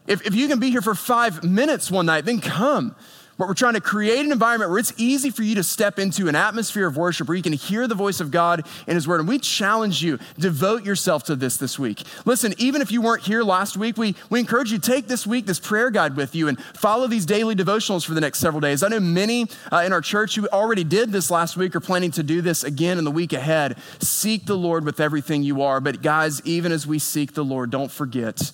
If, 0.06 0.26
if 0.26 0.34
you 0.34 0.48
can 0.48 0.58
be 0.58 0.70
here 0.70 0.82
for 0.82 0.94
five 0.94 1.42
minutes 1.42 1.90
one 1.90 2.06
night, 2.06 2.24
then 2.24 2.40
come. 2.40 2.94
But 3.36 3.48
we're 3.48 3.54
trying 3.54 3.74
to 3.74 3.80
create 3.80 4.24
an 4.24 4.30
environment 4.30 4.70
where 4.70 4.78
it's 4.78 4.92
easy 4.96 5.30
for 5.30 5.42
you 5.42 5.56
to 5.56 5.64
step 5.64 5.98
into 5.98 6.28
an 6.28 6.36
atmosphere 6.36 6.86
of 6.86 6.96
worship 6.96 7.26
where 7.26 7.36
you 7.36 7.42
can 7.42 7.52
hear 7.52 7.88
the 7.88 7.94
voice 7.94 8.20
of 8.20 8.30
God 8.30 8.64
in 8.86 8.94
His 8.94 9.08
Word. 9.08 9.18
And 9.18 9.28
we 9.28 9.40
challenge 9.40 10.04
you, 10.04 10.18
devote 10.38 10.84
yourself 10.84 11.24
to 11.24 11.34
this 11.34 11.56
this 11.56 11.76
week. 11.76 12.04
Listen, 12.24 12.54
even 12.58 12.80
if 12.80 12.92
you 12.92 13.02
weren't 13.02 13.22
here 13.22 13.42
last 13.42 13.76
week, 13.76 13.96
we, 13.96 14.14
we 14.30 14.38
encourage 14.38 14.70
you 14.70 14.78
take 14.78 15.08
this 15.08 15.26
week, 15.26 15.46
this 15.46 15.58
prayer 15.58 15.90
guide 15.90 16.16
with 16.16 16.34
you, 16.36 16.46
and 16.46 16.62
follow 16.62 17.08
these 17.08 17.26
daily 17.26 17.56
devotionals 17.56 18.06
for 18.06 18.14
the 18.14 18.20
next 18.20 18.38
several 18.38 18.60
days. 18.60 18.84
I 18.84 18.88
know 18.88 19.00
many 19.00 19.48
uh, 19.72 19.78
in 19.84 19.92
our 19.92 20.00
church 20.00 20.36
who 20.36 20.46
already 20.48 20.84
did 20.84 21.10
this 21.10 21.28
last 21.28 21.56
week 21.56 21.74
are 21.74 21.80
planning 21.80 22.12
to 22.12 22.22
do 22.22 22.40
this 22.40 22.62
again 22.62 22.98
in 22.98 23.04
the 23.04 23.10
week 23.10 23.32
ahead. 23.32 23.76
Seek 23.98 24.46
the 24.46 24.56
Lord 24.56 24.84
with 24.84 25.00
everything 25.00 25.42
you 25.42 25.62
are. 25.62 25.80
But 25.80 26.02
guys, 26.02 26.40
even 26.46 26.70
as 26.70 26.86
we 26.86 27.00
seek 27.00 27.34
the 27.34 27.44
Lord, 27.44 27.70
don't 27.70 27.90
forget 27.90 28.52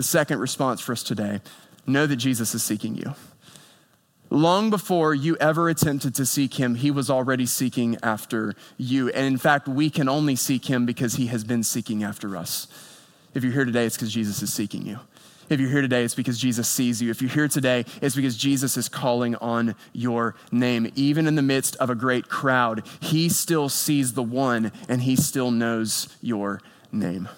the 0.00 0.04
second 0.04 0.38
response 0.38 0.80
for 0.80 0.92
us 0.92 1.02
today 1.02 1.42
know 1.86 2.06
that 2.06 2.16
Jesus 2.16 2.54
is 2.54 2.62
seeking 2.62 2.94
you. 2.94 3.14
Long 4.30 4.70
before 4.70 5.14
you 5.14 5.36
ever 5.36 5.68
attempted 5.68 6.14
to 6.14 6.24
seek 6.24 6.54
him, 6.54 6.74
he 6.74 6.90
was 6.90 7.10
already 7.10 7.44
seeking 7.44 7.98
after 8.02 8.54
you. 8.78 9.10
And 9.10 9.26
in 9.26 9.36
fact, 9.36 9.68
we 9.68 9.90
can 9.90 10.08
only 10.08 10.36
seek 10.36 10.64
him 10.64 10.86
because 10.86 11.16
he 11.16 11.26
has 11.26 11.44
been 11.44 11.62
seeking 11.62 12.02
after 12.02 12.34
us. 12.34 12.66
If 13.34 13.44
you're 13.44 13.52
here 13.52 13.66
today, 13.66 13.84
it's 13.84 13.96
because 13.96 14.10
Jesus 14.10 14.40
is 14.40 14.50
seeking 14.50 14.86
you. 14.86 15.00
If 15.50 15.60
you're 15.60 15.68
here 15.68 15.82
today, 15.82 16.02
it's 16.02 16.14
because 16.14 16.38
Jesus 16.38 16.66
sees 16.66 17.02
you. 17.02 17.10
If 17.10 17.20
you're 17.20 17.30
here 17.30 17.48
today, 17.48 17.84
it's 18.00 18.16
because 18.16 18.38
Jesus 18.38 18.78
is 18.78 18.88
calling 18.88 19.34
on 19.34 19.74
your 19.92 20.34
name. 20.50 20.90
Even 20.94 21.26
in 21.26 21.34
the 21.34 21.42
midst 21.42 21.76
of 21.76 21.90
a 21.90 21.94
great 21.94 22.26
crowd, 22.30 22.86
he 23.00 23.28
still 23.28 23.68
sees 23.68 24.14
the 24.14 24.22
one 24.22 24.72
and 24.88 25.02
he 25.02 25.14
still 25.14 25.50
knows 25.50 26.08
your 26.22 26.62
name. 26.90 27.28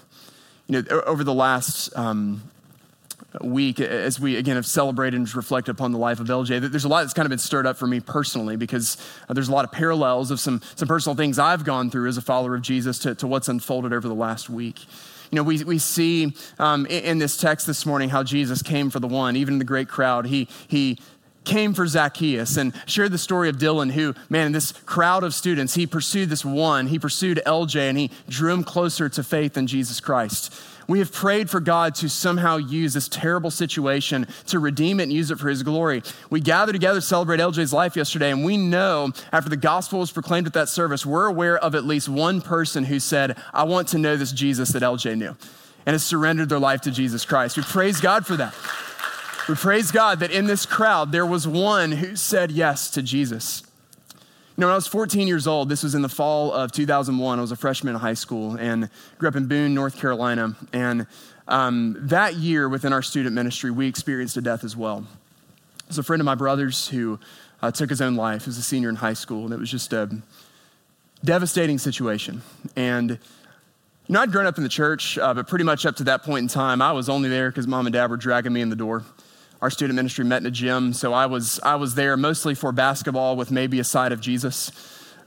You 0.69 0.83
know, 0.83 1.01
over 1.07 1.25
the 1.25 1.35
last 1.35 1.95
um, 1.97 2.43
week 3.41 3.81
as 3.81 4.21
we 4.21 4.37
again 4.37 4.57
have 4.57 4.67
celebrated 4.67 5.17
and 5.17 5.35
reflected 5.35 5.71
upon 5.71 5.93
the 5.93 5.99
life 5.99 6.21
of 6.21 6.27
LJ. 6.27 6.71
There's 6.71 6.85
a 6.85 6.89
lot 6.89 7.03
that's 7.03 7.15
kind 7.15 7.27
of 7.27 7.31
been 7.31 7.39
stirred 7.39 7.67
up 7.67 7.77
for 7.77 7.87
me 7.87 8.01
personally 8.01 8.57
because 8.57 8.97
uh, 9.29 9.35
there's 9.35 9.49
a 9.49 9.53
lot 9.53 9.65
of 9.65 9.73
parallels 9.73 10.31
of 10.31 10.41
some, 10.41 10.61
some 10.77 10.89
personal 10.89 11.17
things 11.17 11.39
I've 11.39 11.65
gone 11.65 11.91
through 11.91 12.09
as 12.09 12.17
a 12.17 12.23
follower 12.23 12.55
of 12.55 12.63
Jesus 12.63 12.99
to, 13.01 13.15
to 13.17 13.27
what's 13.27 13.49
unfolded 13.49 13.93
over 13.93 14.07
the 14.07 14.15
last 14.15 14.51
week. 14.51 14.81
You 15.31 15.37
know, 15.37 15.43
we, 15.43 15.65
we 15.65 15.79
see 15.79 16.35
um, 16.59 16.85
in, 16.87 17.05
in 17.05 17.19
this 17.19 17.39
text 17.39 17.67
this 17.67 17.87
morning 17.87 18.11
how 18.11 18.23
Jesus 18.23 18.61
came 18.61 18.91
for 18.91 19.01
the 19.01 19.09
one, 19.09 19.37
even 19.37 19.55
in 19.55 19.59
the 19.59 19.65
great 19.65 19.89
crowd. 19.89 20.27
He, 20.27 20.49
he 20.69 20.99
came 21.45 21.75
for 21.75 21.87
Zacchaeus 21.87 22.57
and 22.57 22.73
shared 22.87 23.13
the 23.13 23.19
story 23.19 23.49
of 23.49 23.57
Dylan, 23.57 23.93
who, 23.93 24.15
man, 24.29 24.47
in 24.47 24.53
this 24.53 24.73
crowd 24.73 25.25
of 25.25 25.35
students, 25.35 25.75
he 25.75 25.87
pursued 25.87 26.29
this 26.29 26.45
one. 26.45 26.87
He 26.87 26.99
pursued 26.99 27.41
LJ 27.47 27.89
and 27.89 27.99
he 27.99 28.11
drew 28.29 28.53
him 28.53 28.65
closer 28.65 29.09
to 29.09 29.23
faith 29.23 29.57
in 29.57 29.67
Jesus 29.67 30.01
Christ. 30.01 30.53
We 30.89 30.99
have 30.99 31.13
prayed 31.13 31.49
for 31.49 31.61
God 31.61 31.95
to 31.97 32.09
somehow 32.09 32.57
use 32.57 32.95
this 32.95 33.09
terrible 33.09 33.51
situation 33.51 34.27
to 34.49 34.59
redeem 34.59 35.01
it 35.01 35.05
and 35.05 35.13
use 35.13 35.31
it 35.31 35.39
for 35.39 35.49
His 35.49 35.63
glory. 35.63 36.03
We 36.31 36.41
gathered 36.41 36.73
together 36.73 37.01
to 37.01 37.07
celebrate 37.07 37.41
LJ's 37.41 37.73
life 37.73 37.97
yesterday, 37.97 38.31
and 38.31 38.45
we 38.45 38.57
know 38.57 39.13
after 39.33 39.49
the 39.49 39.57
gospel 39.57 40.01
was 40.01 40.11
proclaimed 40.11 40.47
at 40.47 40.53
that 40.55 40.69
service, 40.69 41.07
we're 41.07 41.27
aware 41.27 41.57
of 41.59 41.75
at 41.75 41.85
least 41.85 42.09
one 42.09 42.41
person 42.41 42.85
who 42.85 42.99
said, 42.99 43.39
I 43.53 43.65
want 43.65 43.89
to 43.89 43.99
know 43.99 44.17
this 44.17 44.33
Jesus 44.33 44.71
that 44.71 44.83
LJ 44.83 45.17
knew, 45.19 45.37
and 45.87 45.95
has 45.95 46.05
surrendered 46.05 46.49
their 46.49 46.59
life 46.59 46.83
to 46.83 46.91
Jesus 46.91 47.25
Christ. 47.25 47.57
We 47.57 47.63
praise 47.63 48.01
God 48.01 48.27
for 48.27 48.37
that. 48.37 48.55
We 49.49 49.57
praise 49.57 49.91
God 49.91 50.21
that 50.21 50.31
in 50.31 50.47
this 50.47 50.65
crowd 50.67 51.11
there 51.11 51.27
was 51.27 51.49
one 51.49 51.91
who 51.91 52.15
said 52.15 52.53
yes 52.53 52.89
to 52.91 53.03
Jesus. 53.03 53.65
You 54.11 54.17
know, 54.59 54.67
when 54.69 54.73
I 54.73 54.77
was 54.77 54.87
14 54.87 55.27
years 55.27 55.49
old, 55.49 55.69
this 55.69 55.83
was 55.83 55.97
in 55.97 56.03
the 56.03 56.09
fall 56.09 56.53
of 56.53 56.71
2001, 56.71 57.39
I 57.39 57.43
was 57.43 57.51
a 57.51 57.57
freshman 57.57 57.95
in 57.95 58.01
high 58.01 58.15
school 58.15 58.55
and 58.55 58.89
grew 59.19 59.29
up 59.29 59.35
in 59.35 59.47
Boone, 59.47 59.75
North 59.75 59.99
Carolina. 59.99 60.55
And 60.73 61.09
um, 61.49 61.97
that 62.03 62.35
year 62.35 62.69
within 62.69 62.93
our 62.93 63.03
student 63.03 63.35
ministry, 63.35 63.73
we 63.73 63.89
experienced 63.89 64.37
a 64.37 64.41
death 64.41 64.63
as 64.63 64.77
well. 64.77 65.05
It 65.81 65.89
was 65.89 65.99
a 65.99 66.05
friend 66.05 66.21
of 66.21 66.25
my 66.25 66.37
brother's 66.37 66.87
who 66.87 67.19
uh, 67.63 67.73
took 67.73 67.91
his 67.91 68.01
own 68.01 68.15
life 68.15 68.47
as 68.47 68.59
a 68.59 68.63
senior 68.63 68.91
in 68.91 68.95
high 68.95 69.15
school, 69.15 69.45
and 69.45 69.53
it 69.53 69.59
was 69.59 69.71
just 69.71 69.93
a 69.93 70.09
devastating 71.25 71.79
situation. 71.79 72.43
And 72.77 73.11
you 73.11 73.19
know, 74.09 74.21
I'd 74.21 74.31
grown 74.31 74.47
up 74.47 74.57
in 74.57 74.63
the 74.63 74.69
church, 74.69 75.19
uh, 75.19 75.35
but 75.35 75.49
pretty 75.49 75.65
much 75.65 75.85
up 75.85 75.97
to 75.97 76.05
that 76.05 76.23
point 76.23 76.43
in 76.43 76.49
time, 76.49 76.81
I 76.81 76.93
was 76.93 77.09
only 77.09 77.29
there 77.29 77.51
because 77.51 77.67
mom 77.67 77.87
and 77.87 77.93
dad 77.93 78.09
were 78.09 78.17
dragging 78.17 78.53
me 78.53 78.61
in 78.61 78.69
the 78.69 78.77
door 78.77 79.05
our 79.63 79.71
student 79.71 79.95
ministry 79.95 80.25
met 80.25 80.43
in 80.43 80.47
a 80.47 80.51
gym, 80.51 80.93
so 80.93 81.13
I 81.13 81.27
was, 81.27 81.61
I 81.63 81.77
was 81.77 81.95
there 81.95 82.17
mostly 82.17 82.57
for 82.57 82.73
basketball 82.73 83.37
with 83.37 83.53
maybe 83.53 83.79
a 83.79 83.85
side 83.85 84.11
of 84.11 84.21
Jesus. 84.21 84.73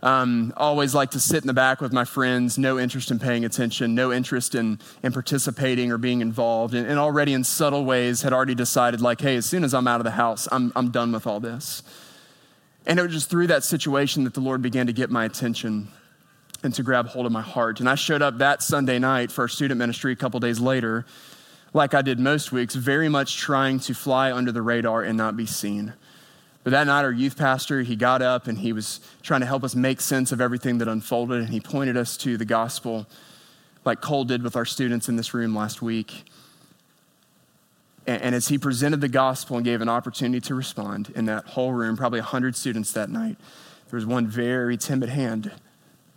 Um, 0.03 0.51
always 0.57 0.93
like 0.93 1.11
to 1.11 1.21
sit 1.21 1.41
in 1.41 1.47
the 1.47 1.53
back 1.53 1.79
with 1.79 1.93
my 1.93 2.03
friends, 2.03 2.57
no 2.57 2.77
interest 2.77 3.11
in 3.11 3.17
paying 3.17 3.45
attention, 3.45 3.95
no 3.95 4.11
interest 4.11 4.53
in, 4.53 4.79
in 5.03 5.13
participating 5.13 5.89
or 5.89 5.97
being 5.97 6.19
involved, 6.19 6.73
and, 6.73 6.86
and 6.86 6.99
already 6.99 7.31
in 7.31 7.45
subtle 7.45 7.86
ways 7.86 8.23
had 8.23 8.33
already 8.33 8.53
decided, 8.55 8.99
like, 8.99 9.21
hey, 9.21 9.38
as 9.38 9.45
soon 9.45 9.63
as 9.63 9.73
I'm 9.73 9.88
out 9.88 10.01
of 10.01 10.03
the 10.03 10.11
house, 10.11 10.49
I'm, 10.51 10.73
I'm 10.75 10.91
done 10.91 11.13
with 11.13 11.25
all 11.25 11.39
this. 11.39 11.81
And 12.86 12.99
it 12.99 13.03
was 13.03 13.13
just 13.13 13.29
through 13.29 13.47
that 13.47 13.63
situation 13.63 14.25
that 14.25 14.33
the 14.33 14.41
Lord 14.41 14.61
began 14.61 14.86
to 14.88 14.93
get 14.93 15.09
my 15.09 15.23
attention 15.23 15.88
and 16.61 16.73
to 16.73 16.83
grab 16.83 17.07
hold 17.07 17.25
of 17.25 17.31
my 17.31 17.41
heart. 17.41 17.79
And 17.79 17.88
I 17.88 17.95
showed 17.95 18.21
up 18.21 18.39
that 18.39 18.61
Sunday 18.61 18.99
night 18.99 19.31
for 19.31 19.47
student 19.47 19.77
ministry 19.77 20.11
a 20.11 20.15
couple 20.17 20.41
days 20.41 20.59
later 20.59 21.05
like 21.76 21.93
I 21.93 22.01
did 22.01 22.19
most 22.21 22.53
weeks, 22.53 22.73
very 22.73 23.09
much 23.09 23.36
trying 23.36 23.82
to 23.82 23.93
fly 23.93 24.32
under 24.32 24.53
the 24.53 24.61
radar 24.61 25.03
and 25.03 25.17
not 25.17 25.36
be 25.36 25.45
seen. 25.45 25.93
But 26.63 26.69
that 26.69 26.88
night, 26.88 27.03
our 27.03 27.11
youth 27.11 27.38
pastor, 27.38 27.84
he 27.84 27.97
got 27.97 28.21
up 28.21 28.47
and 28.47 28.57
he 28.57 28.71
was 28.71 29.01
trying 29.21 29.41
to 29.41 29.45
help 29.45 29.61
us 29.61 29.76
make 29.76 29.99
sense 29.99 30.32
of 30.32 30.39
everything 30.39 30.78
that 30.78 30.88
unfolded, 30.88 31.41
and 31.41 31.49
he 31.49 31.59
pointed 31.59 31.97
us 31.97 32.15
to 32.17 32.38
the 32.38 32.45
gospel, 32.45 33.05
like 33.84 33.99
Cole 33.99 34.23
did 34.23 34.41
with 34.41 34.55
our 34.55 34.63
students 34.63 35.09
in 35.09 35.17
this 35.17 35.34
room 35.34 35.53
last 35.53 35.82
week. 35.82 36.23
And, 38.07 38.21
and 38.21 38.36
as 38.36 38.47
he 38.47 38.57
presented 38.57 39.01
the 39.01 39.09
gospel 39.09 39.57
and 39.57 39.65
gave 39.65 39.82
an 39.82 39.89
opportunity 39.89 40.39
to 40.47 40.55
respond 40.55 41.11
in 41.13 41.26
that 41.26 41.45
whole 41.45 41.73
room, 41.73 41.97
probably 41.97 42.21
100 42.21 42.55
students 42.55 42.93
that 42.93 43.09
night, 43.09 43.36
there 43.89 43.97
was 43.97 44.05
one 44.05 44.28
very 44.28 44.78
timid 44.78 45.09
hand 45.09 45.51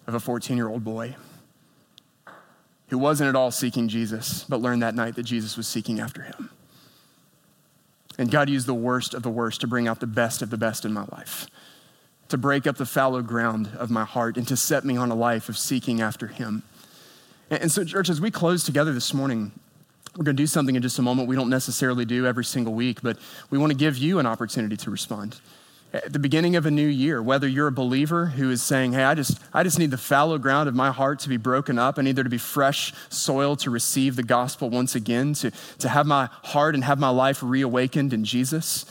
of 0.07 0.15
a 0.15 0.21
14 0.21 0.57
year 0.57 0.69
old 0.69 0.85
boy 0.85 1.17
who 2.89 2.99
wasn't 2.99 3.28
at 3.28 3.36
all 3.36 3.51
seeking 3.51 3.89
Jesus, 3.89 4.45
but 4.45 4.61
learned 4.61 4.82
that 4.82 4.95
night 4.95 5.14
that 5.16 5.24
Jesus 5.24 5.57
was 5.57 5.68
seeking 5.68 6.01
after 6.01 6.22
him. 6.22 6.51
And 8.18 8.30
God 8.30 8.49
used 8.49 8.66
the 8.66 8.74
worst 8.74 9.14
of 9.14 9.22
the 9.22 9.30
worst 9.30 9.61
to 9.61 9.66
bring 9.66 9.86
out 9.86 10.01
the 10.01 10.07
best 10.07 10.43
of 10.43 10.51
the 10.51 10.57
best 10.57 10.84
in 10.84 10.93
my 10.93 11.05
life, 11.12 11.47
to 12.28 12.39
break 12.39 12.66
up 12.66 12.76
the 12.76 12.86
fallow 12.86 13.22
ground 13.22 13.70
of 13.78 13.91
my 13.91 14.05
heart, 14.05 14.36
and 14.36 14.49
to 14.49 14.57
set 14.57 14.84
me 14.84 14.97
on 14.97 15.11
a 15.11 15.14
life 15.14 15.49
of 15.49 15.57
seeking 15.57 16.01
after 16.01 16.26
him. 16.26 16.62
And 17.51 17.70
so, 17.70 17.84
church, 17.84 18.11
as 18.11 18.20
we 18.20 18.30
close 18.30 18.64
together 18.64 18.93
this 18.93 19.14
morning, 19.14 19.53
we're 20.16 20.24
going 20.24 20.36
to 20.36 20.43
do 20.43 20.47
something 20.47 20.74
in 20.74 20.82
just 20.82 20.99
a 20.99 21.03
moment 21.03 21.28
we 21.28 21.36
don't 21.36 21.49
necessarily 21.49 22.05
do 22.05 22.26
every 22.26 22.45
single 22.45 22.74
week, 22.74 23.03
but 23.03 23.18
we 23.51 23.59
want 23.59 23.70
to 23.70 23.78
give 23.78 23.97
you 23.97 24.18
an 24.18 24.26
opportunity 24.26 24.76
to 24.78 24.91
respond 24.91 25.41
at 25.93 26.12
the 26.12 26.18
beginning 26.18 26.55
of 26.57 26.66
a 26.66 26.70
new 26.70 26.86
year, 26.86 27.22
whether 27.22 27.49
you're 27.49 27.68
a 27.68 27.72
believer 27.72 28.26
who 28.26 28.51
is 28.51 28.62
saying, 28.62 28.93
Hey, 28.93 29.05
I 29.05 29.14
just, 29.14 29.41
I 29.55 29.62
just 29.62 29.78
need 29.78 29.91
the 29.91 29.99
fallow 29.99 30.36
ground 30.36 30.68
of 30.68 30.74
my 30.74 30.91
heart 30.91 31.20
to 31.20 31.28
be 31.28 31.39
broken 31.39 31.78
up. 31.78 31.99
I 31.99 32.03
need 32.03 32.16
there 32.16 32.24
to 32.24 32.30
be 32.30 32.39
fresh 32.39 32.93
soil 33.09 33.57
to 33.57 33.70
receive 33.70 34.16
the 34.16 34.22
gospel 34.22 34.68
once 34.68 34.95
again, 34.95 35.32
to, 35.34 35.51
to 35.78 35.89
have 35.89 36.07
my 36.07 36.28
heart 36.45 36.74
and 36.74 36.84
have 36.84 36.99
my 36.99 37.09
life 37.09 37.43
reawakened 37.43 38.12
in 38.12 38.24
Jesus. 38.24 38.84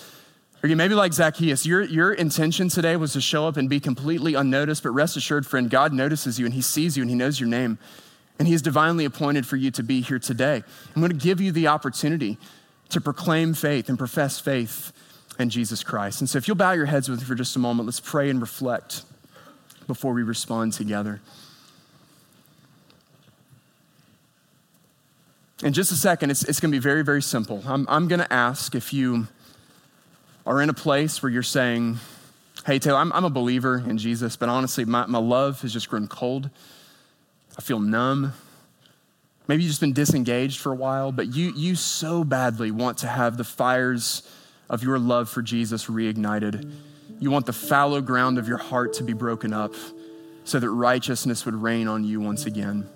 Or 0.64 0.70
you 0.70 0.76
maybe 0.76 0.96
like 0.96 1.14
Zacchaeus, 1.14 1.68
your, 1.68 1.84
your 1.84 2.14
intention 2.14 2.68
today 2.68 2.96
was 2.96 3.14
to 3.14 3.22
show 3.22 3.48
up 3.48 3.58
and 3.58 3.70
be 3.70 3.80
completely 3.80 4.34
unnoticed, 4.34 4.82
but 4.82 4.90
rest 4.90 5.16
assured, 5.16 5.46
friend, 5.46 5.70
God 5.70 5.94
notices 5.94 6.40
you 6.40 6.46
and 6.46 6.54
He 6.54 6.62
sees 6.62 6.98
you 6.98 7.04
and 7.04 7.12
He 7.12 7.16
knows 7.16 7.40
your 7.40 7.48
name. 7.48 7.78
And 8.40 8.48
He 8.48 8.56
is 8.56 8.64
divinely 8.64 9.06
appointed 9.06 9.46
for 9.46 9.56
you 9.56 9.70
to 9.72 9.84
be 9.84 10.02
here 10.02 10.18
today. 10.18 10.64
I'm 10.96 11.02
going 11.02 11.12
to 11.12 11.18
give 11.18 11.40
you 11.40 11.52
the 11.52 11.68
opportunity 11.68 12.40
to 12.90 13.00
proclaim 13.02 13.54
faith 13.54 13.88
and 13.88 14.00
profess 14.00 14.40
faith 14.40 14.94
and 15.40 15.52
Jesus 15.52 15.84
Christ. 15.84 16.22
And 16.22 16.30
so, 16.30 16.38
if 16.38 16.48
you'll 16.48 16.56
bow 16.56 16.72
your 16.72 16.86
heads 16.86 17.10
with 17.10 17.20
me 17.20 17.26
for 17.26 17.36
just 17.36 17.56
a 17.56 17.60
moment, 17.60 17.88
let's 17.88 18.00
pray 18.00 18.30
and 18.30 18.42
reflect 18.42 19.04
before 19.88 20.14
we 20.14 20.24
respond 20.24 20.74
together. 20.74 21.22
In 25.64 25.74
just 25.74 25.92
a 25.92 25.96
second, 25.96 26.30
it's, 26.30 26.44
it's 26.44 26.60
going 26.60 26.72
to 26.72 26.76
be 26.76 26.82
very, 26.82 27.04
very 27.04 27.22
simple. 27.22 27.64
I'm, 27.66 27.88
I'm 27.90 28.08
going 28.08 28.20
to 28.20 28.32
ask 28.32 28.76
if 28.76 28.94
you 28.94 29.28
are 30.46 30.62
in 30.62 30.70
a 30.70 30.74
place 30.74 31.24
where 31.24 31.32
you're 31.32 31.44
saying, 31.44 31.98
Hey, 32.66 32.80
Taylor, 32.80 33.00
I'm, 33.00 33.14
I'm 33.14 33.26
a 33.26 33.30
believer 33.30 33.84
in 33.88 33.98
Jesus, 33.98 34.36
but 34.36 34.50
honestly, 34.50 34.86
my, 34.86 35.06
my 35.06 35.20
love 35.20 35.62
has 35.62 35.74
just 35.74 35.90
grown 35.90 36.08
cold. 36.08 36.50
I 37.58 37.62
feel 37.62 37.80
numb. 37.80 38.34
Maybe 39.48 39.64
you've 39.64 39.72
just 39.72 39.82
been 39.82 39.94
disengaged 39.94 40.60
for 40.60 40.72
a 40.72 40.76
while, 40.76 41.12
but 41.12 41.34
you, 41.34 41.54
you 41.56 41.76
so 41.76 42.24
badly 42.24 42.70
want 42.70 42.98
to 43.00 43.08
have 43.08 43.38
the 43.38 43.44
fires 43.44 44.30
of 44.70 44.84
your 44.84 45.00
love 45.00 45.30
for 45.30 45.42
Jesus 45.42 45.86
reignited. 45.86 46.72
You 47.20 47.32
want 47.32 47.46
the 47.46 47.54
fallow 47.54 48.02
ground 48.02 48.38
of 48.38 48.48
your 48.48 48.58
heart 48.58 48.94
to 48.94 49.04
be 49.04 49.14
broken 49.14 49.54
up 49.54 49.74
so 50.44 50.60
that 50.60 50.70
righteousness 50.70 51.46
would 51.46 51.56
rain 51.56 51.88
on 51.88 52.04
you 52.04 52.20
once 52.22 52.46
again. 52.46 52.88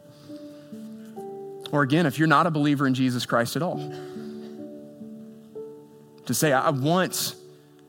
Or 1.72 1.84
again, 1.84 2.06
if 2.06 2.20
you're 2.20 2.28
not 2.28 2.48
a 2.48 2.52
believer 2.52 2.86
in 2.86 2.94
Jesus 2.94 3.26
Christ 3.26 3.56
at 3.56 3.62
all, 3.62 3.78
to 6.26 6.34
say, 6.34 6.52
I 6.52 6.70
want 6.70 7.36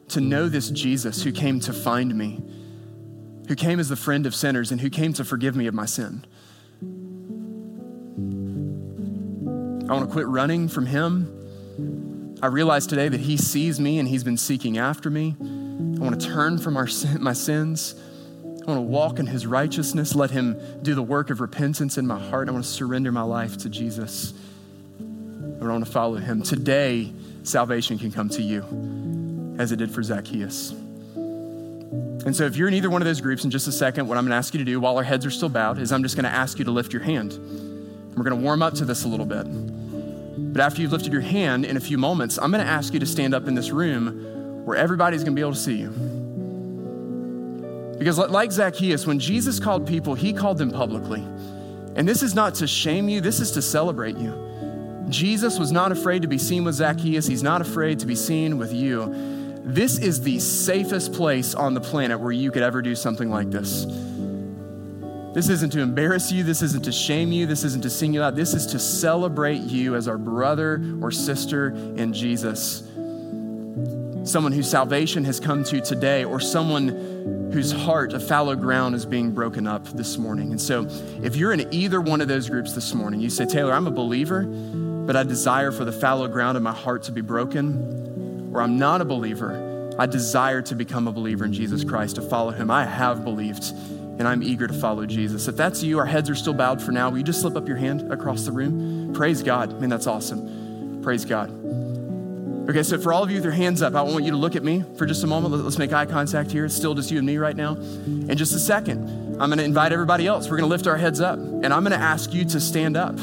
to 0.08 0.20
know 0.20 0.48
this 0.48 0.70
Jesus 0.70 1.22
who 1.22 1.32
came 1.32 1.60
to 1.60 1.72
find 1.72 2.14
me, 2.16 2.40
who 3.48 3.54
came 3.54 3.80
as 3.80 3.88
the 3.88 3.96
friend 3.96 4.26
of 4.26 4.34
sinners, 4.34 4.70
and 4.70 4.80
who 4.80 4.90
came 4.90 5.12
to 5.14 5.24
forgive 5.24 5.56
me 5.56 5.66
of 5.66 5.74
my 5.74 5.86
sin. 5.86 6.24
I 9.88 9.94
want 9.94 10.08
to 10.08 10.12
quit 10.12 10.26
running 10.26 10.68
from 10.68 10.86
him 10.86 11.41
I 12.42 12.46
realize 12.46 12.88
today 12.88 13.08
that 13.08 13.20
He 13.20 13.36
sees 13.36 13.78
me 13.78 14.00
and 14.00 14.08
He's 14.08 14.24
been 14.24 14.36
seeking 14.36 14.76
after 14.76 15.08
me. 15.08 15.36
I 15.40 16.04
want 16.04 16.20
to 16.20 16.26
turn 16.26 16.58
from 16.58 16.76
our 16.76 16.88
sin, 16.88 17.22
my 17.22 17.34
sins. 17.34 17.94
I 18.44 18.64
want 18.66 18.78
to 18.78 18.80
walk 18.80 19.20
in 19.20 19.26
His 19.26 19.46
righteousness. 19.46 20.16
Let 20.16 20.32
Him 20.32 20.60
do 20.82 20.96
the 20.96 21.02
work 21.02 21.30
of 21.30 21.40
repentance 21.40 21.98
in 21.98 22.06
my 22.06 22.18
heart. 22.18 22.48
I 22.48 22.52
want 22.52 22.64
to 22.64 22.70
surrender 22.70 23.12
my 23.12 23.22
life 23.22 23.58
to 23.58 23.68
Jesus. 23.68 24.34
I 24.98 25.64
want 25.64 25.86
to 25.86 25.90
follow 25.90 26.16
Him. 26.16 26.42
Today, 26.42 27.12
salvation 27.44 27.96
can 27.96 28.10
come 28.10 28.28
to 28.30 28.42
you 28.42 29.54
as 29.60 29.70
it 29.70 29.76
did 29.76 29.92
for 29.92 30.02
Zacchaeus. 30.02 30.72
And 30.72 32.34
so, 32.34 32.44
if 32.44 32.56
you're 32.56 32.66
in 32.66 32.74
either 32.74 32.90
one 32.90 33.02
of 33.02 33.06
those 33.06 33.20
groups, 33.20 33.44
in 33.44 33.52
just 33.52 33.68
a 33.68 33.72
second, 33.72 34.08
what 34.08 34.18
I'm 34.18 34.24
going 34.24 34.32
to 34.32 34.36
ask 34.36 34.52
you 34.52 34.58
to 34.58 34.64
do 34.64 34.80
while 34.80 34.96
our 34.96 35.04
heads 35.04 35.24
are 35.24 35.30
still 35.30 35.48
bowed 35.48 35.78
is 35.78 35.92
I'm 35.92 36.02
just 36.02 36.16
going 36.16 36.24
to 36.24 36.30
ask 36.30 36.58
you 36.58 36.64
to 36.64 36.72
lift 36.72 36.92
your 36.92 37.02
hand. 37.02 37.38
We're 38.16 38.24
going 38.24 38.36
to 38.36 38.44
warm 38.44 38.62
up 38.62 38.74
to 38.74 38.84
this 38.84 39.04
a 39.04 39.08
little 39.08 39.26
bit. 39.26 39.46
But 40.36 40.60
after 40.60 40.80
you've 40.80 40.92
lifted 40.92 41.12
your 41.12 41.22
hand 41.22 41.64
in 41.64 41.76
a 41.76 41.80
few 41.80 41.98
moments, 41.98 42.38
I'm 42.38 42.50
going 42.50 42.64
to 42.64 42.70
ask 42.70 42.92
you 42.94 43.00
to 43.00 43.06
stand 43.06 43.34
up 43.34 43.48
in 43.48 43.54
this 43.54 43.70
room 43.70 44.64
where 44.64 44.76
everybody's 44.76 45.22
going 45.22 45.34
to 45.34 45.36
be 45.36 45.42
able 45.42 45.52
to 45.52 45.58
see 45.58 45.76
you. 45.76 45.90
Because, 47.98 48.18
like 48.18 48.50
Zacchaeus, 48.50 49.06
when 49.06 49.18
Jesus 49.18 49.60
called 49.60 49.86
people, 49.86 50.14
he 50.14 50.32
called 50.32 50.58
them 50.58 50.70
publicly. 50.70 51.22
And 51.94 52.08
this 52.08 52.22
is 52.22 52.34
not 52.34 52.54
to 52.56 52.66
shame 52.66 53.08
you, 53.08 53.20
this 53.20 53.40
is 53.40 53.52
to 53.52 53.62
celebrate 53.62 54.16
you. 54.16 55.06
Jesus 55.08 55.58
was 55.58 55.70
not 55.70 55.92
afraid 55.92 56.22
to 56.22 56.28
be 56.28 56.38
seen 56.38 56.64
with 56.64 56.76
Zacchaeus, 56.76 57.26
he's 57.26 57.42
not 57.42 57.60
afraid 57.60 58.00
to 58.00 58.06
be 58.06 58.14
seen 58.14 58.58
with 58.58 58.72
you. 58.72 59.12
This 59.64 59.98
is 59.98 60.22
the 60.22 60.40
safest 60.40 61.12
place 61.12 61.54
on 61.54 61.74
the 61.74 61.80
planet 61.80 62.18
where 62.18 62.32
you 62.32 62.50
could 62.50 62.62
ever 62.62 62.82
do 62.82 62.94
something 62.94 63.30
like 63.30 63.50
this. 63.50 63.84
This 65.34 65.48
isn't 65.48 65.70
to 65.70 65.80
embarrass 65.80 66.30
you. 66.30 66.42
This 66.42 66.60
isn't 66.60 66.84
to 66.84 66.92
shame 66.92 67.32
you. 67.32 67.46
This 67.46 67.64
isn't 67.64 67.82
to 67.82 67.90
sing 67.90 68.12
you 68.12 68.22
out. 68.22 68.36
This 68.36 68.52
is 68.52 68.66
to 68.66 68.78
celebrate 68.78 69.62
you 69.62 69.94
as 69.96 70.06
our 70.06 70.18
brother 70.18 70.82
or 71.00 71.10
sister 71.10 71.70
in 71.96 72.12
Jesus. 72.12 72.82
Someone 74.24 74.52
whose 74.52 74.70
salvation 74.70 75.24
has 75.24 75.40
come 75.40 75.64
to 75.64 75.80
today, 75.80 76.24
or 76.24 76.38
someone 76.38 77.50
whose 77.52 77.72
heart 77.72 78.12
of 78.12 78.26
fallow 78.26 78.54
ground 78.54 78.94
is 78.94 79.04
being 79.04 79.32
broken 79.32 79.66
up 79.66 79.84
this 79.88 80.16
morning. 80.16 80.50
And 80.50 80.60
so, 80.60 80.86
if 81.22 81.34
you're 81.34 81.52
in 81.52 81.66
either 81.72 82.00
one 82.00 82.20
of 82.20 82.28
those 82.28 82.48
groups 82.48 82.74
this 82.74 82.94
morning, 82.94 83.20
you 83.20 83.30
say, 83.30 83.46
Taylor, 83.46 83.72
I'm 83.72 83.86
a 83.86 83.90
believer, 83.90 84.44
but 84.44 85.16
I 85.16 85.22
desire 85.22 85.72
for 85.72 85.84
the 85.84 85.92
fallow 85.92 86.28
ground 86.28 86.56
of 86.56 86.62
my 86.62 86.72
heart 86.72 87.02
to 87.04 87.12
be 87.12 87.20
broken, 87.20 88.50
or 88.54 88.60
I'm 88.60 88.78
not 88.78 89.00
a 89.00 89.04
believer. 89.04 89.94
I 89.98 90.06
desire 90.06 90.62
to 90.62 90.74
become 90.74 91.08
a 91.08 91.12
believer 91.12 91.44
in 91.44 91.52
Jesus 91.52 91.84
Christ, 91.84 92.16
to 92.16 92.22
follow 92.22 92.52
him. 92.52 92.70
I 92.70 92.84
have 92.84 93.24
believed 93.24 93.72
and 94.18 94.28
I'm 94.28 94.42
eager 94.42 94.66
to 94.66 94.74
follow 94.74 95.06
Jesus. 95.06 95.48
If 95.48 95.56
that's 95.56 95.82
you, 95.82 95.98
our 95.98 96.06
heads 96.06 96.30
are 96.30 96.34
still 96.34 96.54
bowed 96.54 96.80
for 96.80 96.92
now. 96.92 97.10
Will 97.10 97.18
you 97.18 97.24
just 97.24 97.40
slip 97.40 97.56
up 97.56 97.66
your 97.66 97.76
hand 97.76 98.12
across 98.12 98.44
the 98.44 98.52
room? 98.52 99.12
Praise 99.14 99.42
God. 99.42 99.80
Man, 99.80 99.90
that's 99.90 100.06
awesome. 100.06 101.00
Praise 101.02 101.24
God. 101.24 101.50
Okay, 102.68 102.84
so 102.84 102.96
for 102.96 103.12
all 103.12 103.24
of 103.24 103.30
you 103.30 103.36
with 103.36 103.44
your 103.44 103.52
hands 103.52 103.82
up, 103.82 103.96
I 103.96 104.02
want 104.02 104.24
you 104.24 104.30
to 104.30 104.36
look 104.36 104.54
at 104.54 104.62
me 104.62 104.84
for 104.96 105.04
just 105.04 105.24
a 105.24 105.26
moment. 105.26 105.52
Let's 105.64 105.78
make 105.78 105.92
eye 105.92 106.06
contact 106.06 106.52
here. 106.52 106.64
It's 106.64 106.76
still 106.76 106.94
just 106.94 107.10
you 107.10 107.18
and 107.18 107.26
me 107.26 107.36
right 107.36 107.56
now. 107.56 107.74
In 107.74 108.36
just 108.36 108.54
a 108.54 108.60
second, 108.60 109.08
I'm 109.40 109.48
going 109.48 109.58
to 109.58 109.64
invite 109.64 109.90
everybody 109.90 110.28
else. 110.28 110.44
We're 110.44 110.58
going 110.58 110.68
to 110.68 110.74
lift 110.74 110.86
our 110.86 110.96
heads 110.96 111.20
up, 111.20 111.40
and 111.40 111.66
I'm 111.66 111.82
going 111.82 111.98
to 111.98 112.04
ask 112.04 112.32
you 112.32 112.44
to 112.44 112.60
stand 112.60 112.96
up. 112.96 113.18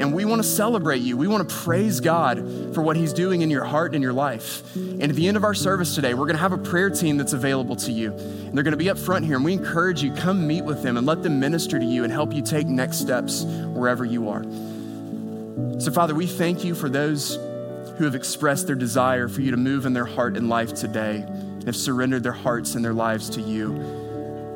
And 0.00 0.14
we 0.14 0.24
want 0.24 0.42
to 0.42 0.48
celebrate 0.48 1.02
you. 1.02 1.16
We 1.16 1.28
want 1.28 1.48
to 1.48 1.54
praise 1.54 2.00
God 2.00 2.38
for 2.74 2.82
what 2.82 2.96
He's 2.96 3.12
doing 3.12 3.42
in 3.42 3.50
your 3.50 3.64
heart 3.64 3.94
and 3.94 4.02
your 4.02 4.14
life. 4.14 4.74
And 4.74 5.02
at 5.02 5.14
the 5.14 5.28
end 5.28 5.36
of 5.36 5.44
our 5.44 5.54
service 5.54 5.94
today, 5.94 6.14
we're 6.14 6.26
going 6.26 6.36
to 6.36 6.42
have 6.42 6.52
a 6.52 6.58
prayer 6.58 6.88
team 6.88 7.18
that's 7.18 7.34
available 7.34 7.76
to 7.76 7.92
you. 7.92 8.12
And 8.12 8.56
they're 8.56 8.64
going 8.64 8.72
to 8.72 8.78
be 8.78 8.88
up 8.88 8.98
front 8.98 9.26
here. 9.26 9.36
And 9.36 9.44
we 9.44 9.52
encourage 9.52 10.02
you, 10.02 10.12
come 10.14 10.46
meet 10.46 10.64
with 10.64 10.82
them 10.82 10.96
and 10.96 11.06
let 11.06 11.22
them 11.22 11.38
minister 11.38 11.78
to 11.78 11.84
you 11.84 12.04
and 12.04 12.12
help 12.12 12.32
you 12.32 12.42
take 12.42 12.66
next 12.66 12.98
steps 12.98 13.44
wherever 13.44 14.04
you 14.04 14.30
are. 14.30 14.42
So, 15.80 15.90
Father, 15.92 16.14
we 16.14 16.26
thank 16.26 16.64
you 16.64 16.74
for 16.74 16.88
those 16.88 17.36
who 17.98 18.04
have 18.04 18.14
expressed 18.14 18.66
their 18.66 18.76
desire 18.76 19.28
for 19.28 19.42
you 19.42 19.50
to 19.50 19.58
move 19.58 19.84
in 19.84 19.92
their 19.92 20.06
heart 20.06 20.36
and 20.38 20.48
life 20.48 20.72
today 20.72 21.16
and 21.26 21.64
have 21.64 21.76
surrendered 21.76 22.22
their 22.22 22.32
hearts 22.32 22.74
and 22.74 22.82
their 22.82 22.94
lives 22.94 23.28
to 23.30 23.42
you. 23.42 23.99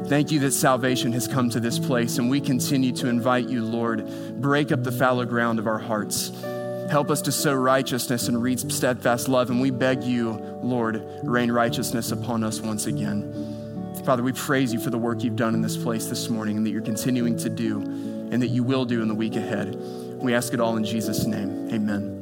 Thank 0.06 0.30
you 0.30 0.38
that 0.40 0.52
salvation 0.52 1.12
has 1.12 1.26
come 1.26 1.48
to 1.50 1.60
this 1.60 1.78
place, 1.78 2.18
and 2.18 2.28
we 2.28 2.40
continue 2.40 2.92
to 2.92 3.08
invite 3.08 3.48
you, 3.48 3.64
Lord, 3.64 4.06
break 4.40 4.70
up 4.70 4.84
the 4.84 4.92
fallow 4.92 5.24
ground 5.24 5.58
of 5.58 5.66
our 5.66 5.78
hearts. 5.78 6.30
Help 6.90 7.10
us 7.10 7.22
to 7.22 7.32
sow 7.32 7.54
righteousness 7.54 8.28
and 8.28 8.42
reap 8.42 8.60
steadfast 8.60 9.28
love, 9.28 9.48
and 9.48 9.62
we 9.62 9.70
beg 9.70 10.04
you, 10.04 10.32
Lord, 10.62 11.02
rain 11.22 11.50
righteousness 11.50 12.12
upon 12.12 12.44
us 12.44 12.60
once 12.60 12.86
again. 12.86 13.54
Father, 14.04 14.22
we 14.22 14.32
praise 14.32 14.74
you 14.74 14.78
for 14.78 14.90
the 14.90 14.98
work 14.98 15.24
you've 15.24 15.36
done 15.36 15.54
in 15.54 15.62
this 15.62 15.78
place 15.78 16.06
this 16.06 16.28
morning 16.28 16.58
and 16.58 16.66
that 16.66 16.70
you're 16.70 16.82
continuing 16.82 17.38
to 17.38 17.48
do 17.48 17.80
and 17.80 18.42
that 18.42 18.48
you 18.48 18.62
will 18.62 18.84
do 18.84 19.00
in 19.00 19.08
the 19.08 19.14
week 19.14 19.36
ahead. 19.36 19.74
We 20.20 20.34
ask 20.34 20.52
it 20.52 20.60
all 20.60 20.76
in 20.76 20.84
Jesus' 20.84 21.24
name. 21.24 21.70
Amen. 21.72 22.13